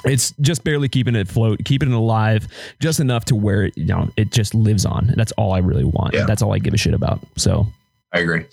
[0.05, 2.49] it's just barely keeping it afloat, keeping it alive,
[2.81, 5.13] just enough to where it, you know it just lives on.
[5.17, 6.15] That's all I really want.
[6.15, 6.25] Yeah.
[6.25, 7.21] That's all I give a shit about.
[7.37, 7.67] So,
[8.13, 8.47] I agree.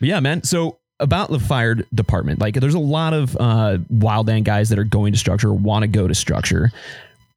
[0.00, 0.42] yeah, man.
[0.42, 4.84] So about the fire department, like there's a lot of uh, wildland guys that are
[4.84, 6.70] going to structure, want to go to structure.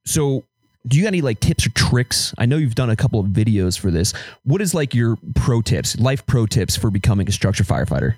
[0.06, 0.44] So
[0.88, 2.34] do you got any like tips or tricks?
[2.38, 4.14] I know you've done a couple of videos for this.
[4.44, 8.16] What is like your pro tips, life pro tips for becoming a structure firefighter?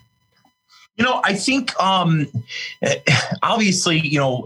[0.97, 2.27] You know, I think um
[3.41, 4.45] obviously, you know,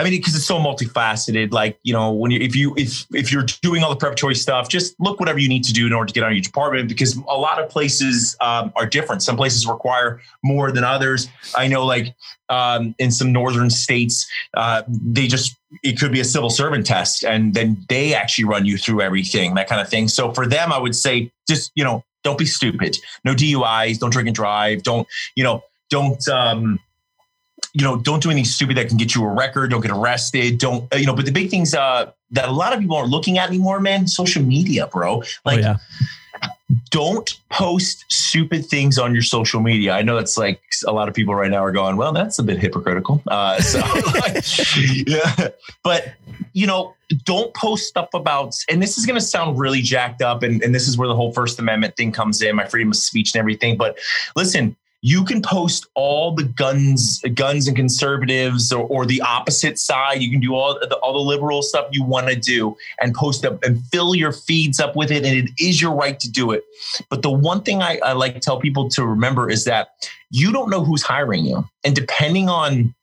[0.00, 1.52] I mean, because it's so multifaceted.
[1.52, 4.70] Like, you know, when you if you if if you're doing all the preparatory stuff,
[4.70, 6.88] just look whatever you need to do in order to get on your department.
[6.88, 9.22] Because a lot of places um, are different.
[9.22, 11.28] Some places require more than others.
[11.54, 12.14] I know, like
[12.48, 17.22] um, in some northern states, uh, they just it could be a civil servant test,
[17.22, 20.08] and then they actually run you through everything, that kind of thing.
[20.08, 22.96] So for them, I would say just you know, don't be stupid.
[23.22, 23.98] No DUIs.
[23.98, 24.82] Don't drink and drive.
[24.82, 25.62] Don't you know?
[25.90, 26.78] Don't um,
[27.72, 29.70] you know, don't do anything stupid that can get you a record.
[29.70, 30.58] Don't get arrested.
[30.58, 33.10] Don't, uh, you know, but the big things uh, that a lot of people aren't
[33.10, 35.22] looking at anymore, man, social media, bro.
[35.22, 35.76] Oh, like, oh,
[36.42, 36.48] yeah.
[36.90, 39.92] don't post stupid things on your social media.
[39.92, 42.42] I know it's like a lot of people right now are going, well, that's a
[42.42, 43.22] bit hypocritical.
[43.28, 43.78] Uh, so,
[44.14, 44.44] like,
[45.06, 45.48] yeah,
[45.84, 46.14] but
[46.52, 46.94] you know,
[47.24, 50.74] don't post stuff about, and this is going to sound really jacked up, and, and
[50.74, 53.40] this is where the whole First Amendment thing comes in, my freedom of speech and
[53.40, 53.76] everything.
[53.76, 53.98] But
[54.34, 60.20] listen, you can post all the guns, guns and conservatives, or, or the opposite side.
[60.20, 63.44] You can do all the, all the liberal stuff you want to do, and post
[63.44, 65.24] up and fill your feeds up with it.
[65.24, 66.64] And it is your right to do it.
[67.08, 69.90] But the one thing I, I like to tell people to remember is that
[70.30, 72.94] you don't know who's hiring you, and depending on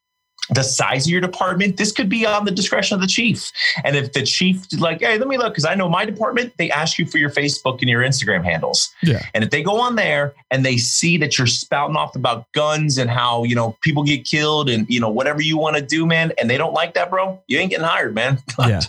[0.50, 3.52] the size of your department, this could be on the discretion of the chief.
[3.84, 6.72] And if the chief like, hey, let me look, because I know my department, they
[6.72, 8.90] ask you for your Facebook and your Instagram handles.
[9.04, 9.26] Yeah.
[9.34, 12.98] And if they go on there and they see that you're spouting off about guns
[12.98, 16.06] and how, you know, people get killed and, you know, whatever you want to do,
[16.06, 18.40] man, and they don't like that, bro, you ain't getting hired, man.
[18.60, 18.82] yeah.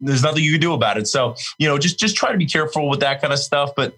[0.00, 1.06] There's nothing you can do about it.
[1.06, 3.70] So, you know, just just try to be careful with that kind of stuff.
[3.76, 3.96] But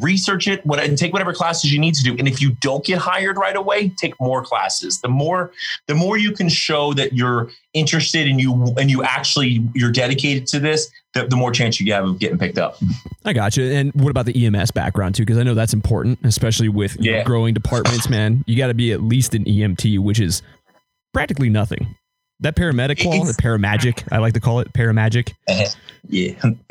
[0.00, 2.16] research it what, and take whatever classes you need to do.
[2.18, 5.00] And if you don't get hired right away take more classes.
[5.00, 5.52] The more
[5.86, 10.46] the more you can show that you're interested and you and you actually you're dedicated
[10.48, 12.78] to this the, the more chance you have of getting picked up.
[13.24, 15.22] I got you and what about the ems background too?
[15.22, 17.22] Because i know that's important especially with yeah.
[17.22, 18.44] growing departments man.
[18.46, 20.42] You got to be at least an emt which is
[21.12, 21.94] practically nothing
[22.44, 25.32] that paramedic qual, the paramagic, I like to call it paramagic.
[25.48, 25.64] Uh,
[26.08, 26.34] yeah.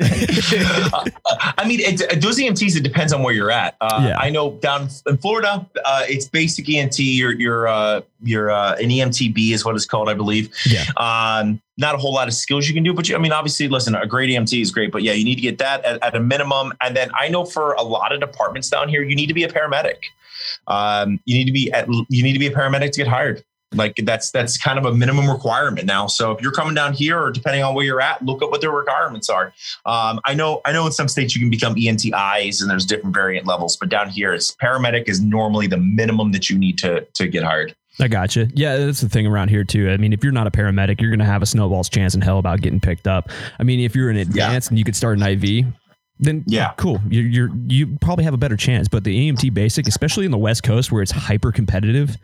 [1.58, 3.76] I mean, it, those EMTs, it depends on where you're at.
[3.80, 4.16] Uh, yeah.
[4.16, 6.98] I know down in Florida, uh, it's basic EMT.
[6.98, 10.54] You're, you're, uh, you're uh, an EMTB is what it's called, I believe.
[10.64, 10.84] Yeah.
[10.96, 13.66] Um, not a whole lot of skills you can do, but you, I mean, obviously,
[13.66, 16.14] listen, a great EMT is great, but yeah, you need to get that at, at
[16.14, 16.72] a minimum.
[16.80, 19.42] And then I know for a lot of departments down here, you need to be
[19.42, 19.96] a paramedic.
[20.68, 23.44] Um, you need to be at, you need to be a paramedic to get hired.
[23.76, 26.06] Like that's that's kind of a minimum requirement now.
[26.06, 28.60] So if you're coming down here, or depending on where you're at, look at what
[28.60, 29.52] their requirements are.
[29.86, 33.14] Um, I know I know in some states you can become EMTIs, and there's different
[33.14, 37.00] variant levels, but down here, it's paramedic is normally the minimum that you need to
[37.14, 37.74] to get hired.
[38.00, 38.48] I gotcha.
[38.54, 39.88] Yeah, that's the thing around here too.
[39.88, 42.20] I mean, if you're not a paramedic, you're going to have a snowball's chance in
[42.20, 43.30] hell about getting picked up.
[43.58, 44.72] I mean, if you're an advanced yeah.
[44.72, 45.66] and you could start an IV,
[46.18, 47.00] then yeah, cool.
[47.08, 48.88] You're, you're you probably have a better chance.
[48.88, 52.16] But the EMT basic, especially in the West Coast where it's hyper competitive,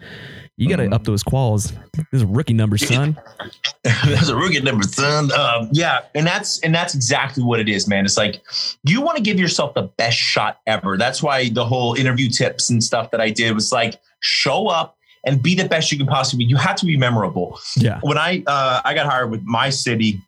[0.61, 0.93] you got to mm-hmm.
[0.93, 1.73] up those quals.
[2.13, 3.19] This a rookie number, son.
[4.05, 5.33] There's a rookie number, son.
[5.33, 8.05] Um, yeah, and that's and that's exactly what it is, man.
[8.05, 8.43] It's like
[8.85, 10.99] you want to give yourself the best shot ever.
[10.99, 14.99] That's why the whole interview tips and stuff that I did was like show up
[15.25, 16.45] and be the best you can possibly.
[16.45, 16.51] be.
[16.51, 17.59] You have to be memorable.
[17.77, 17.99] Yeah.
[18.03, 20.21] When I uh, I got hired with my city.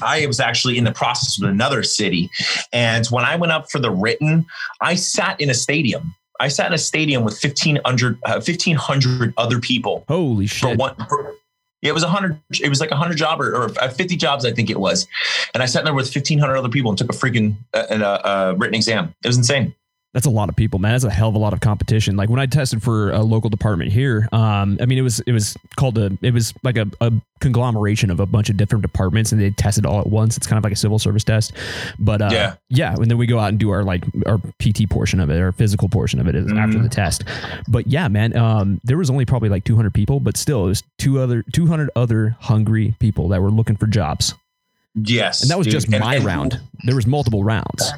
[0.00, 2.30] I was actually in the process with another city.
[2.72, 4.46] And when I went up for the written,
[4.80, 9.60] I sat in a stadium I sat in a stadium with 1,500, uh, 1,500 other
[9.60, 10.04] people.
[10.08, 10.70] Holy shit.
[10.70, 11.34] For one, for,
[11.82, 12.40] it was a hundred.
[12.60, 15.06] It was like a hundred job or, or, uh, fifty jobs, I think it was.
[15.54, 17.94] And I sat there with fifteen hundred other people and took a freaking uh, uh,
[17.94, 19.14] uh, written exam.
[19.22, 19.74] It was insane.
[20.18, 20.90] That's a lot of people, man.
[20.92, 22.16] That's a hell of a lot of competition.
[22.16, 25.32] Like when I tested for a local department here, um, I mean, it was it
[25.32, 29.30] was called a it was like a, a conglomeration of a bunch of different departments,
[29.30, 30.36] and they tested all at once.
[30.36, 31.52] It's kind of like a civil service test,
[32.00, 32.54] but uh, Yeah.
[32.68, 32.94] yeah.
[32.94, 35.52] And then we go out and do our like our PT portion of it, our
[35.52, 37.22] physical portion of it is after the test.
[37.68, 40.82] But yeah, man, um, there was only probably like 200 people, but still, it was
[40.98, 44.34] two other 200 other hungry people that were looking for jobs,
[44.94, 45.72] Yes, and that was dude.
[45.74, 46.60] just And- my and- round.
[46.84, 47.92] There was multiple rounds.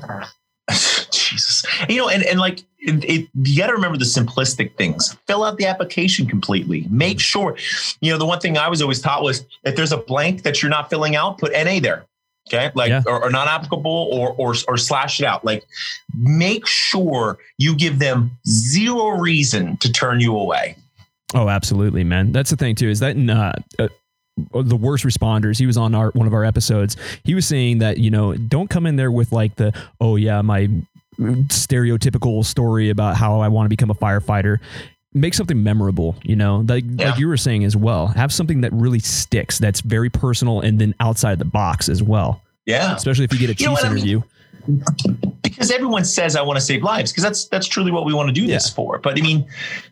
[1.10, 5.16] Jesus, you know, and and like it, it, you got to remember the simplistic things.
[5.26, 6.86] Fill out the application completely.
[6.90, 7.56] Make sure,
[8.01, 10.62] you know, the one thing I was always taught was if there's a blank that
[10.62, 12.05] you're not filling out, put NA there.
[12.48, 13.02] Okay, like Yeah.
[13.06, 15.44] or, or not applicable, or or or slash it out.
[15.44, 15.64] Like,
[16.18, 20.76] make sure you give them zero reason to turn you away.
[21.34, 22.32] Oh, absolutely, man.
[22.32, 22.88] That's the thing too.
[22.88, 23.16] Is that
[23.78, 23.88] uh,
[24.55, 25.59] the worst responders?
[25.59, 26.97] He was on our one of our episodes.
[27.24, 30.40] He was saying that you know don't come in there with like the oh yeah
[30.43, 30.69] my
[31.19, 34.59] stereotypical story about how I want to become a firefighter.
[35.12, 37.11] Make something memorable, you know, like Yeah.
[37.11, 38.07] like you were saying as well.
[38.09, 42.43] Have something that really sticks, that's very personal, and then outside the box as well.
[42.65, 44.23] Yeah, Especially if you get a You know what I mean?
[45.60, 48.28] Because everyone says I want to save lives because that's that's truly what we want
[48.28, 48.74] to do this Yeah.
[48.74, 48.98] for.
[48.98, 49.46] But I mean,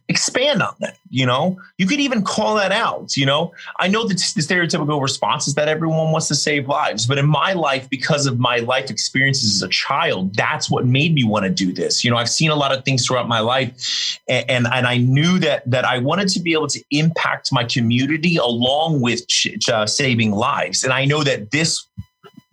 [0.08, 0.96] expand on that.
[1.10, 3.18] You know, you could even call that out.
[3.18, 7.04] You know, I know that the stereotypical response is that everyone wants to save lives,
[7.04, 11.12] but in my life, because of my life experiences as a child, that's what made
[11.12, 12.02] me want to do this.
[12.02, 14.96] You know, I've seen a lot of things throughout my life, and and, and I
[14.96, 19.58] knew that that I wanted to be able to impact my community along with ch-
[19.60, 21.84] ch- uh, saving lives, and I know that this.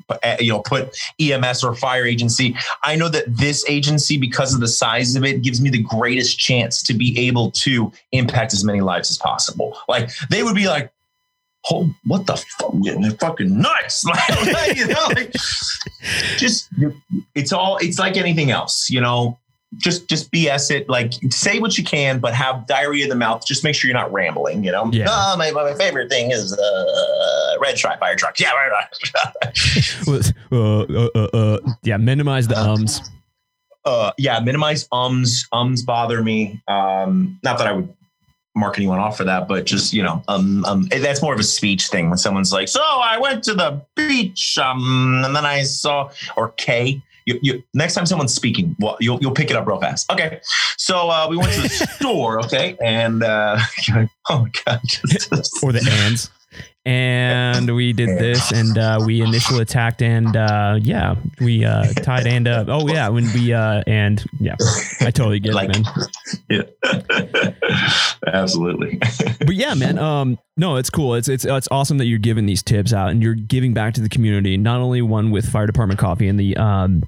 [0.10, 2.56] Uh, You know, put EMS or fire agency.
[2.84, 6.38] I know that this agency, because of the size of it, gives me the greatest
[6.38, 9.78] chance to be able to impact as many lives as possible.
[9.88, 10.92] Like they would be like,
[11.72, 12.74] "Oh, what the fuck?
[12.84, 15.32] They're fucking nuts!" Like, you know, like,
[16.38, 16.70] just
[17.34, 17.78] it's all.
[17.78, 19.40] It's like anything else, you know.
[19.78, 20.90] Just just BS it.
[20.90, 23.46] Like say what you can, but have diarrhea in the mouth.
[23.46, 24.64] Just make sure you're not rambling.
[24.64, 24.90] You know.
[24.92, 25.06] Yeah.
[25.10, 28.40] Oh, my, my favorite thing is uh, red stripe fire trucks.
[28.40, 28.72] Yeah, right.
[30.08, 30.34] right.
[30.52, 33.02] uh, uh, uh, uh, yeah, minimize the ums.
[33.86, 37.94] uh yeah minimize ums ums bother me um not that i would
[38.56, 41.44] mark anyone off for that but just you know um, um that's more of a
[41.44, 45.62] speech thing when someone's like so i went to the beach um and then i
[45.62, 49.66] saw or k you, you next time someone's speaking well you'll, you'll pick it up
[49.68, 50.40] real fast okay
[50.78, 51.70] so uh we went to the
[52.00, 53.58] store okay and uh
[54.30, 55.32] oh my god just,
[55.64, 56.30] or the ands.
[56.86, 62.28] And we did this, and uh, we initial attacked, and uh, yeah, we uh, tied
[62.28, 62.68] and up.
[62.70, 64.56] Oh yeah, when we uh, and yeah,
[65.02, 66.06] I totally get Like- it, man.
[66.48, 67.52] yeah
[68.28, 69.00] absolutely
[69.40, 69.98] But yeah, man.
[69.98, 71.16] Um, no, it's cool.
[71.16, 74.02] It's it's it's awesome that you're giving these tips out and you're giving back to
[74.02, 74.56] the community.
[74.58, 77.04] Not only one with fire department coffee and the um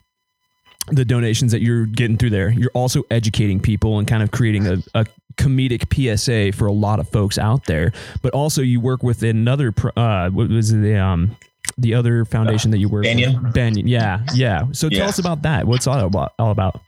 [0.88, 4.68] the donations that you're getting through there, you're also educating people and kind of creating
[4.68, 5.06] a, a
[5.36, 7.94] comedic PSA for a lot of folks out there.
[8.22, 9.74] But also, you work with another.
[9.96, 11.36] Uh, what was the um
[11.78, 13.44] the other foundation that you work Banyan?
[13.44, 13.54] with?
[13.54, 13.88] Banyan.
[13.88, 14.66] Yeah, yeah.
[14.72, 15.68] So tell us about that.
[15.68, 16.34] What's all about?
[16.40, 16.82] All about?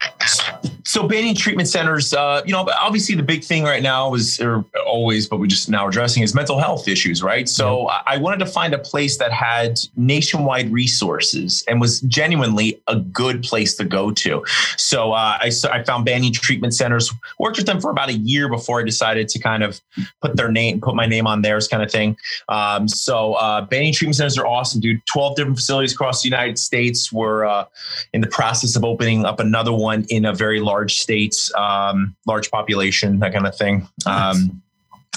[0.90, 4.64] So Banyan treatment centers uh, you know obviously the big thing right now is or
[4.84, 7.48] always but we're just now addressing is mental health issues right?
[7.48, 12.82] So I I wanted to find a place that had nationwide resources and was genuinely
[12.88, 14.44] a good place to go to.
[14.76, 17.12] So uh, I, I found Banyan treatment centers.
[17.38, 19.80] Worked with them for about a year before i decided to kind of
[20.20, 22.16] put their name put my name on theirs kind of thing.
[22.48, 25.00] Um, so uh, Banyan treatment centers are awesome dude.
[25.06, 27.64] 12 different facilities across the united states we're uh,
[28.12, 32.50] in the process of opening up another one in a very large states, um, large
[32.50, 33.88] population, that kind of thing.
[34.06, 34.62] Um,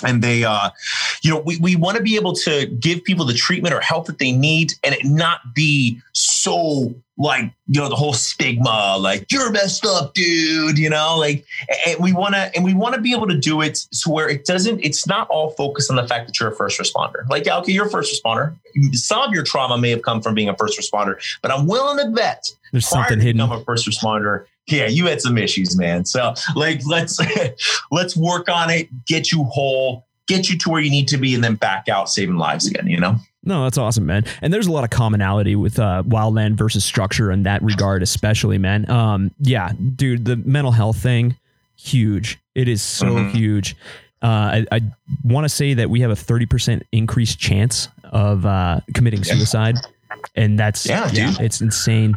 [0.04, 0.70] and they, uh,
[1.22, 4.08] you know, we, we want to be able to give people the treatment or help
[4.08, 9.32] that they need and it not be so like, you know, the whole stigma, like
[9.32, 11.46] you're messed up, dude, you know, like,
[11.86, 14.28] and we want to, and we want to be able to do it to where
[14.28, 17.28] it doesn't, it's not all focused on the fact that you're a first responder.
[17.30, 18.56] Like, okay, you're a first responder.
[18.94, 22.04] Some of your trauma may have come from being a first responder, but I'm willing
[22.04, 23.38] to bet There's something hidden.
[23.38, 27.20] become a first responder yeah you had some issues man so like let's
[27.92, 31.36] let's work on it get you whole get you to where you need to be
[31.36, 33.16] and then back out saving lives again you know
[33.46, 34.24] No, that's awesome, man.
[34.42, 38.58] And there's a lot of commonality with uh, wildland versus structure in that regard, especially,
[38.58, 38.90] man.
[38.90, 41.36] Um, yeah, dude, the mental health thing,
[41.76, 42.40] huge.
[42.56, 43.32] It is so Mhm.
[43.32, 43.76] huge.
[44.22, 44.28] Uh,
[44.64, 44.82] I, I
[45.26, 49.34] want to say that we have a 30% increased chance of uh, committing Yeah.
[49.36, 49.76] suicide.
[50.38, 51.42] And that's, Yeah, dude.
[51.42, 52.16] it's insane.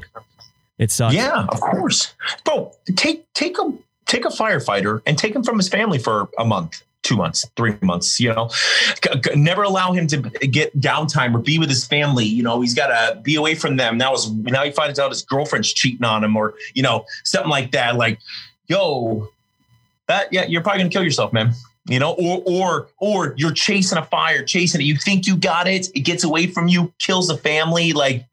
[0.78, 1.15] It sucks.
[1.15, 3.73] yeah of course bro take take a
[4.07, 7.77] take a firefighter and take him from his family for a month two months, three
[7.82, 8.51] months, you know,
[9.36, 12.24] never allow him to get downtime or be with his family.
[12.24, 13.97] You know, he's got to be away from them.
[13.97, 17.51] Now, his, now he finds out his girlfriend's cheating on him or, you know, something
[17.51, 17.94] like that.
[17.94, 18.19] Like,
[18.66, 19.28] yo,
[20.09, 21.53] that, yeah, you're probably to kill yourself, man.
[21.89, 24.85] You know, or, or, or you're chasing a fire, chasing it.
[24.85, 25.86] You think you got it.
[25.94, 27.93] It gets away from you, kills the family.
[27.93, 28.27] Like,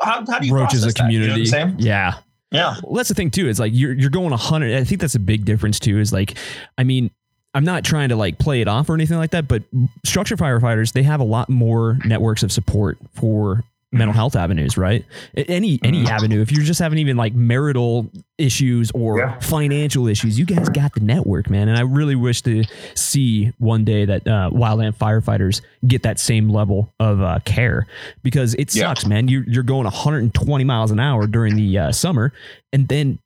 [0.00, 1.42] how, how do you roaches a community?
[1.42, 2.14] You know yeah.
[2.50, 2.76] Yeah.
[2.84, 3.48] Well, that's the thing too.
[3.48, 4.76] It's like you're you're going a hundred.
[4.76, 5.98] I think that's a big difference too.
[5.98, 6.34] Is like,
[6.78, 7.10] I mean,
[7.52, 9.62] I'm not trying to like play it off or anything like that, but
[10.04, 13.64] structure firefighters they have a lot more networks of support for
[13.94, 15.04] mental health avenues, right?
[15.36, 16.06] Any any mm-hmm.
[16.08, 16.42] avenue.
[16.42, 19.38] If you're just having even like marital issues or yeah.
[19.38, 21.68] financial issues, you guys got the network, man.
[21.68, 22.64] And I really wish to
[22.94, 27.86] see one day that uh, wildland firefighters get that same level of uh, care
[28.22, 29.08] because it sucks, yeah.
[29.08, 29.28] man.
[29.28, 32.32] You're you're going 120 miles an hour during the uh, summer,
[32.72, 33.18] and then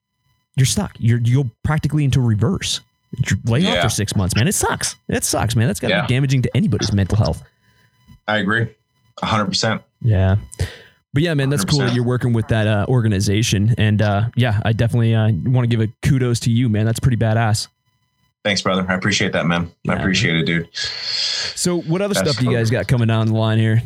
[0.55, 0.95] you're stuck.
[0.99, 2.81] You're you'll practically into reverse.
[3.11, 3.77] You're laid yeah.
[3.77, 4.47] off for six months, man.
[4.47, 4.95] It sucks.
[5.07, 5.67] It sucks, man.
[5.67, 7.43] That's got to be damaging to anybody's mental health.
[8.27, 8.67] I agree,
[9.19, 9.81] hundred percent.
[10.01, 10.37] Yeah.
[11.13, 11.69] But yeah, man, that's 100%.
[11.69, 13.73] cool that you're working with that uh, organization.
[13.77, 16.85] And uh, yeah, I definitely uh, want to give a kudos to you, man.
[16.85, 17.67] That's pretty badass.
[18.43, 18.85] Thanks, brother.
[18.87, 19.71] I appreciate that, man.
[19.83, 20.69] Yeah, I appreciate it, dude.
[20.73, 23.81] So, what other that's stuff do you guys got coming down the line here?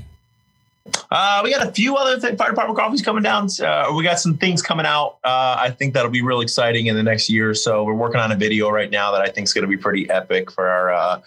[1.10, 3.47] Uh, we got a few other th- fire department coffees coming down.
[3.61, 5.18] Uh, we got some things coming out.
[5.23, 7.84] Uh, I think that'll be real exciting in the next year or so.
[7.84, 10.10] We're working on a video right now that I think is going to be pretty
[10.10, 10.93] epic for our.
[10.93, 11.22] Uh,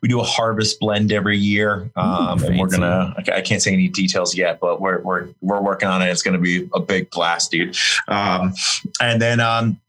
[0.00, 3.14] we do a harvest blend every year, um, Ooh, and we're gonna.
[3.18, 6.06] I can't say any details yet, but we're we're we're working on it.
[6.06, 7.76] It's going to be a big blast, dude.
[8.08, 8.54] Um,
[9.00, 9.80] and then um,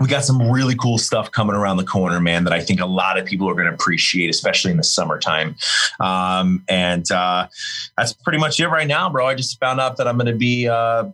[0.00, 2.86] we got some really cool stuff coming around the corner, man, that I think a
[2.86, 5.56] lot of people are going to appreciate, especially in the summertime.
[6.00, 7.48] Um, and uh,
[7.96, 9.26] that's pretty much it right now, bro.
[9.26, 11.04] I just found out that I'm going to be uh,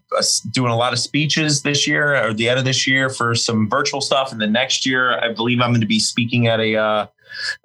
[0.51, 3.69] doing a lot of speeches this year or the end of this year for some
[3.69, 4.33] virtual stuff.
[4.33, 7.07] And the next year, I believe I'm going to be speaking at a, uh,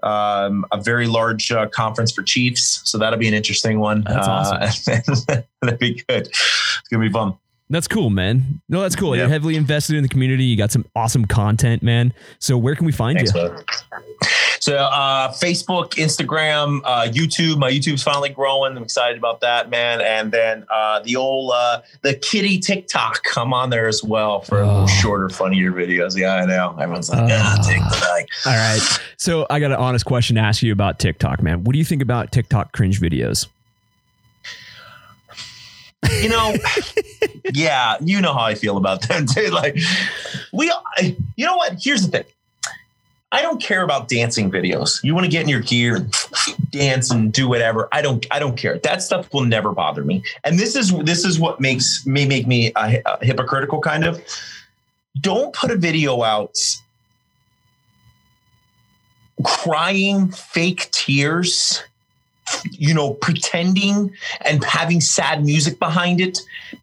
[0.03, 2.81] um, a very large uh, conference for chiefs.
[2.85, 4.03] So that'll be an interesting one.
[4.03, 5.43] That's awesome.
[5.61, 6.27] that'd be good.
[6.27, 7.37] It's going to be fun.
[7.71, 8.61] That's cool, man.
[8.67, 9.15] No, that's cool.
[9.15, 9.21] Yep.
[9.21, 10.43] You're heavily invested in the community.
[10.43, 12.13] You got some awesome content, man.
[12.39, 13.55] So where can we find Thanks, you?
[14.59, 17.57] So uh, Facebook, Instagram, uh, YouTube.
[17.57, 18.75] My YouTube's finally growing.
[18.75, 20.01] I'm excited about that, man.
[20.01, 23.23] And then uh, the old uh, the kitty TikTok.
[23.37, 24.87] I'm on there as well for oh.
[24.87, 26.17] shorter, funnier videos.
[26.17, 26.75] Yeah, I know.
[26.79, 28.99] Everyone's like, yeah, take the All right.
[29.17, 31.63] So I got an honest question to ask you about TikTok, man.
[31.63, 33.47] What do you think about TikTok cringe videos?
[36.21, 36.55] You know,
[37.53, 39.49] yeah, you know how I feel about them too.
[39.59, 39.77] Like,
[40.53, 40.71] we,
[41.35, 41.77] you know what?
[41.81, 42.23] Here's the thing.
[43.31, 45.03] I don't care about dancing videos.
[45.03, 46.13] You want to get in your gear and
[46.71, 47.87] dance and do whatever.
[47.91, 48.25] I don't.
[48.31, 48.77] I don't care.
[48.79, 50.23] That stuff will never bother me.
[50.43, 54.23] And this is this is what makes may make me a, a hypocritical kind of.
[55.19, 56.57] Don't put a video out
[59.43, 61.83] crying fake tears
[62.71, 64.11] you know, pretending
[64.41, 66.39] and having sad music behind it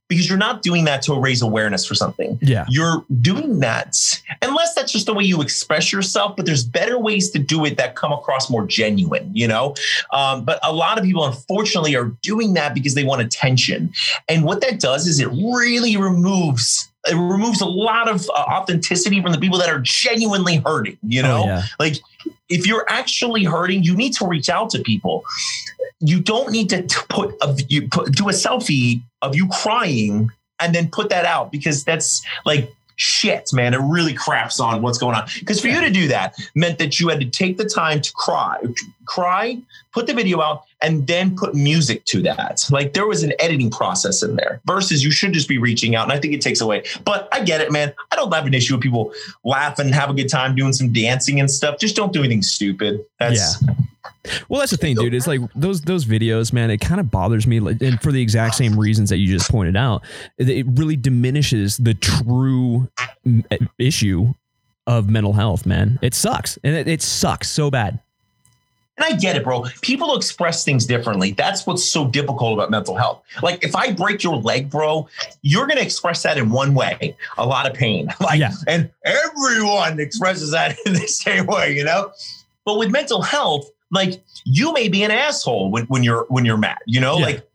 [0.09, 2.39] because you're not doing that to raise awareness for something.
[2.41, 2.65] Yeah.
[2.69, 3.97] You're doing that
[4.43, 7.77] unless that's just the way you express yourself, but there's better ways to do it
[7.77, 9.75] that come across more genuine, you know?
[10.13, 13.93] Um, but a lot of people, unfortunately, are doing that because they want attention.
[14.29, 19.21] And what that does is it really removes it removes a lot of uh, authenticity
[19.23, 21.43] from the people that are genuinely hurting, you oh, know?
[21.43, 21.63] Oh, yeah.
[21.79, 21.97] Like
[22.49, 25.25] if you're actually hurting, you need to reach out to people.
[26.01, 30.31] You don't need to put a you put, do a selfie of you crying
[30.61, 33.75] and then put that out because that's like shit, man.
[33.75, 35.29] It really craps on what's going on.
[35.39, 38.13] Because for you to do that meant that you had to take the time to
[38.13, 38.59] cry,
[39.07, 39.59] cry,
[39.93, 42.65] put the video out, and then put music to that.
[42.71, 46.05] Like there was an editing process in there versus you should just be reaching out.
[46.05, 46.85] And I think it takes away.
[47.05, 47.95] But I get it, man.
[48.13, 49.13] I don't have an issue with people
[49.45, 51.79] laughing, and have a good time doing some dancing and stuff.
[51.79, 53.05] Just don't do anything stupid.
[53.19, 53.75] That's yeah.
[54.49, 55.15] Well, that's the thing, dude.
[55.15, 56.71] It's like those those videos, man.
[56.71, 59.77] It kind of bothers me, and for the exact same reasons that you just pointed
[59.77, 60.03] out,
[60.39, 62.89] it really diminishes the true
[63.27, 64.35] mm, issue
[64.87, 65.99] of mental health, man.
[66.03, 68.01] It sucks, and it, it sucks so bad.
[68.99, 69.65] And I get it, bro.
[69.83, 71.33] People express things differently.
[71.33, 73.23] That's what's so difficult about mental health.
[73.43, 75.07] Like if I break your leg, bro,
[75.43, 78.09] you're going to express that in one way, a lot of pain.
[78.27, 78.53] Like, yeah.
[78.67, 82.11] and everyone expresses that in the same way, you know?
[82.65, 86.57] But with mental health, like you may be an asshole when, when you're when you're
[86.57, 87.25] mad, you know, yeah.
[87.27, 87.49] like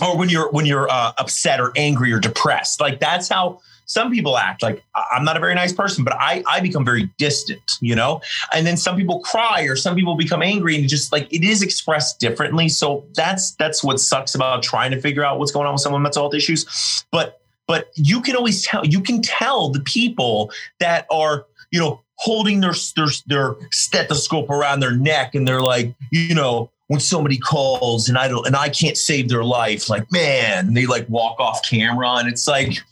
[0.00, 2.80] or when you're when you're uh, upset or angry or depressed.
[2.80, 4.62] Like that's how some people act.
[4.62, 8.20] Like I'm not a very nice person, but I I become very distant, you know.
[8.52, 11.62] And then some people cry or some people become angry, and just like it is
[11.62, 12.68] expressed differently.
[12.68, 16.02] So that's that's what sucks about trying to figure out what's going on with someone
[16.02, 17.04] with mental health issues.
[17.10, 22.02] But but you can always tell you can tell the people that are you know
[22.16, 27.38] holding their, their their stethoscope around their neck and they're like, you know, when somebody
[27.38, 31.40] calls and I don't and I can't save their life, like man, they like walk
[31.40, 32.82] off camera and it's like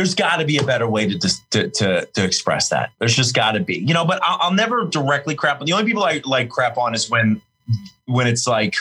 [0.00, 1.18] there's got to be a better way to,
[1.50, 2.90] to to to express that.
[2.98, 4.06] There's just got to be, you know.
[4.06, 5.60] But I'll, I'll never directly crap.
[5.60, 5.66] On.
[5.66, 7.42] The only people I like crap on is when
[8.06, 8.76] when it's like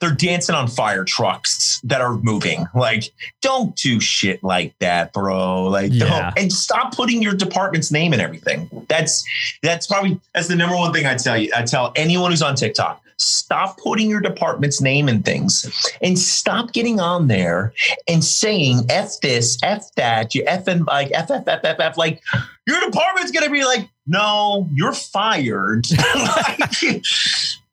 [0.00, 2.66] they're dancing on fire trucks that are moving.
[2.72, 5.64] Like, don't do shit like that, bro.
[5.64, 6.30] Like, Yeah.
[6.30, 8.70] don't and stop putting your department's name in everything.
[8.88, 9.24] That's
[9.60, 11.50] that's probably that's the number one thing I tell you.
[11.56, 13.00] I tell anyone who's on TikTok.
[13.16, 17.72] Stop putting your department's name in things and stop getting on there
[18.08, 21.96] and saying F this, F that, you F and like F F F F F.
[21.96, 22.22] Like
[22.66, 25.86] your department's gonna be like, no, you're fired.
[26.14, 27.02] Like,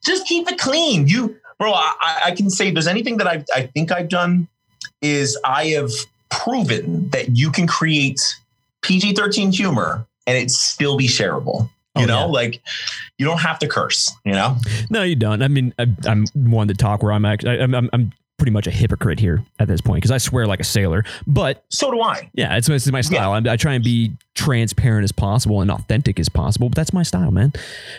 [0.04, 1.06] just keep it clean.
[1.06, 4.48] You bro, I, I can say there's anything that I, I think I've done
[5.00, 5.90] is I have
[6.30, 8.20] proven that you can create
[8.82, 11.68] PG 13 humor and it still be shareable.
[11.96, 12.24] You Oh, know, yeah.
[12.26, 12.62] like
[13.18, 14.56] you don't have to curse, you know?
[14.90, 15.42] No, you don't.
[15.42, 18.66] I mean, I, I'm one to talk where I'm actually, I'm, I'm, I'm pretty much
[18.66, 21.04] a hypocrite here at this point because I swear like a sailor.
[21.26, 22.30] But So do I.
[22.32, 23.32] yeah, it's, it's my style.
[23.32, 26.68] I, I try and be transparent as possible and authentic as possible.
[26.70, 27.52] But that's my style, man.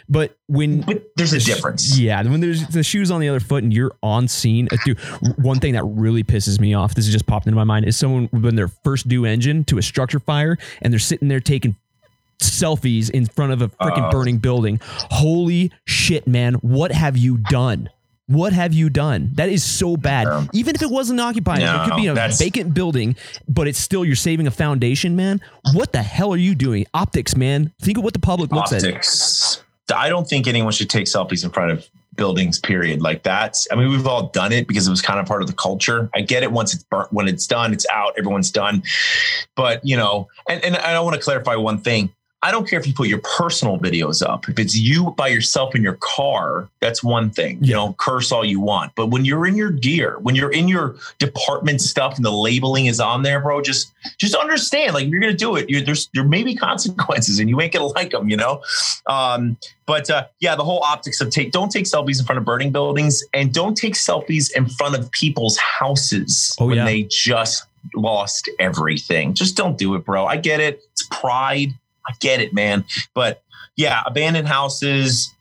[0.10, 1.98] But when But there's a difference.
[1.98, 5.00] Yeah, when there's the shoes on the other foot and you're on scene, uh, dude.
[5.38, 7.96] One thing that really pisses me off, this is just popped into my mind, is
[7.96, 11.76] someone when they're first due engine to a structure fire and they're sitting there taking
[12.44, 14.08] selfies in front of a freaking Oh.
[14.08, 14.12] Uh.
[14.12, 14.80] burning building.
[15.12, 16.56] Holy shit, man!
[16.56, 17.90] What have you done?
[18.28, 19.32] What have you done?
[19.34, 20.28] That is so bad.
[20.28, 20.46] Yeah.
[20.54, 23.18] Even if it wasn't occupied, it could be a vacant building,
[23.50, 25.42] but it's still you're saving a foundation, man.
[25.74, 26.86] What the hell are you doing?
[26.94, 27.74] Optics, man.
[27.82, 28.78] Think of what the public looks at.
[28.84, 29.62] Optics.
[29.94, 33.02] I don't think anyone should take selfies in front of buildings, period.
[33.02, 33.58] Like that.
[33.72, 36.10] I mean, we've all done it because it was kind of part of the culture.
[36.16, 38.84] I get it once it's burnt, when it's done, it's out, everyone's done.
[39.58, 42.14] But you know, and, and I want to clarify one thing.
[42.44, 44.50] I don't care if you put your personal videos up.
[44.50, 47.58] If it's you by yourself in your car, that's one thing.
[47.64, 48.94] You know, curse all you want.
[48.96, 52.88] But when you're in your gear, when you're in your department stuff and the labeling
[52.88, 54.94] is on there, bro, just just understand.
[54.94, 57.86] Like you're gonna do it, you're, there's there may be consequences, and you ain't gonna
[57.86, 58.30] like them.
[58.30, 58.62] You know.
[59.08, 62.46] Um, but uh, yeah, the whole optics of take don't take selfies in front of
[62.46, 66.86] burning buildings, and don't take selfies in front of people's houses Oh, when yeah.
[66.86, 67.66] they just
[67.96, 69.34] lost everything.
[69.34, 70.26] Just don't do it, bro.
[70.26, 70.82] I get it.
[70.92, 71.74] It's pride.
[72.08, 72.86] I get it, man.
[73.14, 73.42] But
[73.76, 75.34] yeah, abandoned houses,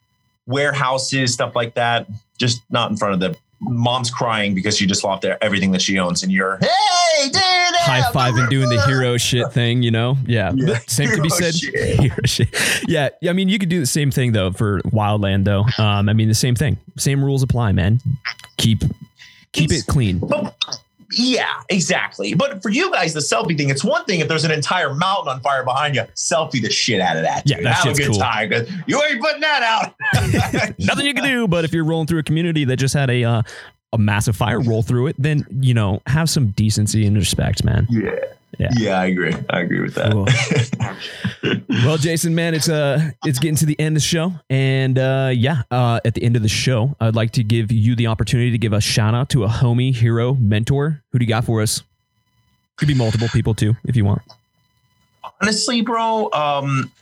[0.47, 2.07] warehouses, stuff like that.
[2.39, 5.99] Just not in front of the mom's crying because she just lost everything that she
[5.99, 10.17] owns, and you're hey, dude, high five and doing the hero shit thing, you know?
[10.27, 10.53] Yeah.
[10.55, 10.67] Yeah.
[10.75, 11.55] But Same could be said.
[11.55, 11.75] shit.
[12.01, 12.49] Hero shit.
[12.89, 13.11] Yeah.
[13.29, 15.65] I mean, you could do the same thing though for Wildland though.
[15.83, 16.77] Um, I mean, the same thing.
[16.97, 18.01] Same rules apply, man.
[18.57, 18.81] Keep
[19.53, 20.19] keep It's- it clean.
[20.19, 20.55] But
[21.13, 22.35] yeah, exactly.
[22.35, 25.29] But for you guys, the selfie thing, it's one thing if there's an entire mountain
[25.29, 27.43] on fire behind you, selfie the shit out of that.
[27.47, 28.19] Yeah, that Have a good cool.
[28.19, 28.53] time
[28.87, 30.75] you ain't putting that out.
[30.79, 33.25] Nothing you can do, but if you're rolling through a community that just had a
[33.25, 33.43] uh,
[33.93, 37.87] a massive fire roll through it, then you know, have some decency and respect, man.
[37.91, 38.17] Yeah.
[38.59, 38.69] Yeah.
[38.77, 39.35] Yeah, I agree.
[39.51, 40.13] I agree with that.
[40.13, 40.27] Cool.
[41.85, 45.31] Well, Jason, man, it's uh it's getting to the end of the show, and uh,
[45.35, 48.53] yeah, uh, at the end of the show, I'd like to give you the opportunity
[48.53, 51.03] to give a shout out to a homie, hero, mentor.
[51.11, 51.83] Who do you got for us?
[52.77, 54.23] Could be multiple people too, if you want.
[55.41, 56.93] Honestly, bro, um,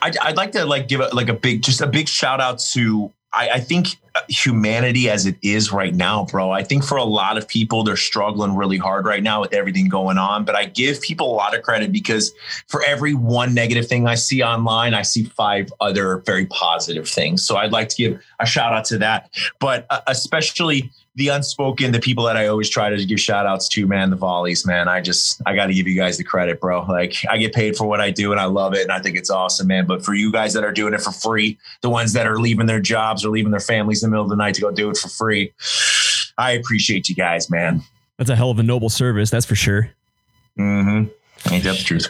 [0.00, 2.58] I'd, I'd like to like give a, like a big, just a big shout out
[2.70, 3.12] to.
[3.32, 3.88] I, I think
[4.28, 6.50] humanity as it is right now, bro.
[6.50, 9.88] I think for a lot of people, they're struggling really hard right now with everything
[9.88, 10.44] going on.
[10.44, 12.32] But I give people a lot of credit because
[12.68, 17.44] for every one negative thing I see online, I see five other very positive things.
[17.44, 19.30] So I'd like to give a shout out to that.
[19.60, 23.68] But uh, especially the unspoken, the people that I always try to give shout outs
[23.70, 24.86] to, man, the volleys, man.
[24.86, 26.84] I just, I got to give you guys the credit, bro.
[26.88, 28.82] Like, I get paid for what I do and I love it.
[28.82, 29.84] And I think it's awesome, man.
[29.84, 32.66] But for you guys that are doing it for free, the ones that are leaving
[32.66, 34.90] their jobs or leaving their families in the middle of the night to go do
[34.90, 35.52] it for free,
[36.38, 37.82] I appreciate you guys, man.
[38.16, 39.90] That's a hell of a noble service, that's for sure.
[40.56, 41.08] Mm-hmm.
[41.52, 42.08] Ain't that the truth?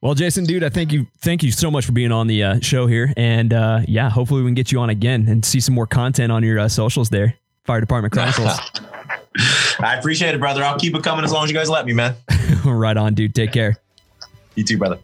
[0.00, 2.60] Well, Jason, dude, I thank you, thank you so much for being on the uh,
[2.60, 5.74] show here, and uh, yeah, hopefully we can get you on again and see some
[5.74, 8.58] more content on your uh, socials there, Fire Department Chronicles.
[9.80, 10.62] I appreciate it, brother.
[10.62, 12.14] I'll keep it coming as long as you guys let me, man.
[12.64, 13.34] right on, dude.
[13.34, 13.76] Take care.
[14.54, 14.98] You too, brother.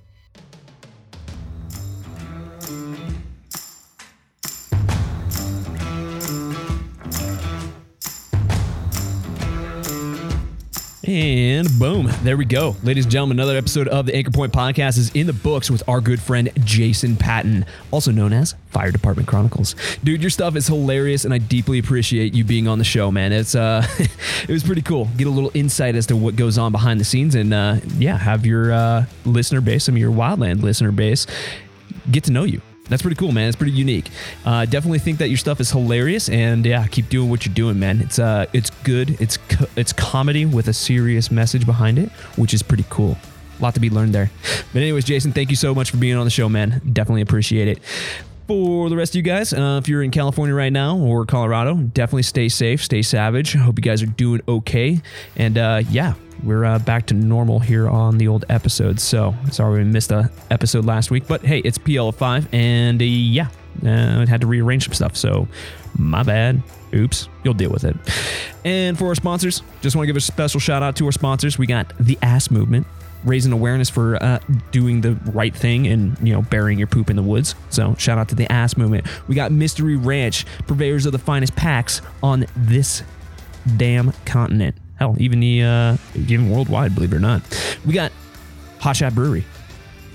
[11.08, 12.76] And boom, there we go.
[12.82, 15.82] Ladies and gentlemen, another episode of the Anchor Point podcast is in the books with
[15.88, 19.74] our good friend Jason Patton, also known as Fire Department Chronicles.
[20.04, 23.32] Dude, your stuff is hilarious and I deeply appreciate you being on the show, man.
[23.32, 25.08] It's uh it was pretty cool.
[25.16, 28.18] Get a little insight as to what goes on behind the scenes and uh yeah,
[28.18, 31.26] have your uh listener base, some of your wildland listener base
[32.10, 33.48] get to know you that's pretty cool, man.
[33.48, 34.10] It's pretty unique.
[34.44, 37.78] Uh, definitely think that your stuff is hilarious, and yeah, keep doing what you're doing,
[37.78, 38.00] man.
[38.00, 39.20] It's uh, it's good.
[39.20, 43.16] It's co- it's comedy with a serious message behind it, which is pretty cool.
[43.58, 44.30] A lot to be learned there.
[44.72, 46.80] But anyways, Jason, thank you so much for being on the show, man.
[46.92, 47.78] Definitely appreciate it.
[48.48, 51.74] For the rest of you guys, uh, if you're in California right now or Colorado,
[51.74, 53.52] definitely stay safe, stay savage.
[53.52, 55.02] Hope you guys are doing okay.
[55.36, 59.02] And uh, yeah, we're uh, back to normal here on the old episodes.
[59.02, 63.48] So sorry we missed a episode last week, but hey, it's PL5, and uh, yeah,
[63.84, 65.14] uh, I had to rearrange some stuff.
[65.14, 65.46] So
[65.98, 66.62] my bad.
[66.94, 67.94] Oops, you'll deal with it.
[68.64, 71.58] And for our sponsors, just want to give a special shout out to our sponsors.
[71.58, 72.86] We got the Ass Movement,
[73.24, 74.38] raising awareness for uh,
[74.70, 77.54] doing the right thing and you know burying your poop in the woods.
[77.70, 79.06] So shout out to the Ass Movement.
[79.28, 83.02] We got Mystery Ranch, purveyors of the finest packs on this
[83.76, 84.76] damn continent.
[84.96, 87.42] Hell, even the uh, even worldwide, believe it or not.
[87.86, 88.12] We got
[88.80, 89.44] Hot Shot Brewery.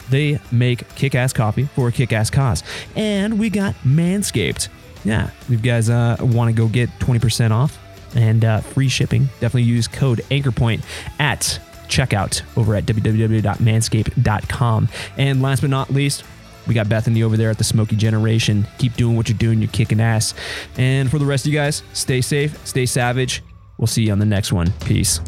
[0.10, 2.62] They make kick-ass coffee for a kick-ass cause,
[2.96, 4.68] and we got Manscaped.
[5.06, 7.78] Yeah, if you guys uh, want to go get 20% off
[8.16, 10.84] and uh, free shipping, definitely use code AnchorPoint
[11.20, 14.90] at checkout over at www.manscaped.com.
[15.18, 16.24] And last but not least,
[16.68, 18.66] we got Bethany over there at the Smokey Generation.
[18.78, 20.34] Keep doing what you're doing, you're kicking ass.
[20.78, 23.44] And for the rest of you guys, stay safe, stay savage.
[23.78, 24.72] We'll see you on the next one.
[24.86, 25.20] Peace.